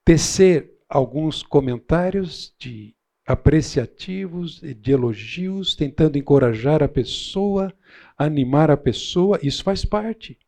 tecer 0.07 0.74
alguns 0.89 1.43
comentários 1.43 2.57
de 2.59 2.97
apreciativos, 3.27 4.62
de 4.62 4.91
elogios, 4.91 5.77
tentando 5.77 6.16
encorajar 6.16 6.83
a 6.83 6.89
pessoa, 6.89 7.77
animar 8.16 8.70
a 8.70 8.77
pessoa, 8.77 9.39
isso 9.43 9.62
faz 9.62 9.85
parte. 9.85 10.39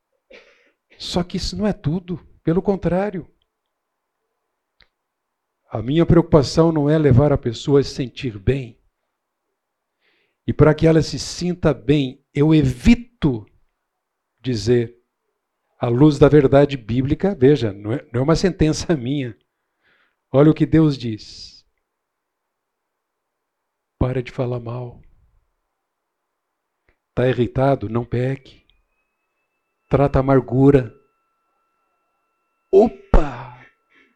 Só 0.99 1.23
que 1.23 1.37
isso 1.37 1.57
não 1.57 1.66
é 1.66 1.73
tudo, 1.73 2.19
pelo 2.43 2.61
contrário. 2.61 3.31
A 5.70 5.81
minha 5.81 6.05
preocupação 6.05 6.73
não 6.73 6.91
é 6.91 6.99
levar 6.99 7.33
a 7.33 7.39
pessoa 7.39 7.81
a 7.81 7.85
se 7.85 7.91
sentir 7.91 8.37
bem. 8.39 8.81
E 10.45 10.53
para 10.53 10.75
que 10.75 10.87
ela 10.87 11.01
se 11.03 11.19
sinta 11.19 11.73
bem, 11.73 12.25
eu 12.35 12.55
evito 12.55 13.47
dizer, 14.41 14.99
à 15.79 15.89
luz 15.89 16.19
da 16.19 16.29
verdade 16.29 16.77
bíblica, 16.77 17.35
veja, 17.35 17.73
não 17.73 17.93
é, 17.93 18.05
não 18.12 18.20
é 18.20 18.25
uma 18.25 18.35
sentença 18.35 18.95
minha. 18.97 19.37
Olha 20.33 20.51
o 20.51 20.55
que 20.55 20.66
Deus 20.66 20.99
diz. 20.99 21.65
Para 23.99 24.23
de 24.23 24.33
falar 24.33 24.59
mal. 24.59 25.01
Está 27.11 27.29
irritado? 27.29 27.89
Não 27.89 28.05
peque. 28.05 28.68
Trata 29.89 30.19
a 30.19 30.20
amargura. 30.20 30.94
Opa! 32.70 33.66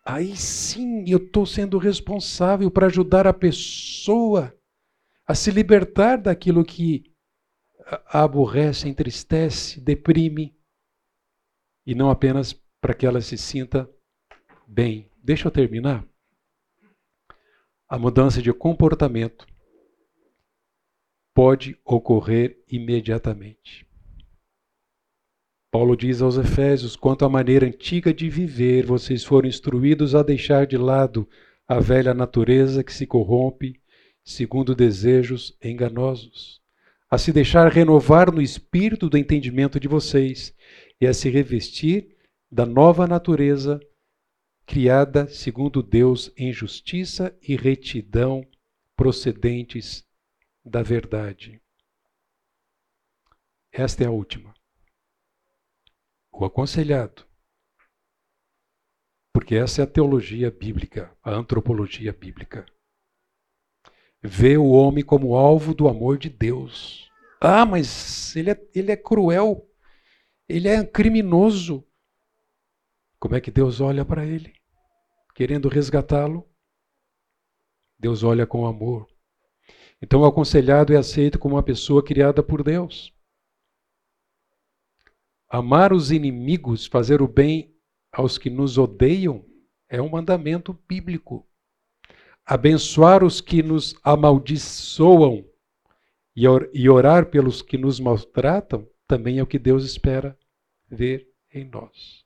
Aí 0.05 0.37
sim 0.37 1.05
eu 1.09 1.19
estou 1.19 1.47
sendo 1.47 1.79
responsável 1.79 2.71
para 2.71 2.87
ajudar 2.87 3.27
a 3.27 3.33
pessoa 3.33 4.55
a 5.27 5.35
se 5.35 5.51
libertar 5.51 6.17
daquilo 6.19 6.65
que 6.65 7.05
a 7.87 8.23
aborrece, 8.23 8.89
entristece, 8.89 9.81
deprime. 9.81 10.55
E 11.87 11.95
não 11.95 12.11
apenas 12.11 12.53
para 12.81 12.95
que 12.95 13.07
ela 13.07 13.21
se 13.21 13.39
sinta 13.39 13.89
bem. 14.67 15.11
Deixa 15.23 15.49
eu 15.49 15.53
terminar. 15.53 16.05
A 17.89 17.99
mudança 17.99 18.43
de 18.43 18.53
comportamento 18.53 19.47
pode 21.35 21.81
ocorrer 21.85 22.63
imediatamente. 22.69 23.87
Paulo 25.73 25.97
diz 25.97 26.21
aos 26.21 26.37
Efésios: 26.37 26.97
quanto 26.97 27.25
à 27.25 27.31
maneira 27.31 27.67
antiga 27.67 28.13
de 28.13 28.29
viver, 28.29 28.85
vocês 28.85 29.25
foram 29.25 29.49
instruídos 29.49 30.15
a 30.15 30.23
deixar 30.23 30.67
de 30.67 30.77
lado 30.77 31.27
a 31.67 31.81
velha 31.81 32.13
natureza 32.13 32.85
que 32.85 32.93
se 32.93 33.07
corrompe 33.07 33.81
segundo 34.23 34.75
desejos 34.75 35.57
enganosos, 35.65 36.61
a 37.11 37.17
se 37.17 37.33
deixar 37.33 37.73
renovar 37.73 38.31
no 38.31 38.43
espírito 38.43 39.09
do 39.09 39.17
entendimento 39.17 39.81
de 39.81 39.89
vocês 39.89 40.55
e 41.01 41.07
a 41.07 41.15
se 41.15 41.31
revestir 41.31 42.19
da 42.51 42.67
nova 42.67 43.07
natureza 43.07 43.81
criada 44.67 45.27
segundo 45.27 45.83
Deus 45.83 46.31
em 46.37 46.53
justiça 46.53 47.35
e 47.43 47.57
retidão 47.57 48.47
procedentes 48.95 50.05
da 50.63 50.83
verdade. 50.83 51.59
Esta 53.73 54.05
é 54.05 54.07
a 54.07 54.11
última. 54.11 54.53
O 56.33 56.45
aconselhado. 56.45 57.27
Porque 59.33 59.55
essa 59.55 59.83
é 59.83 59.85
a 59.85 59.87
teologia 59.87 60.51
bíblica, 60.51 61.17
a 61.23 61.31
antropologia 61.31 62.13
bíblica. 62.13 62.67
Vê 64.23 64.57
o 64.57 64.71
homem 64.71 65.05
como 65.05 65.35
alvo 65.35 65.75
do 65.75 65.89
amor 65.89 66.17
de 66.17 66.31
Deus. 66.31 67.11
Ah, 67.41 67.67
mas 67.67 68.35
ele 68.37 68.51
é, 68.51 68.69
ele 68.75 68.93
é 68.93 68.97
cruel, 68.97 69.69
ele 70.49 70.69
é 70.69 70.85
criminoso. 70.85 71.85
Como 73.19 73.35
é 73.35 73.41
que 73.41 73.51
Deus 73.51 73.81
olha 73.81 74.05
para 74.05 74.25
ele? 74.25 74.55
Querendo 75.35 75.69
resgatá-lo? 75.69 76.49
Deus 77.99 78.23
olha 78.23 78.47
com 78.47 78.67
amor. 78.67 79.09
Então 80.01 80.21
o 80.21 80.25
aconselhado 80.25 80.93
é 80.93 80.97
aceito 80.97 81.39
como 81.39 81.55
uma 81.55 81.63
pessoa 81.63 82.03
criada 82.03 82.43
por 82.43 82.63
Deus. 82.63 83.13
Amar 85.55 85.93
os 85.93 86.11
inimigos, 86.11 86.87
fazer 86.87 87.21
o 87.21 87.29
bem 87.29 87.77
aos 88.11 88.39
que 88.39 88.49
nos 88.49 88.79
odeiam, 88.79 89.45
é 89.87 90.01
um 90.01 90.09
mandamento 90.09 90.73
bíblico. 90.89 91.47
Abençoar 92.43 93.23
os 93.23 93.43
que 93.43 93.63
nos 93.63 93.95
amaldiçoam 94.03 95.45
e 96.35 96.89
orar 96.89 97.27
pelos 97.27 97.61
que 97.61 97.77
nos 97.77 98.01
maltratam 98.01 98.89
também 99.07 99.41
é 99.41 99.43
o 99.43 99.47
que 99.47 99.59
Deus 99.59 99.85
espera 99.85 100.39
ver 100.89 101.31
em 101.53 101.67
nós. 101.67 102.25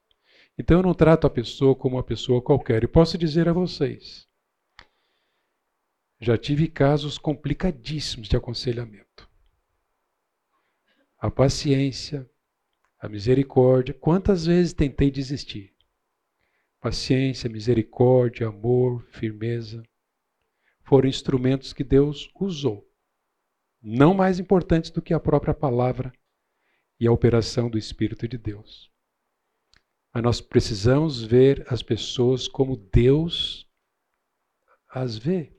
Então 0.57 0.79
eu 0.79 0.83
não 0.85 0.95
trato 0.95 1.27
a 1.27 1.31
pessoa 1.31 1.75
como 1.75 1.97
uma 1.97 2.05
pessoa 2.05 2.41
qualquer. 2.41 2.85
E 2.85 2.87
posso 2.87 3.19
dizer 3.19 3.49
a 3.49 3.53
vocês, 3.53 4.29
já 6.21 6.39
tive 6.39 6.69
casos 6.69 7.19
complicadíssimos 7.19 8.29
de 8.29 8.37
aconselhamento. 8.37 9.29
A 11.19 11.29
paciência, 11.29 12.31
a 12.99 13.09
misericórdia, 13.09 13.95
quantas 13.95 14.47
vezes 14.47 14.73
tentei 14.73 15.11
desistir? 15.11 15.75
Paciência, 16.81 17.51
misericórdia, 17.51 18.49
amor, 18.49 19.07
firmeza 19.11 19.83
foram 20.83 21.09
instrumentos 21.09 21.73
que 21.73 21.83
Deus 21.83 22.31
usou, 22.41 22.89
não 23.83 24.15
mais 24.15 24.39
importantes 24.39 24.91
do 24.91 25.03
que 25.03 25.13
a 25.13 25.21
própria 25.21 25.53
palavra 25.53 26.13
e 26.99 27.07
a 27.07 27.13
operação 27.13 27.69
do 27.69 27.77
Espírito 27.77 28.27
de 28.29 28.39
Deus. 28.39 28.91
Mas 30.15 30.23
nós 30.23 30.41
precisamos 30.41 31.23
ver 31.23 31.67
as 31.69 31.83
pessoas 31.83 32.49
como 32.49 32.77
Deus 32.77 33.69
as 34.89 35.19
vê. 35.19 35.53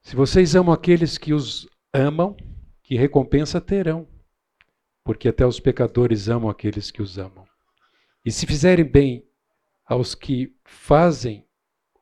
Se 0.00 0.16
vocês 0.16 0.56
amam 0.56 0.74
aqueles 0.74 1.16
que 1.16 1.32
os 1.32 1.68
amam, 1.92 2.36
que 2.82 2.96
recompensa 2.96 3.60
terão, 3.60 4.08
porque 5.04 5.28
até 5.28 5.46
os 5.46 5.58
pecadores 5.58 6.28
amam 6.28 6.48
aqueles 6.48 6.90
que 6.90 7.02
os 7.02 7.18
amam. 7.18 7.46
E 8.24 8.30
se 8.30 8.46
fizerem 8.46 8.84
bem 8.84 9.26
aos 9.84 10.14
que 10.14 10.54
fazem 10.64 11.46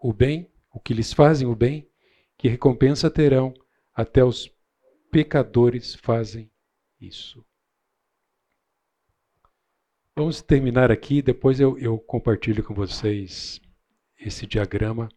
o 0.01 0.13
bem, 0.13 0.51
o 0.73 0.79
que 0.79 0.95
lhes 0.95 1.13
fazem 1.13 1.47
o 1.49 1.57
bem, 1.57 1.89
que 2.37 2.49
recompensa 2.49 3.11
terão, 3.11 3.55
até 3.95 4.25
os 4.25 4.51
pecadores 5.11 5.95
fazem 5.95 6.51
isso. 7.01 7.45
Vamos 10.17 10.43
terminar 10.43 10.91
aqui, 10.91 11.23
depois 11.23 11.61
eu, 11.61 11.79
eu 11.79 11.99
compartilho 11.99 12.63
com 12.63 12.75
vocês 12.75 13.61
esse 14.19 14.47
diagrama. 14.47 15.09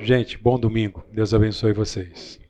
Gente, 0.00 0.38
bom 0.38 0.58
domingo. 0.58 1.04
Deus 1.12 1.34
abençoe 1.34 1.72
vocês. 1.72 2.45